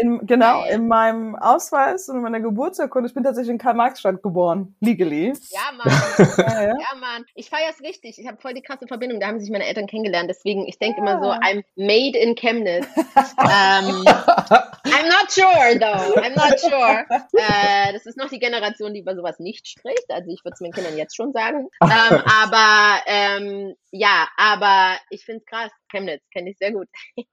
in, 0.00 0.26
genau, 0.26 0.64
in 0.64 0.88
meinem 0.88 1.36
Ausweis 1.36 2.08
und 2.08 2.16
in 2.16 2.22
meiner 2.22 2.40
Geburtsurkunde, 2.40 3.08
ich 3.08 3.14
bin 3.14 3.22
tatsächlich 3.22 3.52
in 3.52 3.58
Karl-Marx-Stadt 3.58 4.22
geboren. 4.22 4.74
Legally. 4.80 5.32
Ja, 5.50 5.72
Mann. 5.76 5.92
ja, 6.38 6.62
ja. 6.62 6.68
ja, 6.68 6.98
Mann. 6.98 7.24
Ich 7.34 7.48
feiere 7.48 7.70
es 7.70 7.80
richtig. 7.80 8.18
Ich 8.18 8.26
habe 8.26 8.40
voll 8.40 8.54
die 8.54 8.62
krasse 8.62 8.86
Verbindung. 8.86 9.20
Da 9.20 9.28
haben 9.28 9.38
sich 9.38 9.50
meine 9.50 9.66
Eltern 9.66 9.86
kennengelernt. 9.86 10.28
Deswegen, 10.28 10.66
ich 10.66 10.78
denke 10.78 11.00
immer 11.00 11.20
so, 11.22 11.30
I'm 11.30 11.62
made 11.76 12.18
in 12.18 12.34
Chemnitz. 12.34 12.86
um, 12.96 14.04
I'm 14.84 15.08
not 15.08 15.30
sure, 15.30 15.78
though. 15.78 16.20
I'm 16.20 16.34
not 16.34 16.58
sure. 16.58 17.06
Äh, 17.34 17.92
das 17.92 18.06
ist 18.06 18.16
noch 18.16 18.28
die 18.28 18.38
Generation, 18.38 18.94
die 18.94 19.00
über 19.00 19.14
sowas 19.14 19.38
nicht 19.38 19.68
spricht. 19.68 20.10
Also 20.10 20.30
ich 20.30 20.44
würde 20.44 20.54
es 20.54 20.60
meinen 20.60 20.72
Kindern 20.72 20.96
jetzt 20.96 21.16
schon 21.16 21.32
sagen. 21.32 21.68
Ähm, 21.82 21.88
aber 22.42 23.00
ähm, 23.06 23.74
ja, 23.90 24.28
aber 24.36 24.96
ich 25.10 25.24
finde 25.24 25.40
es 25.40 25.46
krass. 25.46 25.70
Chemnitz 25.92 26.22
kenne 26.32 26.50
ich 26.50 26.58
sehr 26.58 26.72
gut. 26.72 26.88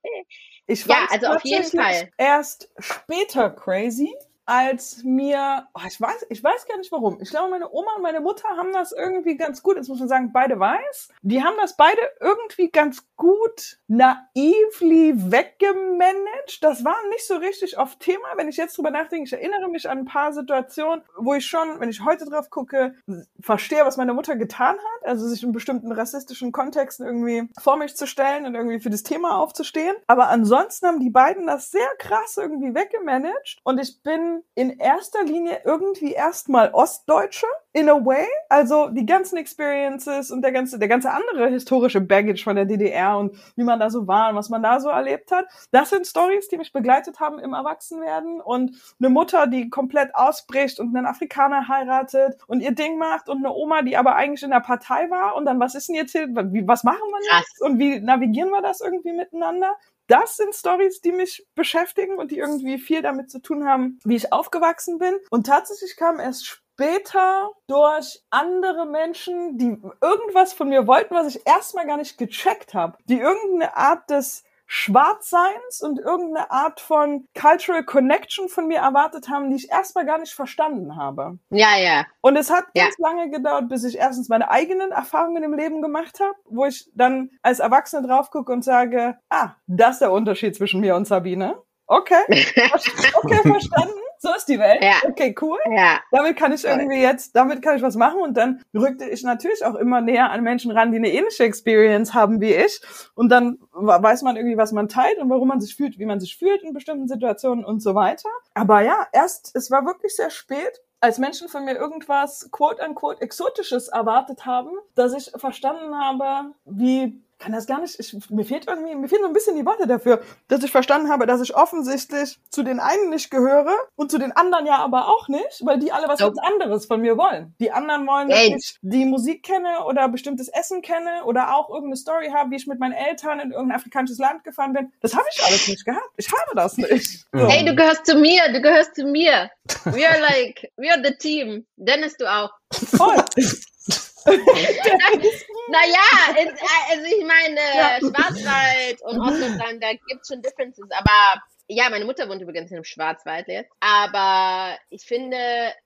ich 0.68 0.86
ja, 0.86 1.08
also 1.10 1.28
auf 1.28 1.44
jeden 1.44 1.66
Fall. 1.66 2.10
Erst 2.18 2.72
später 2.80 3.50
crazy 3.50 4.14
als 4.50 5.04
mir, 5.04 5.68
oh, 5.76 5.82
ich 5.88 6.02
weiß, 6.02 6.26
ich 6.30 6.44
weiß 6.44 6.66
gar 6.66 6.78
nicht 6.80 6.92
warum. 6.92 7.20
Ich 7.22 7.30
glaube, 7.30 7.52
meine 7.52 7.72
Oma 7.72 7.92
und 7.98 8.02
meine 8.02 8.20
Mutter 8.20 8.48
haben 8.58 8.74
das 8.74 8.92
irgendwie 8.92 9.38
ganz 9.38 9.62
gut, 9.62 9.76
jetzt 9.76 9.90
muss 9.90 10.00
man 10.00 10.08
sagen, 10.08 10.32
beide 10.34 10.60
weiß. 10.60 11.10
Die 11.22 11.44
haben 11.44 11.56
das 11.62 11.78
beide 11.78 12.02
irgendwie 12.20 12.72
ganz 12.72 13.06
gut 13.16 13.78
naively 13.88 15.14
weggemanagt. 15.32 16.64
Das 16.64 16.84
war 16.84 16.96
nicht 17.10 17.28
so 17.28 17.36
richtig 17.36 17.78
auf 17.78 17.98
Thema. 17.98 18.28
Wenn 18.38 18.50
ich 18.50 18.58
jetzt 18.58 18.76
drüber 18.76 18.90
nachdenke, 18.90 19.26
ich 19.26 19.34
erinnere 19.34 19.70
mich 19.70 19.88
an 19.88 20.00
ein 20.00 20.06
paar 20.06 20.34
Situationen, 20.34 21.04
wo 21.16 21.36
ich 21.36 21.46
schon, 21.46 21.80
wenn 21.80 21.90
ich 21.90 22.04
heute 22.04 22.26
drauf 22.26 22.50
gucke, 22.50 22.96
verstehe, 23.40 23.86
was 23.86 23.98
meine 23.98 24.16
Mutter 24.16 24.36
getan 24.36 24.78
hat. 24.78 25.08
Also 25.08 25.28
sich 25.28 25.44
in 25.44 25.52
bestimmten 25.52 25.92
rassistischen 25.92 26.52
Kontexten 26.52 27.06
irgendwie 27.06 27.48
vor 27.60 27.78
mich 27.78 27.96
zu 27.96 28.08
stellen 28.08 28.48
und 28.48 28.56
irgendwie 28.56 28.80
für 28.80 28.90
das 28.90 29.04
Thema 29.04 29.38
aufzustehen. 29.38 29.96
Aber 30.08 30.30
ansonsten 30.30 30.88
haben 30.88 31.00
die 31.00 31.12
beiden 31.12 31.46
das 31.46 31.70
sehr 31.70 31.90
krass 32.00 32.38
irgendwie 32.38 32.74
weggemanagt. 32.74 33.60
Und 33.64 33.80
ich 33.80 34.02
bin 34.02 34.39
in 34.56 34.78
erster 34.80 35.24
Linie 35.24 35.62
irgendwie 35.64 36.14
erstmal 36.14 36.72
Ostdeutsche 36.74 37.48
in 37.74 37.90
a 37.90 37.94
way. 37.94 38.26
Also 38.50 38.90
die 38.90 39.06
ganzen 39.06 39.38
Experiences 39.38 40.32
und 40.32 40.42
der 40.42 40.52
ganze, 40.52 40.80
der 40.80 40.88
ganze 40.88 41.12
andere 41.12 41.50
historische 41.50 42.02
Baggage 42.02 42.44
von 42.44 42.56
der 42.56 42.66
DDR 42.66 43.18
und 43.18 43.36
wie 43.56 43.64
man 43.64 43.80
da 43.80 43.90
so 43.90 44.08
war 44.08 44.30
und 44.30 44.36
was 44.36 44.50
man 44.50 44.64
da 44.64 44.80
so 44.80 44.90
erlebt 44.90 45.32
hat. 45.32 45.46
Das 45.72 45.90
sind 45.90 46.08
Stories, 46.08 46.48
die 46.48 46.58
mich 46.58 46.74
begleitet 46.74 47.20
haben 47.20 47.40
im 47.40 47.54
Erwachsenwerden 47.54 48.42
und 48.42 48.72
eine 49.00 49.10
Mutter, 49.10 49.48
die 49.48 49.70
komplett 49.70 50.16
ausbricht 50.16 50.80
und 50.80 50.96
einen 50.96 51.06
Afrikaner 51.06 51.68
heiratet 51.68 52.38
und 52.48 52.62
ihr 52.62 52.74
Ding 52.74 52.98
macht 52.98 53.30
und 53.30 53.38
eine 53.38 53.54
Oma, 53.54 53.82
die 53.82 53.98
aber 53.98 54.16
eigentlich 54.16 54.44
in 54.44 54.52
der 54.52 54.62
Partei 54.62 55.10
war 55.10 55.36
und 55.36 55.46
dann 55.46 55.60
was 55.60 55.76
ist 55.76 55.90
denn 55.90 55.96
jetzt 55.96 56.12
hier, 56.12 56.28
was 56.30 56.84
machen 56.84 56.98
wir 56.98 57.40
jetzt 57.40 57.62
und 57.62 57.80
wie 57.80 58.00
navigieren 58.00 58.50
wir 58.50 58.62
das 58.62 58.82
irgendwie 58.82 59.14
miteinander? 59.14 59.76
Das 60.10 60.38
sind 60.38 60.54
Stories, 60.56 61.02
die 61.02 61.12
mich 61.12 61.48
beschäftigen 61.56 62.18
und 62.18 62.32
die 62.32 62.40
irgendwie 62.40 62.80
viel 62.80 63.02
damit 63.02 63.30
zu 63.30 63.42
tun 63.42 63.68
haben, 63.68 64.00
wie 64.04 64.16
ich 64.16 64.34
aufgewachsen 64.34 64.98
bin. 64.98 65.16
Und 65.30 65.46
tatsächlich 65.46 65.96
kam 65.96 66.20
erst 66.20 66.46
später 66.48 67.52
durch 67.68 68.24
andere 68.30 68.86
Menschen, 68.86 69.58
die 69.58 69.78
irgendwas 70.02 70.54
von 70.54 70.70
mir 70.70 70.88
wollten, 70.88 71.14
was 71.14 71.36
ich 71.36 71.46
erstmal 71.46 71.86
gar 71.86 71.98
nicht 71.98 72.18
gecheckt 72.18 72.74
habe, 72.74 72.98
die 73.06 73.20
irgendeine 73.20 73.78
Art 73.78 74.10
des 74.10 74.44
Schwarzseins 74.72 75.82
und 75.82 75.98
irgendeine 75.98 76.52
Art 76.52 76.80
von 76.80 77.28
Cultural 77.34 77.84
Connection 77.84 78.50
von 78.50 78.68
mir 78.68 78.78
erwartet 78.78 79.28
haben, 79.28 79.50
die 79.50 79.56
ich 79.56 79.72
erstmal 79.72 80.06
gar 80.06 80.20
nicht 80.20 80.34
verstanden 80.34 80.96
habe. 80.96 81.40
Ja, 81.50 81.76
ja. 81.76 82.06
Und 82.22 82.38
es 82.38 82.52
hat 82.52 82.66
ja. 82.76 82.84
ganz 82.84 83.00
lange 83.00 83.32
gedauert, 83.32 83.68
bis 83.68 83.84
ich 83.84 83.98
erstens 83.98 84.30
meine 84.30 84.52
eigenen 84.52 84.92
Erfahrungen 84.92 85.42
im 85.42 85.56
Leben 85.56 85.82
gemacht 85.82 86.20
habe, 86.20 86.36
wo 86.46 86.66
ich 86.66 86.88
dann 86.94 87.32
als 87.42 87.60
Erwachsene 87.60 88.08
drauf 88.08 88.30
gucke 88.30 88.52
und 88.52 88.64
sage, 88.64 89.18
ah, 89.30 89.56
das 89.66 89.94
ist 89.94 90.02
der 90.02 90.12
Unterschied 90.12 90.56
zwischen 90.56 90.82
mir 90.82 90.96
und 90.96 91.08
Sabine. 91.08 91.58
Okay, 91.88 92.22
okay, 92.28 93.42
verstanden 93.42 94.00
so 94.20 94.34
ist 94.36 94.46
die 94.46 94.60
Welt. 94.60 94.84
Ja. 94.84 94.96
Okay, 95.08 95.34
cool. 95.42 95.58
Ja. 95.72 96.00
Damit 96.12 96.38
kann 96.38 96.52
ich 96.52 96.66
irgendwie 96.66 97.02
jetzt, 97.02 97.36
damit 97.36 97.62
kann 97.62 97.78
ich 97.78 97.82
was 97.82 97.96
machen 97.96 98.22
und 98.22 98.36
dann 98.36 98.62
rückte 98.74 99.06
ich 99.06 99.24
natürlich 99.24 99.66
auch 99.66 99.76
immer 99.76 100.02
näher 100.02 100.30
an 100.30 100.44
Menschen 100.44 100.72
ran, 100.72 100.92
die 100.92 100.98
eine 100.98 101.12
ähnliche 101.12 101.44
Experience 101.44 102.14
haben 102.14 102.42
wie 102.42 102.54
ich 102.54 102.82
und 103.16 103.30
dann 103.30 103.60
weiß 103.72 104.22
man 104.24 104.36
irgendwie, 104.36 104.58
was 104.58 104.74
man 104.74 104.90
teilt 104.90 105.18
und 105.20 105.30
warum 105.30 105.48
man 105.48 105.62
sich 105.62 105.76
fühlt, 105.76 105.98
wie 105.98 106.06
man 106.06 106.20
sich 106.20 106.38
fühlt 106.38 106.62
in 106.64 106.74
bestimmten 106.74 107.08
Situationen 107.08 107.64
und 107.64 107.82
so 107.82 107.96
weiter. 107.96 108.30
Aber 108.54 108.82
ja, 108.82 109.08
erst, 109.14 109.56
es 109.56 109.72
war 109.72 109.86
wirklich 109.86 110.16
sehr 110.16 110.30
spät, 110.30 110.82
als 111.02 111.18
Menschen 111.18 111.48
von 111.48 111.64
mir 111.64 111.76
irgendwas 111.76 112.50
quote 112.52 112.86
unquote 112.86 113.22
exotisches 113.22 113.88
erwartet 113.88 114.46
haben, 114.46 114.72
dass 114.96 115.14
ich 115.14 115.32
verstanden 115.40 115.98
habe, 115.98 116.54
wie 116.66 117.22
kann 117.40 117.54
das 117.54 117.66
gar 117.66 117.80
nicht, 117.80 118.00
ich, 118.00 118.16
mir 118.30 118.46
fehlt 118.46 118.68
irgendwie, 118.68 118.94
mir 118.96 119.08
fehlen 119.08 119.22
so 119.22 119.28
ein 119.28 119.34
bisschen 119.34 119.56
die 119.56 119.66
Worte 119.66 119.88
dafür, 119.88 120.22
dass 120.50 120.64
ich 120.64 120.72
verstanden 120.72 121.10
habe, 121.10 121.26
dass 121.26 121.42
ich 121.42 121.56
offensichtlich 121.56 122.38
zu 122.50 122.64
den 122.64 122.80
einen 122.80 123.10
nicht 123.10 123.32
gehöre 123.32 123.74
und 123.96 124.12
zu 124.12 124.18
den 124.18 124.34
anderen 124.34 124.66
ja 124.66 124.78
aber 124.78 125.08
auch 125.08 125.30
nicht, 125.30 125.66
weil 125.66 125.80
die 125.80 125.92
alle 125.92 126.08
was 126.08 126.20
ganz 126.20 126.38
anderes 126.40 126.86
von 126.86 127.02
mir 127.02 127.18
wollen. 127.18 127.56
Die 127.60 127.72
anderen 127.72 128.06
wollen, 128.06 128.30
dass 128.30 128.44
ich 128.44 128.78
die 128.82 129.06
Musik 129.06 129.44
kenne 129.44 129.86
oder 129.86 130.10
bestimmtes 130.10 130.50
Essen 130.50 130.82
kenne 130.82 131.24
oder 131.26 131.56
auch 131.56 131.70
irgendeine 131.70 131.96
Story 131.96 132.30
habe, 132.34 132.52
wie 132.52 132.58
ich 132.58 132.68
mit 132.68 132.80
meinen 132.80 132.94
Eltern 132.94 133.40
in 133.40 133.52
irgendein 133.52 133.78
afrikanisches 133.78 134.18
Land 134.18 134.44
gefahren 134.44 134.74
bin. 134.74 134.92
Das 135.00 135.16
habe 135.16 135.26
ich 135.34 135.44
alles 135.44 135.68
nicht 135.68 135.86
gehabt. 135.86 136.10
Ich 136.18 136.28
habe 136.32 136.56
das 136.56 136.78
nicht. 136.78 137.26
So. 137.32 137.48
Hey, 137.48 137.64
du 137.64 137.76
gehörst 137.76 138.06
zu 138.06 138.16
mir, 138.16 138.52
du 138.52 138.60
gehörst 138.60 138.96
zu 138.96 139.06
mir. 139.06 139.52
We 139.86 140.08
are 140.08 140.20
like, 140.20 140.70
we 140.78 140.92
are 140.92 141.02
the 141.04 141.16
team. 141.16 141.66
Dennis, 141.78 142.18
du 142.18 142.26
auch. 142.26 142.50
Voll. 142.72 143.24
Naja, 144.26 146.08
es- 146.36 146.62
also 146.92 147.06
ich 147.06 147.26
meine, 147.26 147.60
Ja. 147.60 148.00
Schwarzwald 148.00 149.02
und 149.04 149.20
Ostdeutschland, 149.22 149.84
da 149.84 149.92
gibt's 150.08 150.28
schon 150.28 150.42
Differences. 150.42 150.90
Aber 150.92 151.42
ja, 151.68 151.88
meine 151.92 152.06
Mutter 152.06 152.28
wohnt 152.28 152.42
übrigens 152.42 152.72
im 152.72 152.84
Schwarzwald 152.84 153.48
jetzt. 153.48 153.72
Aber 153.80 154.76
ich 154.90 155.04
finde, 155.04 155.38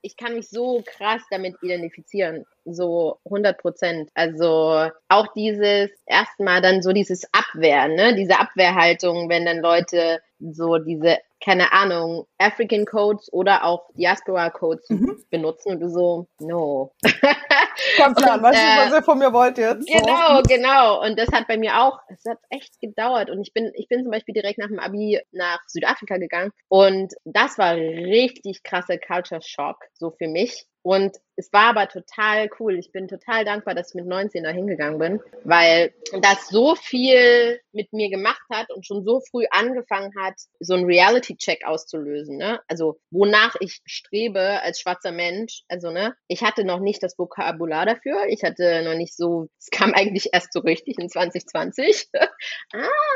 ich 0.01 0.15
kann 0.15 0.35
mich 0.35 0.49
so 0.49 0.81
krass 0.85 1.21
damit 1.29 1.55
identifizieren. 1.61 2.45
So 2.63 3.19
100 3.25 3.57
Prozent. 3.57 4.09
Also 4.13 4.89
auch 5.09 5.27
dieses 5.35 5.89
erstmal 6.05 6.61
dann 6.61 6.81
so 6.81 6.93
dieses 6.93 7.25
Abwehren, 7.33 7.95
ne? 7.95 8.15
Diese 8.15 8.39
Abwehrhaltung, 8.39 9.27
wenn 9.29 9.45
dann 9.45 9.59
Leute 9.59 10.21
so 10.39 10.77
diese, 10.77 11.17
keine 11.43 11.73
Ahnung, 11.73 12.25
African 12.37 12.85
Codes 12.85 13.31
oder 13.33 13.65
auch 13.65 13.89
Diaspora 13.95 14.49
Codes 14.49 14.89
Mhm. 14.89 15.23
benutzen 15.29 15.73
und 15.73 15.79
du 15.81 15.89
so, 15.89 16.27
no. 16.39 16.93
Kommt 17.97 18.17
klar, 18.17 18.37
Und, 18.37 18.43
weißt 18.43 18.57
du, 18.59 18.63
äh, 18.65 18.85
was 18.85 18.93
ihr 18.93 19.03
von 19.03 19.19
mir 19.19 19.33
wollt 19.33 19.57
jetzt? 19.57 19.87
So. 19.87 19.99
Genau, 19.99 20.41
genau. 20.43 21.03
Und 21.03 21.19
das 21.19 21.27
hat 21.33 21.47
bei 21.47 21.57
mir 21.57 21.81
auch, 21.81 21.99
es 22.07 22.23
hat 22.25 22.37
echt 22.49 22.79
gedauert. 22.79 23.29
Und 23.29 23.41
ich 23.41 23.53
bin, 23.53 23.71
ich 23.75 23.87
bin 23.89 24.03
zum 24.03 24.11
Beispiel 24.11 24.33
direkt 24.33 24.57
nach 24.57 24.67
dem 24.67 24.79
Abi 24.79 25.19
nach 25.31 25.59
Südafrika 25.67 26.17
gegangen. 26.17 26.51
Und 26.69 27.13
das 27.25 27.57
war 27.57 27.75
richtig 27.75 28.63
krasser 28.63 28.97
Culture 28.97 29.41
Shock, 29.41 29.77
so 29.93 30.11
für 30.11 30.27
mich. 30.27 30.65
Und 30.83 31.17
es 31.37 31.51
war 31.53 31.69
aber 31.69 31.87
total 31.87 32.49
cool. 32.59 32.77
Ich 32.77 32.91
bin 32.91 33.07
total 33.07 33.45
dankbar, 33.45 33.73
dass 33.73 33.89
ich 33.89 33.95
mit 33.95 34.05
19 34.05 34.43
da 34.43 34.49
hingegangen 34.49 34.99
bin, 34.99 35.21
weil 35.45 35.93
das 36.21 36.49
so 36.49 36.75
viel 36.75 37.61
mit 37.71 37.93
mir 37.93 38.09
gemacht 38.09 38.43
hat 38.51 38.69
und 38.69 38.85
schon 38.85 39.05
so 39.05 39.21
früh 39.21 39.45
angefangen 39.49 40.11
hat, 40.19 40.35
so 40.59 40.73
einen 40.73 40.85
Reality-Check 40.85 41.65
auszulösen. 41.65 42.35
Ne? 42.35 42.59
Also 42.67 42.99
wonach 43.11 43.55
ich 43.61 43.81
strebe 43.85 44.61
als 44.61 44.81
schwarzer 44.81 45.13
Mensch. 45.13 45.63
Also 45.69 45.89
ne, 45.89 46.15
ich 46.27 46.43
hatte 46.43 46.65
noch 46.65 46.81
nicht 46.81 47.01
das 47.01 47.17
Vokabular 47.17 47.85
dafür. 47.85 48.25
Ich 48.27 48.43
hatte 48.43 48.83
noch 48.83 48.95
nicht 48.95 49.15
so, 49.15 49.47
es 49.57 49.69
kam 49.69 49.93
eigentlich 49.93 50.29
erst 50.33 50.51
so 50.51 50.59
richtig 50.59 50.99
in 50.99 51.07
2020. 51.07 52.09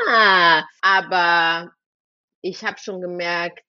ah, 0.08 0.64
aber 0.82 1.72
ich 2.42 2.64
habe 2.64 2.80
schon 2.80 3.02
gemerkt, 3.02 3.66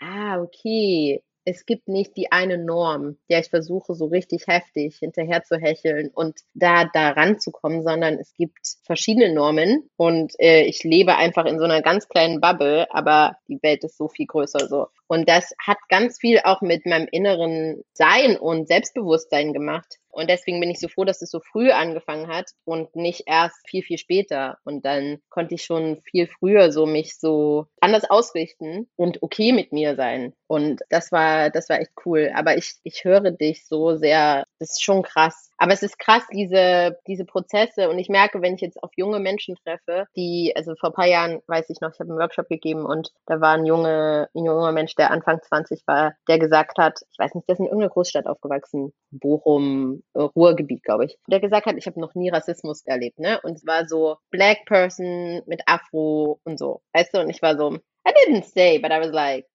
ah, 0.00 0.40
okay, 0.40 1.22
es 1.44 1.66
gibt 1.66 1.88
nicht 1.88 2.16
die 2.16 2.32
eine 2.32 2.58
Norm, 2.58 3.18
der 3.28 3.40
ich 3.40 3.50
versuche, 3.50 3.94
so 3.94 4.06
richtig 4.06 4.46
heftig 4.46 4.98
hinterher 4.98 5.42
zu 5.44 5.56
hecheln 5.56 6.10
und 6.14 6.40
da, 6.54 6.84
da 6.92 7.10
ranzukommen, 7.10 7.82
sondern 7.82 8.14
es 8.14 8.34
gibt 8.34 8.58
verschiedene 8.82 9.32
Normen 9.32 9.90
und 9.96 10.32
äh, 10.38 10.62
ich 10.62 10.84
lebe 10.84 11.16
einfach 11.16 11.44
in 11.44 11.58
so 11.58 11.64
einer 11.64 11.82
ganz 11.82 12.08
kleinen 12.08 12.40
Bubble, 12.40 12.86
aber 12.90 13.36
die 13.48 13.62
Welt 13.62 13.84
ist 13.84 13.98
so 13.98 14.08
viel 14.08 14.26
größer 14.26 14.66
so. 14.68 14.86
Und 15.06 15.28
das 15.28 15.52
hat 15.58 15.78
ganz 15.88 16.18
viel 16.18 16.40
auch 16.44 16.60
mit 16.60 16.86
meinem 16.86 17.08
inneren 17.10 17.82
Sein 17.92 18.36
und 18.36 18.68
Selbstbewusstsein 18.68 19.52
gemacht. 19.52 19.98
Und 20.14 20.30
deswegen 20.30 20.60
bin 20.60 20.70
ich 20.70 20.78
so 20.78 20.88
froh, 20.88 21.04
dass 21.04 21.22
es 21.22 21.30
so 21.30 21.40
früh 21.40 21.72
angefangen 21.72 22.28
hat 22.28 22.50
und 22.64 22.94
nicht 22.94 23.24
erst 23.26 23.68
viel, 23.68 23.82
viel 23.82 23.98
später. 23.98 24.58
Und 24.64 24.84
dann 24.84 25.18
konnte 25.28 25.56
ich 25.56 25.64
schon 25.64 26.00
viel 26.02 26.28
früher 26.28 26.70
so 26.70 26.86
mich 26.86 27.18
so 27.18 27.66
anders 27.80 28.08
ausrichten 28.08 28.88
und 28.96 29.22
okay 29.22 29.52
mit 29.52 29.72
mir 29.72 29.96
sein. 29.96 30.32
Und 30.46 30.82
das 30.88 31.10
war, 31.10 31.50
das 31.50 31.68
war 31.68 31.80
echt 31.80 31.90
cool. 32.06 32.30
Aber 32.34 32.56
ich, 32.56 32.74
ich 32.84 33.04
höre 33.04 33.32
dich 33.32 33.66
so 33.66 33.96
sehr, 33.96 34.44
das 34.60 34.70
ist 34.70 34.84
schon 34.84 35.02
krass. 35.02 35.50
Aber 35.56 35.72
es 35.72 35.82
ist 35.82 35.98
krass, 35.98 36.22
diese, 36.32 36.98
diese 37.06 37.24
Prozesse. 37.24 37.88
Und 37.88 37.98
ich 37.98 38.08
merke, 38.08 38.42
wenn 38.42 38.54
ich 38.54 38.60
jetzt 38.60 38.82
auf 38.82 38.90
junge 38.96 39.20
Menschen 39.20 39.56
treffe, 39.64 40.06
die, 40.16 40.52
also 40.56 40.74
vor 40.76 40.90
ein 40.90 40.94
paar 40.94 41.06
Jahren 41.06 41.40
weiß 41.46 41.70
ich 41.70 41.80
noch, 41.80 41.92
ich 41.92 42.00
habe 42.00 42.10
einen 42.10 42.18
Workshop 42.18 42.48
gegeben 42.48 42.84
und 42.84 43.12
da 43.26 43.40
war 43.40 43.54
ein, 43.54 43.66
junge, 43.66 44.28
ein 44.34 44.44
junger 44.44 44.72
Mensch, 44.72 44.94
der 44.94 45.10
Anfang 45.10 45.40
20 45.42 45.86
war, 45.86 46.14
der 46.28 46.38
gesagt 46.38 46.78
hat, 46.78 47.00
ich 47.10 47.18
weiß 47.18 47.34
nicht, 47.34 47.48
der 47.48 47.54
ist 47.54 47.60
in 47.60 47.66
irgendeiner 47.66 47.90
Großstadt 47.92 48.26
aufgewachsen, 48.26 48.92
Bochum, 49.10 50.02
Ruhrgebiet, 50.14 50.82
glaube 50.82 51.06
ich, 51.06 51.18
der 51.28 51.40
gesagt 51.40 51.66
hat, 51.66 51.76
ich 51.76 51.86
habe 51.86 52.00
noch 52.00 52.14
nie 52.14 52.30
Rassismus 52.30 52.82
erlebt, 52.84 53.18
ne? 53.18 53.40
Und 53.42 53.56
es 53.56 53.66
war 53.66 53.86
so 53.86 54.16
Black 54.30 54.64
Person 54.66 55.42
mit 55.46 55.62
Afro 55.66 56.40
und 56.44 56.58
so, 56.58 56.82
weißt 56.92 57.14
du? 57.14 57.20
Und 57.20 57.30
ich 57.30 57.42
war 57.42 57.56
so, 57.56 57.78
I 58.06 58.12
didn't 58.12 58.44
say, 58.44 58.78
but 58.78 58.92
I 58.92 59.00
was 59.00 59.12
like, 59.12 59.46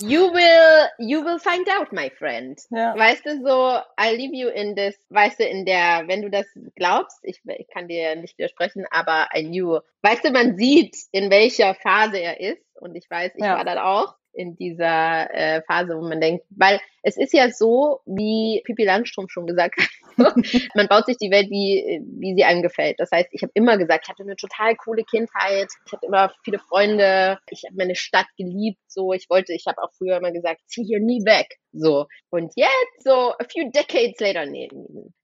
you 0.00 0.32
will, 0.32 0.88
you 0.98 1.24
will 1.24 1.38
find 1.38 1.68
out, 1.68 1.92
my 1.92 2.10
friend. 2.18 2.58
Ja. 2.70 2.96
Weißt 2.96 3.24
du, 3.26 3.42
so, 3.42 3.78
I 4.00 4.14
leave 4.16 4.34
you 4.34 4.48
in 4.48 4.74
this, 4.76 4.96
weißt 5.10 5.40
du, 5.40 5.44
in 5.44 5.64
der, 5.64 6.04
wenn 6.06 6.22
du 6.22 6.30
das 6.30 6.46
glaubst, 6.76 7.18
ich, 7.22 7.40
ich 7.44 7.68
kann 7.68 7.88
dir 7.88 8.16
nicht 8.16 8.38
widersprechen, 8.38 8.86
aber 8.90 9.28
I 9.34 9.42
knew, 9.44 9.80
weißt 10.02 10.24
du, 10.24 10.30
man 10.30 10.56
sieht, 10.56 10.96
in 11.12 11.30
welcher 11.30 11.74
Phase 11.74 12.18
er 12.18 12.40
ist 12.40 12.62
und 12.76 12.94
ich 12.94 13.10
weiß, 13.10 13.32
ich 13.36 13.44
Ja. 13.44 13.56
war 13.56 13.64
dann 13.64 13.78
auch 13.78 14.14
in 14.38 14.56
dieser 14.56 15.34
äh, 15.34 15.62
Phase, 15.62 15.96
wo 15.96 16.08
man 16.08 16.20
denkt, 16.20 16.44
weil 16.50 16.80
es 17.02 17.16
ist 17.16 17.32
ja 17.32 17.50
so, 17.50 18.00
wie 18.06 18.62
Pippi 18.64 18.84
Langstrumpf 18.84 19.32
schon 19.32 19.46
gesagt 19.46 19.74
hat, 19.78 19.88
man 20.74 20.88
baut 20.88 21.06
sich 21.06 21.16
die 21.16 21.30
Welt, 21.30 21.50
wie, 21.50 22.00
wie 22.18 22.34
sie 22.34 22.44
einem 22.44 22.62
gefällt. 22.62 23.00
Das 23.00 23.10
heißt, 23.10 23.28
ich 23.32 23.42
habe 23.42 23.52
immer 23.54 23.76
gesagt, 23.78 24.04
ich 24.04 24.10
hatte 24.10 24.22
eine 24.22 24.36
total 24.36 24.76
coole 24.76 25.02
Kindheit, 25.04 25.68
ich 25.86 25.92
hatte 25.92 26.06
immer 26.06 26.32
viele 26.44 26.58
Freunde, 26.60 27.38
ich 27.50 27.64
habe 27.66 27.76
meine 27.76 27.96
Stadt 27.96 28.26
geliebt, 28.36 28.78
so, 28.86 29.12
ich 29.12 29.28
wollte, 29.28 29.52
ich 29.52 29.66
habe 29.66 29.82
auch 29.82 29.92
früher 29.92 30.18
immer 30.18 30.32
gesagt, 30.32 30.60
zieh 30.66 30.84
hier 30.84 31.00
nie 31.00 31.24
weg, 31.24 31.58
so. 31.72 32.06
Und 32.30 32.52
jetzt, 32.56 33.04
so, 33.04 33.32
a 33.38 33.44
few 33.48 33.70
decades 33.70 34.20
later, 34.20 34.46
nee, 34.46 34.68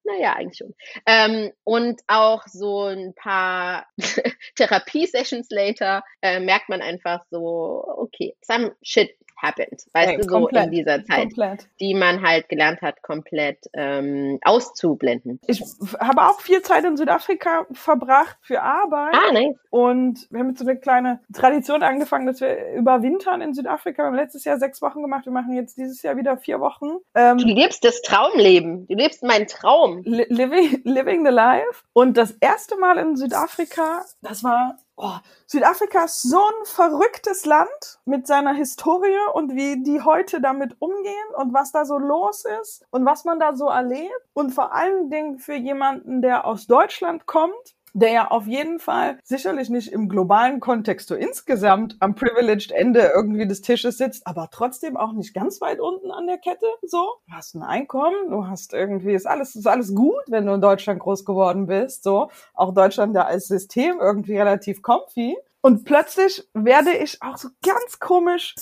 naja, 0.05 0.35
eigentlich 0.35 0.59
schon. 0.59 0.75
Ähm, 1.07 1.53
und 1.65 2.01
auch 2.07 2.43
so 2.47 2.85
ein 2.85 3.15
paar 3.15 3.87
Therapie-Sessions 4.57 5.49
later 5.51 6.03
äh, 6.23 6.41
merkt 6.41 6.69
man 6.69 6.83
einfach 6.83 7.23
so, 7.31 7.85
okay, 7.97 8.37
some 8.43 8.75
shit 8.83 9.17
happened, 9.37 9.85
weißt 9.93 10.11
Ey, 10.11 10.17
du, 10.19 10.23
so 10.25 10.29
komplett, 10.29 10.67
in 10.67 10.71
dieser 10.73 11.05
Zeit, 11.05 11.23
Komplett. 11.35 11.69
die 11.81 11.95
man 11.95 12.23
halt 12.23 12.49
gelernt 12.49 12.81
hat, 12.83 13.03
komplett 13.03 13.59
ähm, 13.73 14.39
auszublenden. 14.45 15.41
Ich 15.47 15.63
habe 16.01 16.23
auch 16.23 16.41
viel 16.41 16.63
Zeit 16.63 16.85
in 16.85 16.97
Südafrika 16.97 17.67
verbracht 17.73 18.37
für 18.43 18.63
Arbeit. 18.63 19.15
Ah, 19.15 19.33
nice. 19.33 19.57
Und 19.71 20.27
wir 20.31 20.41
haben 20.41 20.49
jetzt 20.51 20.61
so 20.61 20.67
eine 20.67 20.79
kleine 20.79 21.21
Tradition 21.33 21.83
angefangen, 21.83 22.27
dass 22.27 22.41
wir 22.41 22.73
überwintern 22.75 23.41
in 23.41 23.55
Südafrika. 23.55 24.03
Wir 24.03 24.07
haben 24.07 24.15
letztes 24.15 24.45
Jahr 24.45 24.59
sechs 24.59 24.81
Wochen 24.83 25.03
gemacht. 25.03 25.27
Wir 25.27 25.33
machen 25.33 25.53
jetzt 25.55 25.77
dieses 25.77 26.03
Jahr 26.03 26.17
wieder 26.17 26.37
vier 26.37 26.61
Wochen. 26.61 26.99
Ähm, 27.15 27.39
Du 27.39 27.47
lebst 27.47 27.85
das 27.85 28.01
Traumleben. 28.03 28.87
Du 28.87 28.95
lebst 28.95 29.23
meinen 29.23 29.47
Traum. 29.47 30.03
li 30.05 30.25
living, 30.29 30.81
living 30.85 31.25
the 31.27 31.33
life. 31.33 31.83
Und 31.93 32.17
das 32.17 32.33
erste 32.41 32.77
Mal 32.77 32.99
in 32.99 33.17
Südafrika, 33.17 34.03
das 34.23 34.43
war, 34.45 34.77
oh, 34.97 35.17
Südafrika 35.47 36.05
ist 36.05 36.23
so 36.23 36.39
ein 36.39 36.65
verrücktes 36.65 37.45
Land 37.47 38.01
mit 38.05 38.27
seiner 38.27 38.55
Historie 38.55 39.19
und 39.35 39.55
wie 39.55 39.83
die 39.83 40.01
heute 40.01 40.41
damit 40.41 40.77
umgehen 40.81 41.35
und 41.37 41.53
was 41.53 41.73
da 41.73 41.85
so 41.85 41.99
los 41.99 42.45
ist 42.63 42.87
und 42.91 43.05
was 43.05 43.25
man 43.25 43.41
da 43.41 43.55
so 43.55 43.69
erlebt. 43.69 44.13
Und 44.33 44.53
vor 44.53 44.73
allen 44.73 45.11
Dingen 45.11 45.39
für 45.39 45.55
jemanden, 45.55 46.23
der 46.23 46.47
aus 46.47 46.67
Deutschland 46.67 47.27
kommt, 47.27 47.74
der 47.95 48.11
ja 48.11 48.31
auf 48.31 48.47
jeden 48.47 48.81
Fall 48.81 49.19
sicherlich 49.23 49.71
nicht 49.71 49.93
im 49.93 50.09
globalen 50.09 50.61
Kontext 50.61 51.09
so 51.09 51.15
insgesamt 51.15 51.97
am 52.01 52.15
privileged 52.17 52.73
Ende 52.73 53.13
irgendwie 53.15 53.47
des 53.47 53.63
Tisches 53.63 53.99
sitzt, 53.99 54.27
aber 54.27 54.49
trotzdem 54.51 54.97
auch 54.97 55.13
nicht 55.13 55.33
ganz 55.33 55.61
weit 55.61 55.81
unten 55.81 56.11
an 56.11 56.27
der 56.27 56.39
Kette 56.39 56.67
so. 56.83 57.15
Du 57.27 57.33
hast 57.33 57.55
ein 57.55 57.63
Einkommen, 57.63 58.31
du 58.31 58.49
hast 58.49 58.73
irgendwie, 58.73 59.15
ist 59.15 59.27
alles, 59.27 59.55
ist 59.55 59.69
alles 59.69 59.95
gut, 59.95 60.23
wenn 60.27 60.45
du 60.47 60.55
in 60.55 60.61
Deutschland 60.61 61.01
groß 61.01 61.25
geworden 61.25 61.67
bist, 61.67 62.03
so. 62.03 62.31
Auch 62.53 62.75
Deutschland 62.75 63.15
ja 63.15 63.25
als 63.25 63.47
System 63.47 63.99
irgendwie 64.01 64.37
relativ 64.37 64.83
comfy. 64.83 65.37
Und 65.61 65.85
plötzlich 65.85 66.47
werde 66.53 66.93
ich 66.93 67.23
auch 67.23 67.39
so 67.39 67.49
ganz 67.65 67.99
komisch 67.99 68.55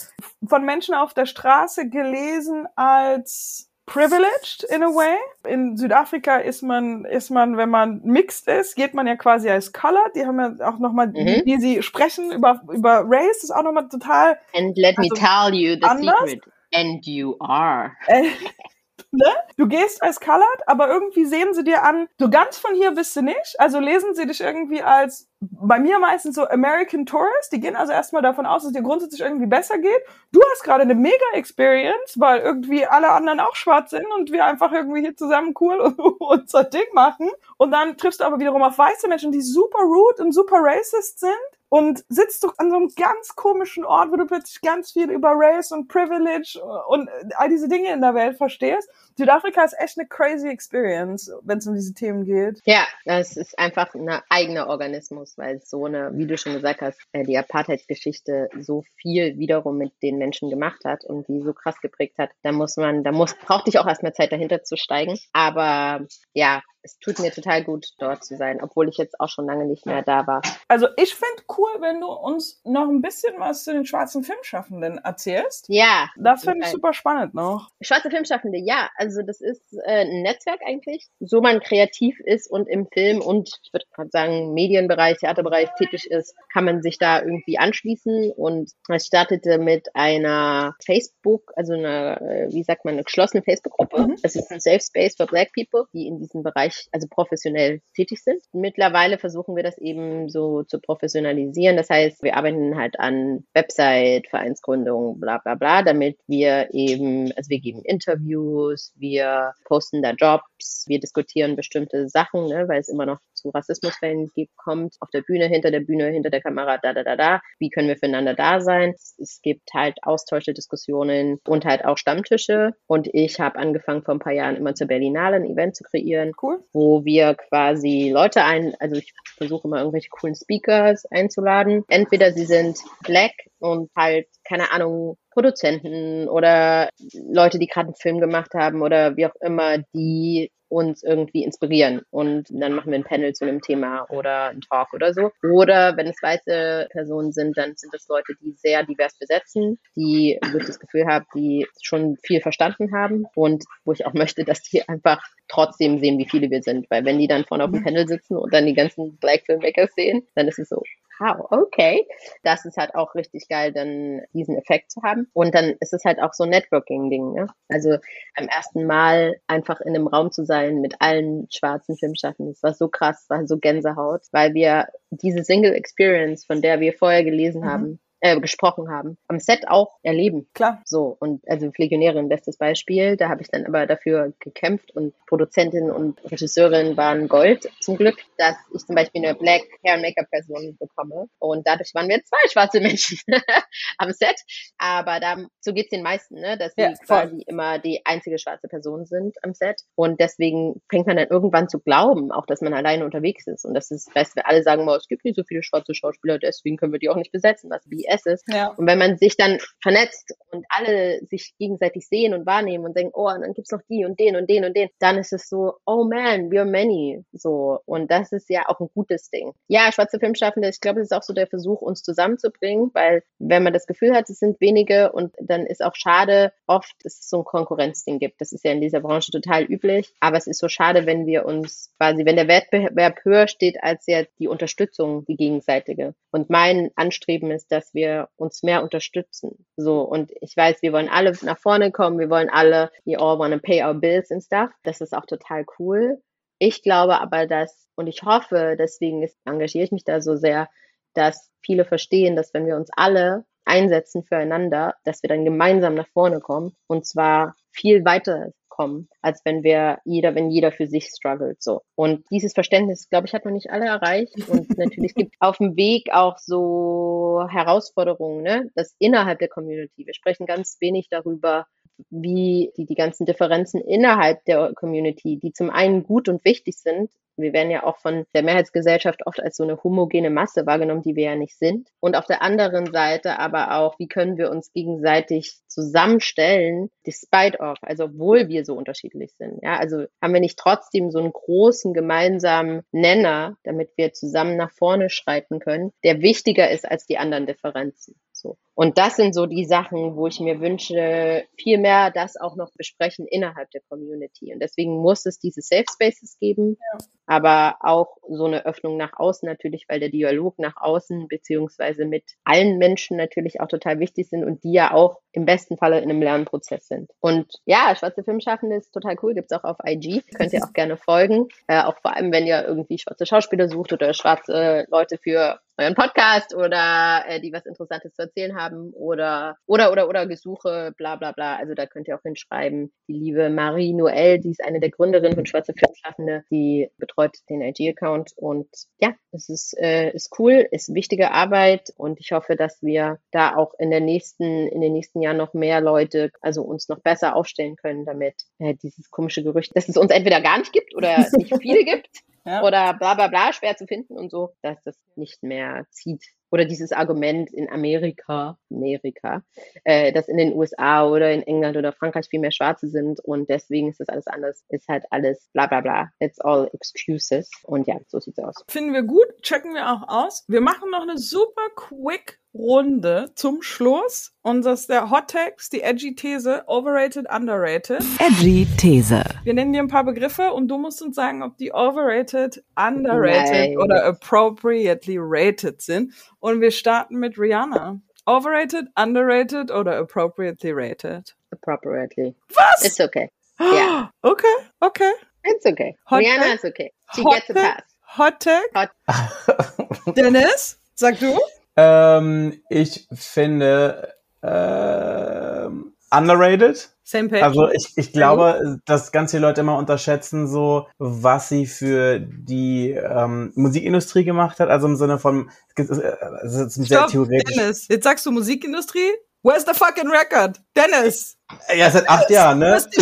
von 0.46 0.64
Menschen 0.64 0.94
auf 0.94 1.14
der 1.14 1.26
Straße 1.26 1.88
gelesen 1.88 2.68
als 2.76 3.71
privileged 3.86 4.64
in 4.70 4.82
a 4.82 4.88
way. 4.88 5.16
In 5.46 5.76
Südafrika 5.76 6.36
ist 6.36 6.62
man, 6.62 7.04
ist 7.04 7.30
man, 7.30 7.56
wenn 7.56 7.68
man 7.70 8.00
mixed 8.04 8.46
ist, 8.48 8.74
geht 8.76 8.94
man 8.94 9.06
ja 9.06 9.16
quasi 9.16 9.50
als 9.50 9.72
colored. 9.72 10.14
Die 10.14 10.24
haben 10.24 10.38
ja 10.38 10.68
auch 10.68 10.78
nochmal, 10.78 11.08
Mhm. 11.08 11.42
wie, 11.44 11.58
sie 11.58 11.82
sprechen 11.82 12.30
über, 12.32 12.62
über 12.72 13.02
Race, 13.06 13.42
ist 13.42 13.50
auch 13.50 13.62
nochmal 13.62 13.88
total, 13.88 14.38
And 14.54 14.76
let 14.76 14.96
me 14.98 15.08
Also, 15.10 15.14
tell 15.16 15.54
you 15.54 15.74
the 15.76 15.82
anders? 15.88 16.30
secret. 16.30 16.52
And 16.74 17.04
you 17.06 17.36
are. 17.40 17.92
ne? 19.12 19.26
Du 19.56 19.68
gehst 19.68 20.02
als 20.02 20.20
Colored, 20.20 20.66
aber 20.66 20.88
irgendwie 20.88 21.24
sehen 21.24 21.54
sie 21.54 21.64
dir 21.64 21.84
an, 21.84 22.08
du 22.18 22.30
ganz 22.30 22.58
von 22.58 22.74
hier 22.74 22.92
bist 22.92 23.14
du 23.14 23.22
nicht. 23.22 23.54
Also 23.58 23.78
lesen 23.78 24.14
sie 24.14 24.26
dich 24.26 24.40
irgendwie 24.40 24.82
als, 24.82 25.28
bei 25.40 25.78
mir 25.78 25.98
meistens 25.98 26.34
so 26.34 26.48
American 26.48 27.06
Tourist. 27.06 27.52
Die 27.52 27.60
gehen 27.60 27.76
also 27.76 27.92
erstmal 27.92 28.22
davon 28.22 28.46
aus, 28.46 28.64
dass 28.64 28.72
dir 28.72 28.82
grundsätzlich 28.82 29.20
irgendwie 29.20 29.46
besser 29.46 29.78
geht. 29.78 30.02
Du 30.32 30.40
hast 30.52 30.64
gerade 30.64 30.82
eine 30.82 30.94
mega 30.94 31.24
Experience, 31.34 32.18
weil 32.18 32.40
irgendwie 32.40 32.86
alle 32.86 33.10
anderen 33.10 33.40
auch 33.40 33.54
schwarz 33.54 33.90
sind 33.90 34.06
und 34.16 34.32
wir 34.32 34.46
einfach 34.46 34.72
irgendwie 34.72 35.00
hier 35.00 35.16
zusammen 35.16 35.54
cool 35.60 35.78
unser 36.18 36.64
Ding 36.64 36.86
machen. 36.92 37.30
Und 37.58 37.70
dann 37.70 37.96
triffst 37.96 38.20
du 38.20 38.24
aber 38.24 38.40
wiederum 38.40 38.62
auf 38.62 38.78
weiße 38.78 39.08
Menschen, 39.08 39.32
die 39.32 39.42
super 39.42 39.82
rude 39.82 40.24
und 40.24 40.32
super 40.32 40.56
racist 40.60 41.20
sind 41.20 41.32
und 41.72 42.04
sitzt 42.10 42.44
du 42.44 42.50
an 42.58 42.70
so 42.70 42.76
einem 42.76 42.90
ganz 42.94 43.34
komischen 43.34 43.86
Ort, 43.86 44.12
wo 44.12 44.16
du 44.16 44.26
plötzlich 44.26 44.60
ganz 44.60 44.92
viel 44.92 45.10
über 45.10 45.32
Race 45.34 45.72
und 45.72 45.88
Privilege 45.88 46.62
und 46.86 47.08
all 47.36 47.48
diese 47.48 47.66
Dinge 47.66 47.90
in 47.94 48.02
der 48.02 48.14
Welt 48.14 48.36
verstehst. 48.36 48.90
Südafrika 49.16 49.64
ist 49.64 49.74
echt 49.78 49.98
eine 49.98 50.08
crazy 50.08 50.48
Experience, 50.48 51.30
wenn 51.42 51.58
es 51.58 51.66
um 51.66 51.74
diese 51.74 51.94
Themen 51.94 52.24
geht. 52.24 52.60
Ja, 52.64 52.86
das 53.04 53.36
ist 53.36 53.58
einfach 53.58 53.94
ein 53.94 54.08
eigener 54.28 54.68
Organismus, 54.68 55.36
weil 55.38 55.60
so 55.60 55.84
eine, 55.86 56.10
wie 56.14 56.26
du 56.26 56.36
schon 56.36 56.54
gesagt 56.54 56.80
hast, 56.80 57.00
äh, 57.12 57.24
die 57.24 57.38
Apartheidsgeschichte 57.38 58.48
so 58.60 58.84
viel 58.96 59.38
wiederum 59.38 59.78
mit 59.78 59.92
den 60.02 60.18
Menschen 60.18 60.50
gemacht 60.50 60.84
hat 60.84 61.04
und 61.04 61.28
die 61.28 61.42
so 61.42 61.52
krass 61.52 61.80
geprägt 61.80 62.18
hat. 62.18 62.30
Da 62.42 62.52
muss 62.52 62.76
man, 62.76 63.04
da 63.04 63.12
muss, 63.12 63.34
braucht 63.34 63.66
dich 63.66 63.78
auch 63.78 63.86
erstmal 63.86 64.14
Zeit 64.14 64.32
dahinter 64.32 64.62
zu 64.62 64.76
steigen. 64.76 65.18
Aber 65.32 66.06
ja, 66.34 66.62
es 66.82 66.98
tut 66.98 67.18
mir 67.20 67.30
total 67.30 67.62
gut, 67.62 67.86
dort 67.98 68.24
zu 68.24 68.36
sein, 68.36 68.58
obwohl 68.60 68.88
ich 68.88 68.96
jetzt 68.96 69.20
auch 69.20 69.28
schon 69.28 69.46
lange 69.46 69.66
nicht 69.66 69.86
mehr 69.86 70.02
da 70.02 70.26
war. 70.26 70.42
Also 70.68 70.88
ich 70.96 71.14
fände 71.14 71.42
cool, 71.56 71.70
wenn 71.80 72.00
du 72.00 72.08
uns 72.08 72.60
noch 72.64 72.88
ein 72.88 73.02
bisschen 73.02 73.34
was 73.38 73.64
zu 73.64 73.72
den 73.72 73.86
schwarzen 73.86 74.24
Filmschaffenden 74.24 74.98
erzählst. 74.98 75.66
Ja. 75.68 76.08
Das 76.16 76.42
finde 76.42 76.66
ich 76.66 76.72
super 76.72 76.92
spannend 76.92 77.34
noch. 77.34 77.70
Schwarze 77.80 78.10
Filmschaffende, 78.10 78.58
ja. 78.58 78.88
Also 79.03 79.22
das 79.22 79.40
ist 79.40 79.74
äh, 79.84 80.07
ein 80.07 80.22
Netzwerk 80.22 80.61
eigentlich, 80.64 81.09
so 81.20 81.40
man 81.40 81.61
kreativ 81.61 82.18
ist 82.20 82.50
und 82.50 82.68
im 82.68 82.86
Film 82.86 83.20
und 83.20 83.48
ich 83.62 83.72
würde 83.72 83.86
gerade 83.94 84.11
sagen 84.11 84.55
Medienbereich, 84.55 85.18
Theaterbereich 85.18 85.68
tätig 85.76 86.11
ist, 86.11 86.34
kann 86.53 86.64
man 86.64 86.82
sich 86.82 86.98
da 86.98 87.20
irgendwie 87.20 87.59
anschließen 87.59 88.32
und 88.32 88.70
es 88.88 89.07
startete 89.07 89.59
mit 89.59 89.88
einer 89.94 90.74
Facebook, 90.84 91.53
also 91.57 91.74
einer, 91.74 92.20
äh, 92.22 92.48
wie 92.53 92.62
sagt 92.62 92.84
man, 92.84 92.94
eine 92.94 93.05
geschlossene 93.05 93.42
Facebook-Gruppe. 93.42 94.03
Mhm. 94.03 94.16
Es 94.22 94.36
ist 94.36 94.50
ein 94.50 94.61
Safe 94.61 94.80
Space 94.80 95.16
for 95.16 95.26
Black 95.26 95.53
People, 95.53 95.86
die 95.92 96.07
in 96.07 96.18
diesem 96.18 96.42
Bereich 96.42 96.62
Bereich, 96.62 96.88
also 96.92 97.07
professionell 97.09 97.80
tätig 97.94 98.22
sind. 98.22 98.42
Mittlerweile 98.53 99.18
versuchen 99.18 99.57
wir 99.57 99.62
das 99.62 99.78
eben 99.78 100.28
so 100.28 100.62
zu 100.62 100.80
professionalisieren. 100.80 101.76
Das 101.76 101.90
heißt, 101.90 102.22
wir 102.22 102.36
arbeiten 102.36 102.76
halt 102.76 102.98
an 102.98 103.44
Website, 103.55 104.28
Vereinsgründung, 104.28 105.20
bla 105.20 105.38
bla 105.38 105.55
bla, 105.55 105.82
damit 105.82 106.18
wir 106.26 106.68
eben, 106.72 107.32
also 107.32 107.50
wir 107.50 107.61
geben 107.61 107.82
Interviews, 107.84 108.91
wir 108.95 109.53
posten 109.64 110.03
da 110.03 110.12
Jobs, 110.12 110.84
wir 110.86 111.01
diskutieren 111.01 111.57
bestimmte 111.57 112.09
Sachen, 112.09 112.47
ne, 112.47 112.68
weil 112.68 112.80
es 112.80 112.88
immer 112.88 113.07
noch 113.07 113.18
zu 113.34 113.51
Rassismusfällen 113.51 114.30
gibt, 114.34 114.57
kommt 114.57 114.97
auf 115.01 115.11
der 115.11 115.22
Bühne, 115.22 115.47
hinter 115.47 115.70
der 115.70 115.80
Bühne, 115.80 116.09
hinter 116.09 116.30
der 116.30 116.40
Kamera, 116.40 116.78
da, 116.78 116.93
da, 116.93 117.03
da, 117.03 117.16
da. 117.16 117.40
Wie 117.59 117.70
können 117.70 117.88
wir 117.88 117.97
füreinander 117.97 118.34
da 118.34 118.61
sein? 118.61 118.95
Es 119.18 119.40
gibt 119.43 119.72
halt 119.74 119.99
Austausche, 120.03 120.53
Diskussionen 120.53 121.38
und 121.47 121.64
halt 121.64 121.84
auch 121.84 121.99
Stammtische. 121.99 122.74
Und 122.86 123.09
ich 123.12 123.40
habe 123.40 123.59
angefangen 123.59 124.03
vor 124.03 124.14
ein 124.14 124.20
paar 124.20 124.32
Jahren 124.32 124.57
immer 124.57 124.74
zur 124.74 124.86
Berlinale 124.86 125.36
ein 125.36 125.45
Event 125.45 125.76
zu 125.76 125.84
kreieren. 125.84 126.32
Cool 126.40 126.62
wo 126.72 127.05
wir 127.05 127.34
quasi 127.34 128.11
Leute 128.12 128.45
ein, 128.45 128.74
also 128.78 128.97
ich 128.97 129.12
versuche 129.36 129.68
immer 129.68 129.78
irgendwelche 129.78 130.09
coolen 130.11 130.34
Speakers 130.34 131.05
einzuladen. 131.11 131.84
Entweder 131.88 132.32
sie 132.32 132.45
sind 132.45 132.78
black 133.03 133.32
und 133.59 133.90
halt, 133.97 134.26
keine 134.45 134.72
Ahnung, 134.72 135.16
Produzenten 135.32 136.28
oder 136.28 136.88
Leute, 137.30 137.58
die 137.58 137.66
gerade 137.66 137.88
einen 137.88 137.96
Film 137.96 138.20
gemacht 138.20 138.54
haben 138.54 138.82
oder 138.82 139.16
wie 139.16 139.26
auch 139.26 139.34
immer, 139.40 139.78
die 139.94 140.50
uns 140.72 141.02
irgendwie 141.02 141.44
inspirieren. 141.44 142.00
Und 142.10 142.48
dann 142.50 142.72
machen 142.72 142.90
wir 142.90 142.98
ein 142.98 143.04
Panel 143.04 143.34
zu 143.34 143.44
einem 143.44 143.60
Thema 143.60 144.06
oder 144.08 144.48
ein 144.48 144.62
Talk 144.62 144.94
oder 144.94 145.12
so. 145.12 145.30
Oder 145.42 145.96
wenn 145.96 146.06
es 146.06 146.22
weiße 146.22 146.88
Personen 146.90 147.32
sind, 147.32 147.58
dann 147.58 147.76
sind 147.76 147.92
es 147.94 148.08
Leute, 148.08 148.32
die 148.40 148.52
sehr 148.52 148.82
divers 148.82 149.18
besetzen, 149.18 149.78
die, 149.94 150.38
wo 150.50 150.58
ich 150.58 150.64
das 150.64 150.80
Gefühl 150.80 151.06
habe, 151.06 151.26
die 151.34 151.66
schon 151.82 152.16
viel 152.24 152.40
verstanden 152.40 152.94
haben 152.94 153.26
und 153.34 153.64
wo 153.84 153.92
ich 153.92 154.06
auch 154.06 154.14
möchte, 154.14 154.44
dass 154.44 154.62
die 154.62 154.88
einfach 154.88 155.22
trotzdem 155.48 155.98
sehen, 155.98 156.18
wie 156.18 156.28
viele 156.28 156.50
wir 156.50 156.62
sind. 156.62 156.86
Weil 156.90 157.04
wenn 157.04 157.18
die 157.18 157.28
dann 157.28 157.44
vorne 157.44 157.64
auf 157.64 157.70
dem 157.70 157.80
mhm. 157.80 157.84
Panel 157.84 158.08
sitzen 158.08 158.36
und 158.36 158.52
dann 158.54 158.64
die 158.64 158.74
ganzen 158.74 159.18
Black 159.18 159.42
Filmmakers 159.44 159.90
sehen, 159.94 160.26
dann 160.34 160.48
ist 160.48 160.58
es 160.58 160.70
so, 160.70 160.82
wow, 161.22 161.46
okay. 161.50 162.06
Das 162.42 162.64
ist 162.64 162.76
halt 162.76 162.94
auch 162.94 163.14
richtig 163.14 163.48
geil, 163.48 163.72
dann 163.72 164.22
diesen 164.32 164.56
Effekt 164.56 164.90
zu 164.90 165.02
haben. 165.02 165.28
Und 165.32 165.54
dann 165.54 165.76
ist 165.80 165.92
es 165.92 166.04
halt 166.04 166.20
auch 166.20 166.32
so 166.32 166.44
ein 166.44 166.50
Networking-Ding. 166.50 167.32
Ne? 167.32 167.46
Also 167.68 167.96
am 168.34 168.48
ersten 168.48 168.86
Mal 168.86 169.36
einfach 169.46 169.80
in 169.80 169.94
einem 169.94 170.06
Raum 170.06 170.32
zu 170.32 170.44
sein 170.44 170.80
mit 170.80 170.96
allen 171.00 171.46
schwarzen 171.50 171.96
Filmschaffenden, 171.96 172.52
das 172.52 172.62
war 172.62 172.74
so 172.74 172.88
krass, 172.88 173.26
war 173.28 173.46
so 173.46 173.58
Gänsehaut, 173.58 174.22
weil 174.32 174.54
wir 174.54 174.88
diese 175.10 175.44
Single 175.44 175.74
Experience, 175.74 176.44
von 176.44 176.62
der 176.62 176.80
wir 176.80 176.92
vorher 176.92 177.24
gelesen 177.24 177.62
mhm. 177.62 177.66
haben, 177.66 178.00
äh, 178.22 178.38
gesprochen 178.40 178.88
haben, 178.88 179.18
am 179.26 179.40
Set 179.40 179.68
auch 179.68 179.98
erleben. 180.02 180.48
Klar. 180.54 180.80
So, 180.84 181.16
und 181.18 181.42
also 181.48 181.70
Legionärin, 181.76 182.28
bestes 182.28 182.56
Beispiel. 182.56 183.16
Da 183.16 183.28
habe 183.28 183.42
ich 183.42 183.48
dann 183.48 183.66
aber 183.66 183.86
dafür 183.86 184.32
gekämpft 184.38 184.94
und 184.94 185.12
Produzentin 185.26 185.90
und 185.90 186.22
Regisseurin 186.30 186.96
waren 186.96 187.26
Gold 187.26 187.68
zum 187.80 187.96
Glück, 187.96 188.18
dass 188.38 188.54
ich 188.72 188.86
zum 188.86 188.94
Beispiel 188.94 189.24
eine 189.24 189.34
Black 189.34 189.62
Hair 189.84 189.94
and 189.94 190.02
Make-up 190.02 190.30
Person 190.30 190.76
bekomme. 190.78 191.26
Und 191.40 191.66
dadurch 191.66 191.94
waren 191.94 192.08
wir 192.08 192.22
zwei 192.24 192.48
schwarze 192.48 192.80
Menschen 192.80 193.18
am 193.98 194.12
Set. 194.12 194.36
Aber 194.78 195.18
da, 195.18 195.38
so 195.60 195.72
geht's 195.72 195.90
den 195.90 196.04
meisten, 196.04 196.36
ne? 196.36 196.56
dass 196.56 196.74
sie 196.76 196.82
ja, 196.82 196.92
quasi 197.04 197.42
immer 197.48 197.80
die 197.80 198.02
einzige 198.04 198.38
schwarze 198.38 198.68
Person 198.68 199.04
sind 199.04 199.36
am 199.42 199.52
Set. 199.52 199.82
Und 199.96 200.20
deswegen 200.20 200.80
fängt 200.88 201.08
man 201.08 201.16
dann 201.16 201.28
irgendwann 201.28 201.68
zu 201.68 201.80
glauben, 201.80 202.30
auch 202.30 202.46
dass 202.46 202.60
man 202.60 202.72
alleine 202.72 203.04
unterwegs 203.04 203.48
ist. 203.48 203.64
Und 203.64 203.74
das 203.74 203.90
ist, 203.90 204.14
weißt 204.14 204.36
wir 204.36 204.46
alle 204.46 204.62
sagen 204.62 204.84
mal, 204.84 204.96
es 204.96 205.08
gibt 205.08 205.24
nicht 205.24 205.34
so 205.34 205.42
viele 205.42 205.64
schwarze 205.64 205.92
Schauspieler, 205.92 206.38
deswegen 206.38 206.76
können 206.76 206.92
wir 206.92 207.00
die 207.00 207.08
auch 207.08 207.16
nicht 207.16 207.32
besetzen, 207.32 207.68
was 207.68 207.82
BS 207.88 208.11
BS 208.12 208.26
ist. 208.26 208.44
Ja. 208.48 208.68
Und 208.68 208.86
wenn 208.86 208.98
man 208.98 209.16
sich 209.16 209.36
dann 209.36 209.58
vernetzt 209.80 210.34
und 210.50 210.64
alle 210.68 211.20
sich 211.26 211.54
gegenseitig 211.58 212.06
sehen 212.06 212.34
und 212.34 212.46
wahrnehmen 212.46 212.84
und 212.84 212.96
denken, 212.96 213.12
oh, 213.14 213.28
und 213.28 213.42
dann 213.42 213.54
gibt's 213.54 213.70
noch 213.70 213.82
die 213.88 214.04
und 214.04 214.18
den 214.18 214.36
und 214.36 214.48
den 214.48 214.64
und 214.64 214.76
den, 214.76 214.88
dann 214.98 215.18
ist 215.18 215.32
es 215.32 215.48
so, 215.48 215.74
oh 215.86 216.04
man, 216.04 216.50
we're 216.50 216.64
many. 216.64 217.24
So. 217.32 217.80
Und 217.86 218.10
das 218.10 218.32
ist 218.32 218.48
ja 218.50 218.68
auch 218.68 218.80
ein 218.80 218.88
gutes 218.94 219.30
Ding. 219.30 219.52
Ja, 219.68 219.90
schwarze 219.92 220.18
Filmschaffende, 220.18 220.68
ich 220.68 220.80
glaube, 220.80 221.00
das 221.00 221.10
ist 221.10 221.16
auch 221.16 221.22
so 221.22 221.32
der 221.32 221.46
Versuch, 221.46 221.80
uns 221.80 222.02
zusammenzubringen, 222.02 222.90
weil 222.92 223.22
wenn 223.38 223.62
man 223.62 223.72
das 223.72 223.86
Gefühl 223.86 224.14
hat, 224.14 224.28
es 224.28 224.38
sind 224.38 224.60
wenige 224.60 225.12
und 225.12 225.34
dann 225.40 225.66
ist 225.66 225.82
auch 225.82 225.94
schade, 225.94 226.52
oft, 226.66 226.94
dass 227.02 227.18
es 227.18 227.28
so 227.28 227.38
ein 227.38 227.44
Konkurrenzding 227.44 228.18
gibt. 228.18 228.40
Das 228.40 228.52
ist 228.52 228.64
ja 228.64 228.72
in 228.72 228.80
dieser 228.80 229.00
Branche 229.00 229.32
total 229.32 229.64
üblich. 229.64 230.12
Aber 230.20 230.36
es 230.36 230.46
ist 230.46 230.58
so 230.58 230.68
schade, 230.68 231.06
wenn 231.06 231.26
wir 231.26 231.44
uns 231.46 231.92
quasi, 231.98 232.24
wenn 232.24 232.36
der 232.36 232.48
Wettbewerb 232.48 233.24
höher 233.24 233.48
steht 233.48 233.82
als 233.82 234.06
ja 234.06 234.24
die 234.38 234.48
Unterstützung, 234.48 235.24
die 235.26 235.36
gegenseitige. 235.36 236.14
Und 236.30 236.50
mein 236.50 236.90
Anstreben 236.96 237.50
ist, 237.50 237.70
dass 237.70 237.94
wir 237.94 238.01
wir 238.03 238.28
uns 238.36 238.62
mehr 238.62 238.82
unterstützen. 238.82 239.64
So, 239.76 240.00
und 240.03 240.32
ich 240.40 240.57
weiß, 240.57 240.82
wir 240.82 240.92
wollen 240.92 241.09
alle 241.09 241.32
nach 241.42 241.59
vorne 241.59 241.92
kommen, 241.92 242.18
wir 242.18 242.30
wollen 242.30 242.50
alle, 242.50 242.90
we 243.05 243.18
all 243.18 243.38
wanna 243.38 243.59
pay 243.59 243.82
our 243.84 243.94
bills 243.94 244.30
and 244.32 244.42
stuff. 244.42 244.70
Das 244.82 245.00
ist 245.00 245.14
auch 245.14 245.26
total 245.26 245.64
cool. 245.78 246.20
Ich 246.59 246.82
glaube 246.82 247.20
aber, 247.20 247.46
dass, 247.46 247.88
und 247.94 248.09
ich 248.09 248.22
hoffe, 248.22 248.76
deswegen 248.78 249.28
engagiere 249.44 249.84
ich 249.84 249.92
mich 249.92 250.05
da 250.05 250.20
so 250.20 250.36
sehr, 250.36 250.68
dass 251.14 251.50
viele 251.61 251.84
verstehen, 251.84 252.36
dass 252.36 252.53
wenn 252.55 252.66
wir 252.66 252.76
uns 252.76 252.90
alle 252.96 253.44
einsetzen 253.64 254.24
füreinander, 254.24 254.94
dass 255.05 255.22
wir 255.22 255.28
dann 255.28 255.44
gemeinsam 255.44 255.94
nach 255.94 256.09
vorne 256.09 256.40
kommen 256.40 256.76
und 256.88 257.07
zwar 257.07 257.55
viel 257.70 258.05
weiter 258.05 258.53
kommen, 258.72 259.08
als 259.20 259.42
wenn 259.44 259.62
wir 259.62 259.98
jeder, 260.04 260.34
wenn 260.34 260.50
jeder 260.50 260.72
für 260.72 260.86
sich 260.86 261.08
struggelt, 261.08 261.62
so. 261.62 261.82
Und 261.94 262.24
dieses 262.30 262.54
Verständnis, 262.54 263.08
glaube 263.10 263.26
ich, 263.26 263.34
hat 263.34 263.44
noch 263.44 263.52
nicht 263.52 263.70
alle 263.70 263.86
erreicht. 263.86 264.48
Und 264.48 264.66
natürlich 264.78 265.14
gibt 265.14 265.34
auf 265.40 265.58
dem 265.58 265.76
Weg 265.76 266.08
auch 266.12 266.38
so 266.38 267.46
Herausforderungen, 267.50 268.42
ne, 268.42 268.70
das 268.74 268.94
innerhalb 268.98 269.38
der 269.40 269.48
Community. 269.48 270.06
Wir 270.06 270.14
sprechen 270.14 270.46
ganz 270.46 270.78
wenig 270.80 271.08
darüber, 271.10 271.66
wie 272.08 272.72
die, 272.76 272.86
die 272.86 272.94
ganzen 272.94 273.26
Differenzen 273.26 273.80
innerhalb 273.82 274.44
der 274.46 274.72
Community, 274.74 275.38
die 275.38 275.52
zum 275.52 275.68
einen 275.68 276.02
gut 276.04 276.28
und 276.28 276.44
wichtig 276.44 276.78
sind, 276.78 277.10
wir 277.36 277.52
werden 277.52 277.70
ja 277.70 277.84
auch 277.84 277.98
von 277.98 278.24
der 278.34 278.42
Mehrheitsgesellschaft 278.42 279.26
oft 279.26 279.42
als 279.42 279.56
so 279.56 279.64
eine 279.64 279.82
homogene 279.82 280.30
Masse 280.30 280.66
wahrgenommen, 280.66 281.02
die 281.02 281.16
wir 281.16 281.24
ja 281.24 281.36
nicht 281.36 281.58
sind. 281.58 281.88
Und 282.00 282.16
auf 282.16 282.26
der 282.26 282.42
anderen 282.42 282.92
Seite 282.92 283.38
aber 283.38 283.76
auch, 283.76 283.98
wie 283.98 284.08
können 284.08 284.36
wir 284.36 284.50
uns 284.50 284.72
gegenseitig 284.72 285.60
zusammenstellen, 285.66 286.90
despite 287.06 287.58
of, 287.58 287.78
also 287.82 288.04
obwohl 288.04 288.48
wir 288.48 288.64
so 288.64 288.74
unterschiedlich 288.74 289.32
sind. 289.34 289.60
Ja, 289.62 289.76
also 289.76 290.04
haben 290.20 290.34
wir 290.34 290.40
nicht 290.40 290.58
trotzdem 290.58 291.10
so 291.10 291.18
einen 291.18 291.32
großen 291.32 291.94
gemeinsamen 291.94 292.82
Nenner, 292.92 293.56
damit 293.64 293.90
wir 293.96 294.12
zusammen 294.12 294.56
nach 294.56 294.70
vorne 294.70 295.10
schreiten 295.10 295.60
können, 295.60 295.92
der 296.04 296.20
wichtiger 296.20 296.70
ist 296.70 296.88
als 296.90 297.06
die 297.06 297.18
anderen 297.18 297.46
Differenzen. 297.46 298.14
So. 298.32 298.56
Und 298.74 298.98
das 298.98 299.16
sind 299.16 299.34
so 299.34 299.46
die 299.46 299.64
Sachen, 299.64 300.16
wo 300.16 300.26
ich 300.26 300.40
mir 300.40 300.60
wünsche, 300.60 301.44
viel 301.56 301.78
mehr 301.78 302.10
das 302.10 302.36
auch 302.36 302.56
noch 302.56 302.70
besprechen 302.76 303.26
innerhalb 303.26 303.70
der 303.70 303.82
Community. 303.88 304.52
Und 304.52 304.60
deswegen 304.60 304.96
muss 304.96 305.26
es 305.26 305.38
diese 305.38 305.60
Safe 305.60 305.84
Spaces 305.92 306.38
geben. 306.38 306.76
Ja. 306.92 306.98
aber 307.26 307.76
auch 307.80 308.16
so 308.28 308.44
eine 308.44 308.66
Öffnung 308.66 308.96
nach 308.96 309.12
außen 309.14 309.48
natürlich, 309.48 309.86
weil 309.88 310.00
der 310.00 310.10
Dialog 310.10 310.58
nach 310.58 310.76
außen 310.76 311.28
beziehungsweise 311.28 312.04
mit 312.04 312.24
allen 312.44 312.78
Menschen 312.78 313.16
natürlich 313.16 313.60
auch 313.60 313.68
total 313.68 314.00
wichtig 314.00 314.28
sind 314.28 314.44
und 314.44 314.64
die 314.64 314.72
ja 314.72 314.92
auch 314.92 315.20
im 315.32 315.46
besten 315.46 315.78
Falle 315.78 316.00
in 316.00 316.10
einem 316.10 316.20
Lernprozess 316.20 316.88
sind. 316.88 317.10
Und 317.20 317.60
ja, 317.64 317.94
schwarze 317.96 318.22
Filmschaffende 318.22 318.76
ist 318.76 318.92
total 318.92 319.16
cool, 319.22 319.34
gibt's 319.34 319.52
auch 319.52 319.64
auf 319.64 319.78
IG, 319.84 320.22
könnt 320.36 320.52
ihr 320.52 320.62
auch 320.62 320.72
gerne 320.72 320.96
folgen, 320.96 321.48
äh, 321.68 321.82
auch 321.82 321.96
vor 322.02 322.14
allem, 322.14 322.32
wenn 322.32 322.46
ihr 322.46 322.66
irgendwie 322.66 322.98
schwarze 322.98 323.24
Schauspieler 323.24 323.68
sucht 323.68 323.92
oder 323.92 324.12
schwarze 324.12 324.86
Leute 324.90 325.16
für 325.16 325.58
euren 325.78 325.94
Podcast 325.94 326.54
oder 326.54 327.24
äh, 327.26 327.40
die 327.40 327.52
was 327.52 327.64
Interessantes 327.64 328.14
zu 328.14 328.22
erzählen 328.22 328.56
haben 328.56 328.61
oder 328.70 329.56
oder 329.66 329.92
oder 329.92 330.08
oder 330.08 330.26
Gesuche, 330.26 330.92
bla 330.96 331.16
bla 331.16 331.32
bla. 331.32 331.56
Also 331.56 331.74
da 331.74 331.86
könnt 331.86 332.08
ihr 332.08 332.16
auch 332.16 332.22
hinschreiben. 332.22 332.92
Die 333.08 333.14
liebe 333.14 333.50
Marie 333.50 333.94
Noel, 333.94 334.38
die 334.38 334.50
ist 334.50 334.64
eine 334.64 334.80
der 334.80 334.90
Gründerinnen 334.90 335.34
von 335.34 335.46
Schwarze 335.46 335.72
Filmschaffende, 335.74 336.44
die 336.50 336.90
betreut 336.98 337.36
den 337.48 337.62
IG-Account 337.62 338.32
und 338.36 338.68
ja, 338.98 339.14
es 339.32 339.48
ist, 339.48 339.76
äh, 339.78 340.10
ist 340.10 340.38
cool, 340.38 340.66
ist 340.70 340.94
wichtige 340.94 341.32
Arbeit 341.32 341.92
und 341.96 342.20
ich 342.20 342.32
hoffe, 342.32 342.56
dass 342.56 342.82
wir 342.82 343.18
da 343.30 343.56
auch 343.56 343.74
in 343.78 343.90
der 343.90 344.00
nächsten, 344.00 344.68
in 344.68 344.80
den 344.80 344.92
nächsten 344.92 345.22
Jahren 345.22 345.36
noch 345.36 345.54
mehr 345.54 345.80
Leute, 345.80 346.30
also 346.40 346.62
uns 346.62 346.88
noch 346.88 347.00
besser 347.00 347.34
aufstellen 347.34 347.76
können, 347.76 348.04
damit 348.04 348.34
äh, 348.58 348.74
dieses 348.74 349.10
komische 349.10 349.42
Gerücht, 349.42 349.76
dass 349.76 349.88
es 349.88 349.96
uns 349.96 350.10
entweder 350.10 350.40
gar 350.40 350.58
nicht 350.58 350.72
gibt 350.72 350.94
oder 350.94 351.26
nicht 351.32 351.54
viele 351.62 351.84
gibt, 351.84 352.10
ja. 352.44 352.62
oder 352.62 352.94
bla 352.94 353.14
bla 353.14 353.28
bla 353.28 353.52
schwer 353.52 353.76
zu 353.76 353.86
finden 353.86 354.16
und 354.16 354.30
so, 354.30 354.54
dass 354.62 354.82
das 354.82 354.96
nicht 355.16 355.42
mehr 355.42 355.86
zieht. 355.90 356.24
Oder 356.53 356.66
dieses 356.66 356.92
Argument 356.92 357.50
in 357.53 357.68
Amerika, 357.70 358.59
Amerika, 358.70 359.42
äh, 359.84 360.12
dass 360.12 360.28
in 360.28 360.36
den 360.36 360.55
USA 360.55 361.09
oder 361.09 361.32
in 361.32 361.42
England 361.42 361.76
oder 361.78 361.92
Frankreich 361.92 362.28
viel 362.28 362.40
mehr 362.40 362.53
Schwarze 362.53 362.88
sind 362.88 363.20
und 363.20 363.48
deswegen 363.48 363.88
ist 363.88 364.00
das 364.00 364.09
alles 364.09 364.26
anders, 364.26 364.64
ist 364.68 364.86
halt 364.86 365.05
alles 365.11 365.48
bla 365.55 365.66
bla 365.66 365.80
bla. 365.80 366.11
It's 366.20 366.38
all 366.40 366.68
excuses. 366.74 367.50
Und 367.64 367.86
ja, 367.86 367.96
so 368.07 368.20
sieht's 368.20 368.38
aus. 368.38 368.55
Finden 368.68 368.92
wir 368.92 369.03
gut, 369.03 369.26
checken 369.40 369.72
wir 369.74 369.90
auch 369.90 370.09
aus. 370.09 370.44
Wir 370.46 370.61
machen 370.61 370.90
noch 370.90 371.03
eine 371.03 371.16
super 371.16 371.68
quick 371.74 372.41
Runde 372.55 373.30
zum 373.34 373.62
Schluss. 373.62 374.32
Und 374.42 374.64
das 374.64 374.80
ist 374.80 374.90
der 374.90 375.11
Hot 375.11 375.28
Text, 375.28 375.72
die 375.72 375.82
Edgy 375.82 376.14
These, 376.14 376.64
overrated, 376.66 377.26
underrated. 377.30 378.03
Edgy 378.18 378.66
These. 378.76 379.24
Wir 379.44 379.55
nennen 379.55 379.72
dir 379.72 379.80
ein 379.80 379.88
paar 379.88 380.05
Begriffe 380.05 380.53
und 380.53 380.68
du 380.68 380.76
musst 380.78 381.00
uns 381.03 381.16
sagen, 381.16 381.42
ob 381.42 381.57
die 381.57 381.72
overrated, 381.72 382.62
underrated 382.76 383.53
Nein. 383.53 383.78
oder 383.78 384.05
appropriately 384.05 385.16
rated 385.18 385.80
sind. 385.80 386.12
Und 386.40 386.61
wir 386.61 386.70
starten 386.70 387.16
mit 387.18 387.38
Rihanna. 387.38 388.00
Overrated, 388.26 388.86
underrated 388.96 389.70
oder 389.70 389.98
appropriately 389.98 390.72
rated? 390.72 391.34
Appropriately. 391.50 392.34
Was? 392.50 392.84
It's 392.84 393.00
okay. 393.00 393.30
Ja. 393.61 394.11
Okay, 394.22 394.46
okay. 394.80 395.12
It's 395.44 395.64
okay. 395.66 395.96
Hot 396.07 396.20
Rihanna 396.20 396.55
is 396.55 396.64
okay. 396.64 396.92
She 397.14 397.22
Hot 397.22 397.34
gets 397.34 397.50
a 397.50 397.55
pass. 397.55 397.82
Hot 398.00 398.40
Tag. 398.40 398.64
Hot. 398.74 400.14
Dennis, 400.16 400.78
sag 400.94 401.18
du? 401.18 401.38
Ähm, 401.76 402.60
ich 402.68 403.08
finde 403.12 404.14
ähm, 404.42 405.94
underrated. 406.10 406.90
Same 407.04 407.28
page. 407.28 407.42
Also 407.42 407.68
ich, 407.70 407.92
ich 407.96 408.12
glaube, 408.12 408.80
dass 408.84 409.12
ganz 409.12 409.32
viele 409.32 409.42
Leute 409.42 409.62
immer 409.62 409.76
unterschätzen, 409.76 410.46
so 410.46 410.86
was 410.98 411.48
sie 411.48 411.66
für 411.66 412.20
die 412.20 412.90
ähm, 412.90 413.52
Musikindustrie 413.54 414.24
gemacht 414.24 414.60
hat. 414.60 414.68
Also 414.68 414.86
im 414.86 414.96
Sinne 414.96 415.18
von, 415.18 415.50
es 415.74 415.90
ist 415.90 415.98
es 415.98 416.54
ist 416.54 416.74
sehr 416.74 416.98
Stopp, 416.98 417.10
theoretisch. 417.10 417.54
Dennis, 417.54 417.88
jetzt 417.88 418.04
sagst 418.04 418.24
du 418.26 418.30
Musikindustrie? 418.30 419.10
Where's 419.42 419.64
the 419.64 419.74
fucking 419.74 420.08
record? 420.08 420.60
Dennis! 420.76 421.36
Ja, 421.76 421.90
seit 421.90 422.08
acht 422.08 422.30
Jahren, 422.30 422.60
ne? 422.60 422.76
ist 422.76 422.90
die 422.90 423.00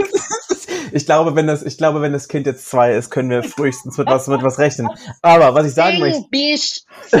Musik? 0.00 0.12
Ich 0.94 1.06
glaube, 1.06 1.34
wenn 1.34 1.46
das, 1.46 1.62
ich 1.62 1.78
glaube, 1.78 2.02
wenn 2.02 2.12
das 2.12 2.28
Kind 2.28 2.46
jetzt 2.46 2.68
zwei 2.68 2.94
ist, 2.94 3.10
können 3.10 3.30
wir 3.30 3.42
frühestens 3.42 3.96
mit 3.96 4.08
was, 4.08 4.26
mit 4.28 4.42
was 4.42 4.58
rechnen. 4.58 4.90
Aber 5.22 5.54
was 5.54 5.66
ich 5.66 5.74
sagen 5.74 5.98
möchte, 5.98 6.18
Sing, 6.18 6.30
bish, 6.30 6.82
sing. 7.10 7.20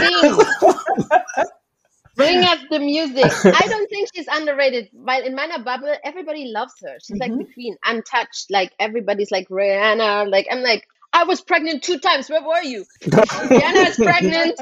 Bring 2.16 2.44
us 2.44 2.58
the 2.70 2.78
music. 2.78 3.24
I 3.44 3.66
don't 3.68 3.88
think 3.88 4.10
she's 4.14 4.26
underrated. 4.30 4.90
Weil 4.92 5.24
in 5.24 5.34
meiner 5.34 5.62
Bubble, 5.62 5.94
everybody 6.04 6.46
loves 6.46 6.74
her. 6.82 6.98
She's 7.02 7.18
like 7.18 7.30
the 7.30 7.44
mm-hmm. 7.44 7.52
queen, 7.54 7.76
untouched. 7.84 8.50
Like 8.50 8.72
everybody's 8.78 9.30
like 9.30 9.48
Rihanna. 9.48 10.30
Like 10.30 10.46
I'm 10.50 10.60
like, 10.60 10.86
I 11.14 11.24
was 11.24 11.40
pregnant 11.40 11.82
two 11.82 11.98
times. 11.98 12.28
Where 12.28 12.42
were 12.42 12.62
you? 12.62 12.84
Rihanna 13.02 13.88
is 13.88 13.96
pregnant. 13.96 14.60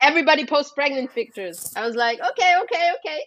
Everybody 0.00 0.46
posts 0.46 0.72
pregnant 0.72 1.14
pictures. 1.14 1.72
I 1.76 1.84
was 1.86 1.94
like, 1.94 2.18
okay, 2.20 2.54
okay, 2.62 2.90
okay. 2.98 3.20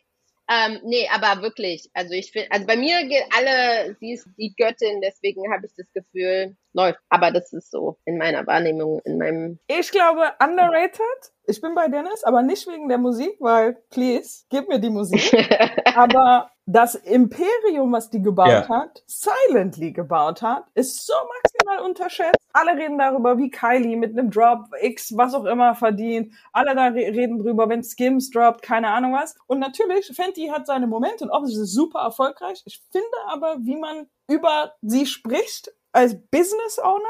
Ähm, 0.50 0.80
nee, 0.84 1.08
aber 1.08 1.42
wirklich, 1.42 1.90
also 1.94 2.14
ich 2.14 2.32
finde, 2.32 2.52
also 2.52 2.66
bei 2.66 2.76
mir 2.76 3.08
geht 3.08 3.24
alle, 3.34 3.96
sie 4.00 4.12
ist 4.12 4.28
die 4.38 4.54
Göttin, 4.58 5.00
deswegen 5.00 5.42
habe 5.54 5.66
ich 5.66 5.72
das 5.78 5.88
Gefühl, 5.94 6.58
läuft. 6.74 7.00
Aber 7.10 7.32
das 7.32 7.54
ist 7.54 7.72
so 7.72 7.98
in 8.06 8.18
meiner 8.18 8.46
Wahrnehmung, 8.48 9.00
in 9.06 9.18
meinem 9.18 9.60
Ich 9.68 9.92
glaube, 9.92 10.32
underrated. 10.40 11.32
Ich 11.46 11.60
bin 11.62 11.76
bei 11.76 11.88
Dennis, 11.88 12.24
aber 12.24 12.42
nicht 12.42 12.68
wegen 12.68 12.88
der 12.88 12.98
Musik, 12.98 13.36
weil, 13.40 13.78
please, 13.90 14.46
gib 14.50 14.70
mir 14.70 14.80
die 14.80 14.90
Musik. 14.90 15.34
aber 15.96 16.50
das 16.66 16.96
Imperium, 16.96 17.92
was 17.92 18.10
die 18.10 18.22
gebaut 18.22 18.48
Ja. 18.50 18.70
hat, 18.70 19.04
silently 19.06 19.92
gebaut 19.92 20.42
hat, 20.42 20.64
ist 20.76 21.06
so 21.06 21.14
maximal 21.14 21.86
unterschätzt. 21.90 22.40
Alle 22.54 22.78
reden 22.78 22.98
darüber, 22.98 23.38
wie 23.38 23.50
Kylie 23.50 23.98
mit 23.98 24.18
einem 24.18 24.32
Drop 24.32 24.68
X, 24.80 25.18
was 25.18 25.34
auch 25.34 25.44
immer 25.44 25.76
verdient. 25.76 26.34
Alle 26.54 26.74
da 26.76 26.88
re 26.88 26.96
reden 27.14 27.40
drüber, 27.40 27.68
wenn 27.68 27.84
Skims 27.84 28.30
droppt, 28.30 28.62
keine 28.62 28.88
Ahnung 28.90 29.14
was. 29.14 29.36
Und 29.48 29.60
natürlich, 29.60 30.08
Fenty 30.16 30.48
hat 30.48 30.66
seine 30.66 30.88
Momente 30.88 31.26
und 31.26 31.32
offensichtlich 31.32 31.64
ist 31.64 31.70
es 31.72 31.76
super 31.76 32.00
erfolgreich. 32.00 32.62
Ich 32.66 32.82
finde 32.92 33.08
aber, 33.28 33.58
wie 33.60 33.76
man 33.76 34.08
über 34.28 34.74
sie 34.82 35.06
spricht 35.06 35.72
als 35.92 36.16
Business 36.32 36.80
Owner, 36.80 37.04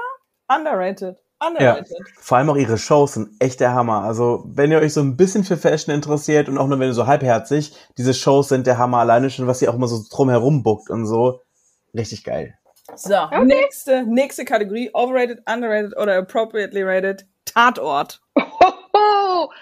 underrated. 0.48 1.18
Underrated. 1.46 1.98
vor 2.16 2.38
allem 2.38 2.50
auch 2.50 2.56
ihre 2.56 2.78
Shows 2.78 3.16
sind 3.16 3.32
echt 3.40 3.60
der 3.60 3.74
Hammer. 3.74 4.04
Also, 4.04 4.44
wenn 4.46 4.72
ihr 4.72 4.80
euch 4.80 4.94
so 4.94 5.02
ein 5.02 5.18
bisschen 5.18 5.44
für 5.44 5.58
Fashion 5.58 5.94
interessiert 5.94 6.48
und 6.48 6.58
auch 6.58 6.68
nur 6.68 6.80
wenn 6.80 6.88
ihr 6.88 6.94
so 6.94 7.08
halbherzig, 7.08 7.76
diese 7.98 8.14
Shows 8.14 8.50
sind 8.50 8.66
der 8.66 8.78
Hammer 8.78 9.00
alleine 9.00 9.30
schon, 9.30 9.48
was 9.48 9.60
sie 9.60 9.68
auch 9.68 9.76
immer 9.76 9.88
so 9.88 10.04
drumherum 10.10 10.64
buckt 10.64 10.90
und 10.90 11.06
so. 11.06 11.42
Richtig 11.94 12.24
geil. 12.24 12.58
So, 12.96 13.16
nächste, 13.44 14.04
nächste 14.04 14.46
Kategorie. 14.46 14.90
Overrated, 14.94 15.40
underrated 15.50 15.98
oder 15.98 16.18
appropriately 16.18 16.84
rated. 16.84 17.26
Tatort. 17.46 18.22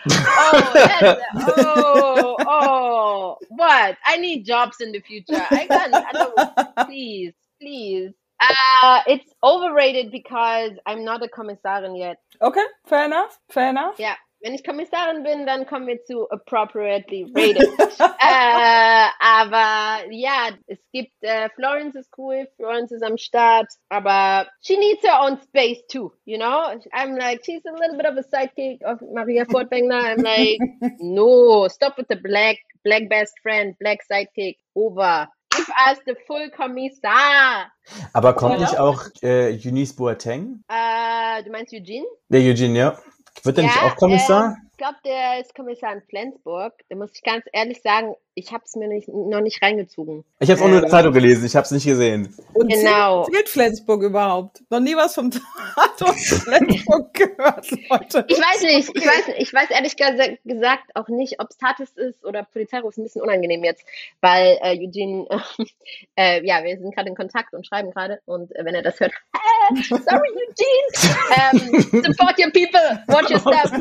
Oh, 0.10 0.74
oh, 1.36 2.36
oh, 2.38 2.38
oh, 2.48 3.38
what? 3.50 3.98
I 4.06 4.18
need 4.18 4.46
jobs 4.46 4.82
in 4.82 4.92
the 4.92 5.00
future. 5.00 5.46
I 5.52 5.68
can't, 5.68 5.94
I 5.94 6.12
don't, 6.12 6.78
please, 6.88 7.34
please. 7.60 8.12
Uh, 8.40 9.02
it's 9.06 9.32
overrated 9.44 10.12
because 10.12 10.72
I'm 10.86 11.06
not 11.06 11.24
a 11.24 11.28
commissarin 11.28 11.98
yet. 11.98 12.18
Okay, 12.42 12.66
fair 12.88 13.06
enough, 13.06 13.38
fair 13.50 13.70
enough. 13.70 14.00
Ja, 14.00 14.16
wenn 14.42 14.54
ich 14.54 14.64
Kommissarin 14.64 15.24
bin, 15.24 15.46
dann 15.46 15.66
kommen 15.66 15.88
wir 15.88 16.04
zu 16.04 16.30
appropriately 16.30 17.32
rated. 17.36 17.70
äh, 18.00 19.08
aber 19.20 20.12
ja, 20.12 20.50
es 20.68 20.80
gibt, 20.92 21.14
äh, 21.22 21.50
Florence 21.56 21.96
ist 21.96 22.10
cool, 22.18 22.48
Florence 22.58 22.92
ist 22.92 23.04
am 23.04 23.18
Start, 23.18 23.68
aber 23.90 24.48
she 24.62 24.78
needs 24.78 25.04
her 25.04 25.20
own 25.22 25.38
space 25.42 25.86
too, 25.88 26.12
you 26.26 26.38
know? 26.38 26.74
I'm 26.94 27.18
like, 27.18 27.44
she's 27.46 27.64
a 27.66 27.72
little 27.72 27.98
bit 27.98 28.06
of 28.06 28.18
a 28.18 28.24
sidekick 28.24 28.84
of 28.84 29.02
Maria 29.14 29.46
Fortwängler. 29.46 30.04
I'm 30.04 30.24
like, 30.24 30.60
no, 31.00 31.68
stop 31.68 31.98
with 31.98 32.08
the 32.10 32.16
black, 32.16 32.58
black 32.84 33.10
best 33.10 33.34
friend, 33.44 33.76
black 33.80 34.00
sidekick, 34.10 34.58
over. 34.76 35.28
Give 35.56 35.70
us 35.70 36.00
the 36.06 36.16
full 36.28 36.50
Kommissar. 36.50 37.72
Aber 38.14 38.34
kommt 38.34 38.60
nicht 38.60 38.80
auch 38.80 39.04
äh, 39.22 39.52
Eunice 39.52 39.94
Boateng? 39.94 40.64
Äh, 40.70 41.44
du 41.44 41.52
meinst 41.52 41.74
Eugene? 41.74 42.06
Der 42.30 42.40
Eugene, 42.40 42.80
ja. 42.80 42.98
Wird 43.44 43.58
der 43.58 43.64
nicht 43.66 43.84
auch 43.84 43.96
Kommissar? 43.96 44.58
äh, 44.58 44.71
glaube, 44.82 44.98
der 45.06 45.40
ist 45.40 45.54
Kommissar 45.54 45.94
in 45.94 46.02
Flensburg. 46.02 46.74
Da 46.90 46.96
muss 46.96 47.12
ich 47.14 47.22
ganz 47.24 47.46
ehrlich 47.54 47.82
sagen, 47.84 48.16
ich 48.34 48.52
habe 48.54 48.64
es 48.66 48.76
mir 48.78 48.88
nicht, 48.88 49.10
noch 49.10 49.42
nicht 49.42 49.62
reingezogen. 49.62 50.24
ich 50.40 50.50
habe 50.50 50.58
es 50.58 50.62
auch 50.62 50.68
nur 50.68 50.78
in 50.78 50.82
der 50.84 50.90
ähm, 50.90 50.92
Zeitung 50.92 51.14
gelesen, 51.14 51.46
ich 51.46 51.56
habe 51.56 51.66
es 51.66 51.72
nicht 51.72 51.86
gesehen. 51.86 52.34
Und 52.54 52.72
Genau. 52.72 53.24
zählt, 53.26 53.36
zählt 53.36 53.50
Flensburg 53.50 54.02
überhaupt? 54.04 54.64
Noch 54.70 54.80
nie 54.80 54.96
was 54.96 55.14
vom 55.16 55.30
Tatort 55.76 56.18
Flensburg 56.18 57.14
gehört, 57.14 57.70
Leute. 57.90 58.26
Ich 58.30 58.40
weiß 58.40 58.62
nicht, 58.64 58.90
ich 58.96 59.06
weiß, 59.06 59.36
ich 59.38 59.54
weiß 59.54 59.70
ehrlich 59.70 59.94
gesa- 59.94 60.38
gesagt 60.46 60.84
auch 60.96 61.10
nicht, 61.10 61.40
ob 61.42 61.50
es 61.50 61.58
Tatis 61.58 61.92
ist 61.92 62.24
oder 62.26 62.44
Polizeiruf. 62.44 62.92
Ist 62.92 62.98
ein 63.00 63.04
bisschen 63.04 63.22
unangenehm 63.22 63.64
jetzt, 63.66 63.84
weil 64.22 64.58
äh, 64.62 64.78
Eugene, 64.80 65.28
äh, 66.16 66.46
ja, 66.46 66.64
wir 66.64 66.78
sind 66.80 66.96
gerade 66.96 67.10
in 67.10 67.16
Kontakt 67.16 67.54
und 67.54 67.68
schreiben 67.68 67.92
gerade 67.92 68.22
und 68.26 68.56
äh, 68.56 68.64
wenn 68.66 68.76
er 68.76 68.82
das 68.82 69.00
hört, 69.00 69.12
äh, 69.74 69.76
sorry 69.82 70.30
Eugene, 70.32 71.20
ähm, 71.52 72.04
support 72.14 72.40
your 72.40 72.52
people, 72.52 73.04
watch 73.08 73.30
your 73.30 73.40
stuff. 73.40 73.72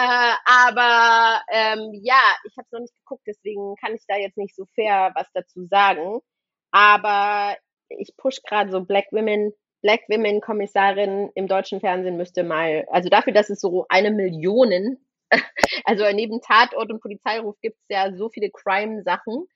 Äh, 0.00 0.34
aber 0.44 1.42
ähm, 1.52 1.90
ja, 2.02 2.22
ich 2.44 2.56
habe 2.56 2.66
es 2.66 2.72
noch 2.72 2.80
nicht 2.80 2.94
geguckt, 3.04 3.22
deswegen 3.26 3.74
kann 3.76 3.94
ich 3.94 4.02
da 4.06 4.16
jetzt 4.16 4.38
nicht 4.38 4.54
so 4.54 4.64
fair 4.74 5.12
was 5.14 5.28
dazu 5.34 5.66
sagen. 5.66 6.20
Aber 6.70 7.56
ich 7.88 8.16
push 8.16 8.40
gerade 8.42 8.70
so 8.70 8.84
Black 8.84 9.06
Women, 9.10 9.52
Black 9.82 10.02
Women 10.08 10.40
Kommissarin 10.40 11.30
im 11.34 11.48
deutschen 11.48 11.80
Fernsehen 11.80 12.16
müsste 12.16 12.44
mal, 12.44 12.86
also 12.90 13.08
dafür, 13.08 13.32
dass 13.32 13.50
es 13.50 13.60
so 13.60 13.86
eine 13.88 14.10
Million, 14.10 14.98
also 15.84 16.04
neben 16.12 16.40
Tatort 16.40 16.90
und 16.90 17.00
Polizeiruf 17.00 17.56
gibt 17.60 17.76
es 17.80 17.86
ja 17.88 18.14
so 18.14 18.30
viele 18.30 18.50
Crime-Sachen. 18.50 19.46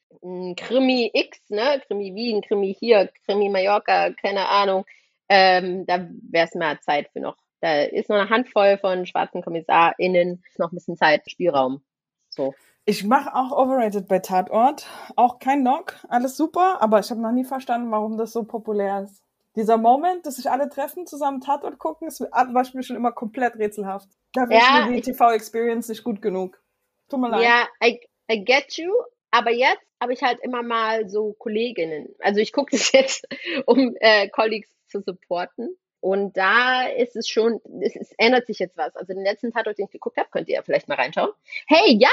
Krimi 0.57 1.11
X, 1.13 1.41
ne? 1.49 1.83
Krimi 1.87 2.15
Wien, 2.15 2.43
Krimi 2.43 2.75
hier, 2.79 3.11
Krimi 3.25 3.49
Mallorca, 3.49 4.11
keine 4.21 4.49
Ahnung. 4.49 4.85
Ähm, 5.29 5.87
da 5.87 6.09
wäre 6.31 6.47
es 6.47 6.55
mehr 6.55 6.81
Zeit 6.81 7.09
für 7.13 7.21
noch. 7.21 7.37
Da 7.65 7.81
ist 7.85 8.11
noch 8.11 8.19
eine 8.19 8.29
Handvoll 8.29 8.77
von 8.77 9.07
schwarzen 9.07 9.41
KommissarInnen, 9.41 10.45
ist 10.47 10.59
noch 10.59 10.71
ein 10.71 10.75
bisschen 10.75 10.99
Zeit, 10.99 11.23
Spielraum. 11.31 11.83
So. 12.29 12.53
Ich 12.85 13.05
mache 13.05 13.35
auch 13.35 13.53
Overrated 13.53 14.07
bei 14.07 14.19
Tatort. 14.19 14.87
Auch 15.17 15.39
kein 15.39 15.63
Knock, 15.63 15.95
alles 16.11 16.37
super, 16.37 16.83
aber 16.83 17.01
ich 17.01 17.11
habe 17.11 17.23
noch 17.23 17.33
nie 17.33 17.47
verstanden, 17.47 17.91
warum 17.91 18.19
das 18.19 18.33
so 18.33 18.45
populär 18.45 19.05
ist. 19.05 19.23
Dieser 19.57 19.79
Moment, 19.79 20.27
dass 20.27 20.37
sich 20.37 20.51
alle 20.51 20.69
treffen, 20.69 21.07
zusammen 21.07 21.41
Tatort 21.41 21.79
gucken, 21.79 22.07
ist, 22.07 22.21
war 22.21 22.65
für 22.67 22.77
mich 22.77 22.87
schon 22.87 22.97
immer 22.97 23.13
komplett 23.13 23.57
rätselhaft. 23.57 24.11
Da 24.35 24.45
Ja, 24.51 24.81
ist 24.81 24.91
mir 24.91 25.01
die 25.01 25.13
TV-Experience 25.13 25.89
nicht 25.89 26.05
gut 26.05 26.21
genug. 26.21 26.63
Tut 27.09 27.19
mir 27.19 27.31
leid. 27.31 27.45
Ja, 27.45 27.67
I, 27.83 27.99
I 28.31 28.45
get 28.45 28.77
you. 28.77 28.93
Aber 29.31 29.53
jetzt 29.53 29.81
habe 30.03 30.13
ich 30.13 30.23
halt 30.23 30.39
immer 30.43 30.63
mal 30.63 31.09
so 31.09 31.33
Kolleginnen. 31.33 32.15
Also 32.19 32.41
ich 32.41 32.53
gucke 32.53 32.73
das 32.73 32.93
jetzt, 32.93 33.27
um 33.65 33.97
äh, 34.01 34.29
Colleagues 34.29 34.69
zu 34.87 35.01
supporten. 35.01 35.79
Und 36.05 36.37
da 36.37 36.87
ist 36.87 37.17
es 37.17 37.27
schon, 37.27 37.63
es, 37.81 37.97
es 37.97 38.13
ändert 38.19 38.47
sich 38.47 38.59
jetzt 38.59 38.77
was. 38.77 38.95
Also 38.95 39.15
den 39.15 39.25
letzten 39.25 39.53
Tatort, 39.53 39.79
den 39.79 39.87
ich 39.87 39.91
geguckt 39.91 40.19
habe, 40.19 40.29
könnt 40.31 40.51
ihr 40.51 40.57
ja 40.57 40.63
vielleicht 40.63 40.87
mal 40.87 40.97
reinschauen. 40.97 41.31
Hey, 41.67 41.97
ja, 41.99 42.11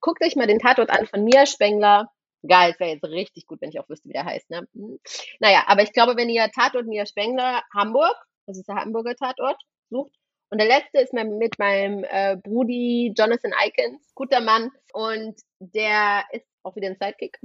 guckt 0.00 0.24
euch 0.24 0.34
mal 0.34 0.46
den 0.46 0.60
Tatort 0.60 0.88
an 0.88 1.06
von 1.06 1.24
Mia 1.24 1.44
Spengler. 1.44 2.10
Geil, 2.48 2.70
es 2.72 2.80
wäre 2.80 2.92
jetzt 2.92 3.04
richtig 3.04 3.46
gut, 3.46 3.60
wenn 3.60 3.68
ich 3.68 3.78
auch 3.78 3.88
wüsste, 3.90 4.08
wie 4.08 4.14
der 4.14 4.24
heißt. 4.24 4.48
Ne? 4.48 4.66
Hm. 4.72 4.98
Naja, 5.40 5.64
aber 5.66 5.82
ich 5.82 5.92
glaube, 5.92 6.16
wenn 6.16 6.30
ihr 6.30 6.50
Tatort 6.52 6.86
Mia 6.86 7.04
Spengler 7.04 7.62
Hamburg, 7.74 8.16
das 8.46 8.56
ist 8.56 8.66
der 8.66 8.76
Hamburger 8.76 9.14
Tatort, 9.14 9.60
sucht, 9.90 10.16
und 10.48 10.58
der 10.58 10.66
letzte 10.66 11.00
ist 11.00 11.12
mit 11.12 11.58
meinem 11.58 12.02
äh, 12.08 12.38
Brudi 12.38 13.12
Jonathan 13.14 13.52
Eikens, 13.52 14.10
guter 14.14 14.40
Mann. 14.40 14.70
Und 14.94 15.38
der 15.58 16.24
ist 16.32 16.46
auch 16.62 16.76
wieder 16.76 16.86
ein 16.86 16.96
Sidekick. 16.98 17.38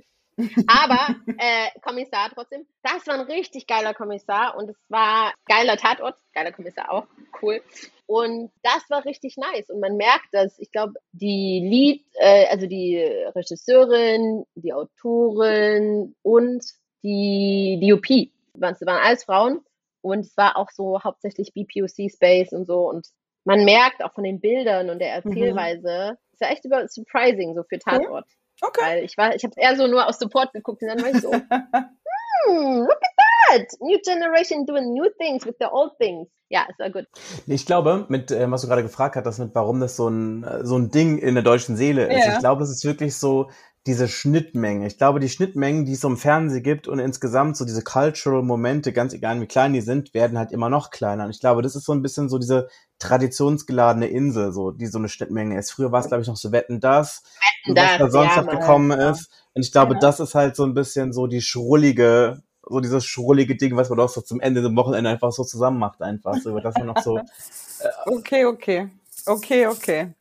Aber 0.68 1.16
äh, 1.38 1.80
Kommissar 1.82 2.30
trotzdem. 2.34 2.66
Das 2.84 3.06
war 3.08 3.16
ein 3.16 3.22
richtig 3.22 3.68
geiler 3.68 3.94
Kommissar 3.94 4.58
und 4.58 4.70
es 4.70 4.78
war 4.90 5.34
geiler 5.46 5.78
Tatort, 5.78 6.16
geiler 6.34 6.52
Kommissar 6.52 6.92
auch, 6.92 7.08
cool. 7.42 7.62
Und 8.06 8.52
das 8.64 8.90
war 8.90 9.06
richtig 9.06 9.38
nice. 9.38 9.70
Und 9.70 9.80
man 9.80 9.96
merkt, 9.96 10.28
dass 10.32 10.58
ich 10.60 10.72
glaube, 10.72 10.94
die 11.12 11.62
Lead, 11.64 12.06
äh, 12.16 12.48
also 12.48 12.66
die 12.68 12.98
Regisseurin, 13.36 14.46
die 14.56 14.74
Autorin 14.74 16.16
und 16.24 16.64
die 17.04 17.80
DOP, 17.82 18.32
waren, 18.54 18.74
es 18.74 18.86
waren 18.86 19.04
alles 19.04 19.24
Frauen. 19.24 19.62
Und 20.02 20.22
es 20.22 20.38
war 20.38 20.58
auch 20.58 20.70
so 20.72 21.04
hauptsächlich 21.04 21.54
BPOC 21.54 22.10
Space 22.10 22.54
und 22.54 22.66
so. 22.66 22.90
Und 22.90 23.08
man 23.44 23.66
merkt 23.66 24.04
auch 24.04 24.14
von 24.14 24.24
den 24.24 24.40
Bildern 24.40 24.90
und 24.90 25.00
der 25.00 25.14
Erzählweise, 25.14 26.18
es 26.34 26.42
war 26.42 26.52
echt 26.52 26.66
über 26.66 26.88
surprising 26.88 27.54
so 27.56 27.64
für 27.64 27.80
Tatort. 27.80 28.26
Okay. 28.62 28.82
Weil 28.82 29.04
ich 29.04 29.18
war, 29.18 29.36
ich 29.36 29.44
habe 29.44 29.54
eher 29.58 29.76
so 29.76 29.88
nur 29.88 30.08
aus 30.08 30.20
Support 30.20 30.54
geguckt 30.54 30.82
und 30.82 30.90
dann 30.90 31.02
war 31.02 31.10
ich 31.10 31.22
so, 31.22 31.32
hmm, 32.48 32.80
look 32.82 33.00
at 33.02 33.16
that! 33.50 33.68
New 33.80 33.98
generation 34.04 34.66
doing 34.66 34.94
new 34.94 35.10
things 35.18 35.46
with 35.46 35.56
the 35.60 35.68
old 35.72 35.98
things. 35.98 36.28
Ja, 36.50 36.66
es 36.68 36.80
war 36.80 36.90
gut. 36.90 37.06
Ich 37.46 37.66
glaube, 37.68 38.06
mit 38.10 38.32
äh, 38.32 38.50
was 38.50 38.62
du 38.62 38.68
gerade 38.68 38.82
gefragt 38.82 39.16
hast, 39.16 39.38
mit 39.38 39.54
warum 39.54 39.80
das 39.80 39.96
so 39.96 40.08
ein 40.08 40.44
äh, 40.44 40.66
so 40.66 40.78
ein 40.78 40.90
Ding 40.90 41.20
in 41.20 41.36
der 41.36 41.44
deutschen 41.44 41.78
Seele 41.78 42.08
ist. 42.08 42.26
Ja. 42.26 42.34
Ich 42.34 42.40
glaube, 42.40 42.64
es 42.64 42.72
ist 42.72 42.84
wirklich 42.86 43.16
so 43.16 43.52
diese 43.90 44.08
Schnittmenge. 44.08 44.86
Ich 44.86 45.00
glaube, 45.00 45.20
die 45.20 45.30
Schnittmengen, 45.30 45.84
die 45.84 45.94
es 45.94 46.02
so 46.02 46.08
im 46.08 46.16
Fernsehen 46.18 46.62
gibt 46.62 46.88
und 46.88 47.00
insgesamt 47.00 47.58
so 47.58 47.66
diese 47.66 47.84
cultural 47.84 48.44
Momente, 48.44 48.94
ganz 48.94 49.14
egal 49.14 49.42
wie 49.42 49.48
klein 49.48 49.74
die 49.74 49.82
sind, 49.82 50.14
werden 50.14 50.38
halt 50.38 50.52
immer 50.52 50.70
noch 50.70 50.92
kleiner. 50.92 51.26
Und 51.26 51.32
ich 51.32 51.40
glaube, 51.40 51.64
das 51.64 51.76
ist 51.76 51.86
so 51.86 51.94
ein 51.94 52.04
bisschen 52.04 52.30
so 52.30 52.38
diese 52.38 52.70
traditionsgeladene 53.00 54.06
Insel, 54.08 54.52
so 54.54 54.70
die 54.70 54.86
so 54.86 55.00
eine 55.00 55.10
Schnittmenge 55.10 55.58
ist. 55.58 55.72
Früher 55.72 55.92
war 55.92 56.02
es, 56.02 56.08
glaube 56.08 56.22
ich, 56.22 56.28
noch 56.28 56.36
so 56.36 56.52
Wetten 56.52 56.80
das, 56.80 57.24
Wetten, 57.66 57.76
was 57.76 57.98
da 57.98 58.10
sonst 58.12 58.36
ja, 58.36 58.42
noch 58.44 58.52
gekommen 58.52 58.92
ist. 58.92 59.32
Und 59.56 59.66
ich 59.66 59.72
glaube, 59.72 59.96
Ja. 59.96 60.00
das 60.02 60.20
ist 60.20 60.36
halt 60.36 60.56
so 60.56 60.66
ein 60.66 60.76
bisschen 60.76 61.12
so 61.12 61.26
die 61.26 61.42
schrullige, 61.42 62.44
so 62.70 62.82
dieses 62.82 63.06
schrullige 63.06 63.56
Ding, 63.56 63.76
was 63.76 63.90
man 63.90 64.00
auch 64.02 64.10
so 64.10 64.22
zum 64.22 64.40
Ende 64.40 64.62
des 64.62 64.76
Wochenende 64.76 65.10
einfach 65.10 65.32
so 65.32 65.44
zusammen 65.44 65.80
macht, 65.80 66.04
einfach. 66.04 66.36
So, 66.36 66.52
über 66.52 66.62
das 66.62 66.76
man 66.76 66.86
noch 66.86 67.00
so 67.02 67.20
Okay, 68.06 68.46
okay. 68.46 68.90
Okay, 69.26 69.66
okay. 69.66 70.14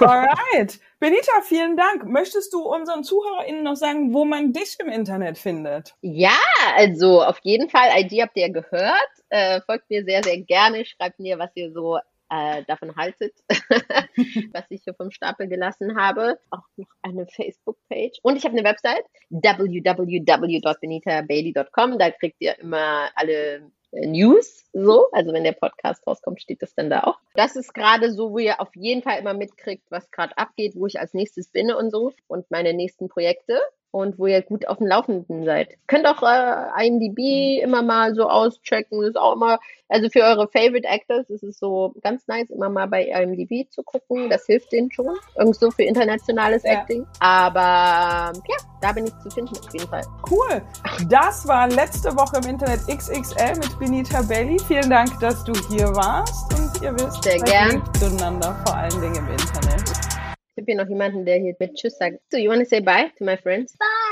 Alright. 0.00 0.80
Benita, 1.00 1.32
vielen 1.44 1.76
Dank. 1.78 2.04
Möchtest 2.04 2.52
du 2.52 2.60
unseren 2.60 3.04
ZuhörerInnen 3.04 3.62
noch 3.62 3.76
sagen, 3.76 4.12
wo 4.12 4.26
man 4.26 4.52
dich 4.52 4.76
im 4.80 4.90
Internet 4.90 5.38
findet? 5.38 5.94
Ja, 6.02 6.36
also 6.76 7.22
auf 7.22 7.38
jeden 7.42 7.70
Fall, 7.70 7.88
ID 8.02 8.20
habt 8.20 8.36
ihr 8.36 8.50
gehört. 8.50 9.08
Äh, 9.30 9.62
folgt 9.62 9.88
mir 9.88 10.04
sehr, 10.04 10.22
sehr 10.22 10.42
gerne. 10.42 10.84
Schreibt 10.84 11.18
mir, 11.18 11.38
was 11.38 11.52
ihr 11.54 11.72
so 11.72 11.96
äh, 12.28 12.64
davon 12.64 12.94
haltet, 12.96 13.32
was 13.48 14.64
ich 14.68 14.82
hier 14.84 14.92
vom 14.92 15.10
Stapel 15.10 15.48
gelassen 15.48 15.98
habe. 15.98 16.38
Auch 16.50 16.68
noch 16.76 16.88
eine 17.00 17.26
Facebook-Page. 17.26 18.18
Und 18.22 18.36
ich 18.36 18.44
habe 18.44 18.58
eine 18.58 18.68
Website, 18.68 19.06
www.benitabailey.com. 19.30 21.98
Da 21.98 22.10
kriegt 22.10 22.36
ihr 22.40 22.58
immer 22.58 23.08
alle 23.14 23.72
News, 23.92 24.64
so. 24.72 25.10
Also 25.12 25.32
wenn 25.32 25.44
der 25.44 25.52
Podcast 25.52 26.06
rauskommt, 26.06 26.40
steht 26.40 26.62
das 26.62 26.74
dann 26.74 26.90
da 26.90 27.04
auch. 27.04 27.18
Das 27.34 27.56
ist 27.56 27.74
gerade 27.74 28.12
so, 28.12 28.32
wo 28.32 28.38
ihr 28.38 28.60
auf 28.60 28.74
jeden 28.74 29.02
Fall 29.02 29.18
immer 29.18 29.34
mitkriegt, 29.34 29.90
was 29.90 30.10
gerade 30.10 30.36
abgeht, 30.38 30.74
wo 30.76 30.86
ich 30.86 31.00
als 31.00 31.14
nächstes 31.14 31.48
bin 31.48 31.72
und 31.72 31.90
so. 31.90 32.12
Und 32.28 32.50
meine 32.50 32.72
nächsten 32.72 33.08
Projekte 33.08 33.60
und 33.92 34.18
wo 34.18 34.26
ihr 34.26 34.42
gut 34.42 34.68
auf 34.68 34.78
dem 34.78 34.86
Laufenden 34.86 35.44
seid. 35.44 35.70
Könnt 35.86 36.06
auch 36.06 36.22
äh, 36.22 36.86
IMDb 36.86 37.62
immer 37.62 37.82
mal 37.82 38.14
so 38.14 38.28
auschecken. 38.28 39.02
Ist 39.02 39.16
auch 39.18 39.34
immer, 39.34 39.58
also 39.88 40.08
für 40.10 40.20
eure 40.22 40.46
Favorite 40.48 40.86
Actors 40.86 41.28
ist 41.30 41.42
es 41.42 41.58
so 41.58 41.92
ganz 42.02 42.26
nice, 42.28 42.50
immer 42.50 42.68
mal 42.68 42.86
bei 42.86 43.04
IMDb 43.06 43.68
zu 43.70 43.82
gucken. 43.82 44.30
Das 44.30 44.46
hilft 44.46 44.72
denen 44.72 44.90
schon. 44.92 45.08
Irgend 45.36 45.56
so 45.56 45.70
für 45.70 45.82
internationales 45.82 46.62
Ja. 46.62 46.72
Acting. 46.72 47.04
Aber 47.18 48.32
ja, 48.48 48.56
da 48.80 48.92
bin 48.92 49.06
ich 49.06 49.18
zu 49.18 49.30
finden 49.30 49.56
auf 49.56 49.72
jeden 49.72 49.88
Fall. 49.88 50.02
Cool. 50.30 50.62
Das 51.08 51.46
war 51.48 51.68
letzte 51.68 52.14
Woche 52.16 52.38
im 52.42 52.50
Internet 52.50 52.80
XXL 52.86 53.56
mit 53.56 53.78
Benita 53.78 54.22
Belli. 54.22 54.58
Vielen 54.68 54.88
Dank, 54.90 55.18
dass 55.20 55.42
du 55.44 55.52
hier 55.68 55.88
warst. 55.96 56.52
Und 56.58 56.82
ihr 56.82 56.92
wisst, 56.94 57.22
Sehr 57.24 57.38
gern. 57.40 57.70
lieb 57.72 57.96
zueinander, 57.96 58.54
vor 58.66 58.76
allen 58.76 59.00
Dingen 59.00 59.16
im 59.16 59.28
Internet. 59.28 60.09
Ich 60.54 60.62
habe 60.62 60.72
hier 60.72 60.82
noch 60.82 60.88
jemanden, 60.88 61.24
der 61.24 61.38
hier 61.38 61.54
mit 61.58 61.74
Tschüss 61.74 61.96
sagt. 61.98 62.20
So, 62.30 62.36
you 62.36 62.50
want 62.50 62.60
to 62.60 62.68
say 62.68 62.80
bye 62.80 63.10
to 63.18 63.24
my 63.24 63.36
friends? 63.36 63.76
Bye. 63.78 64.09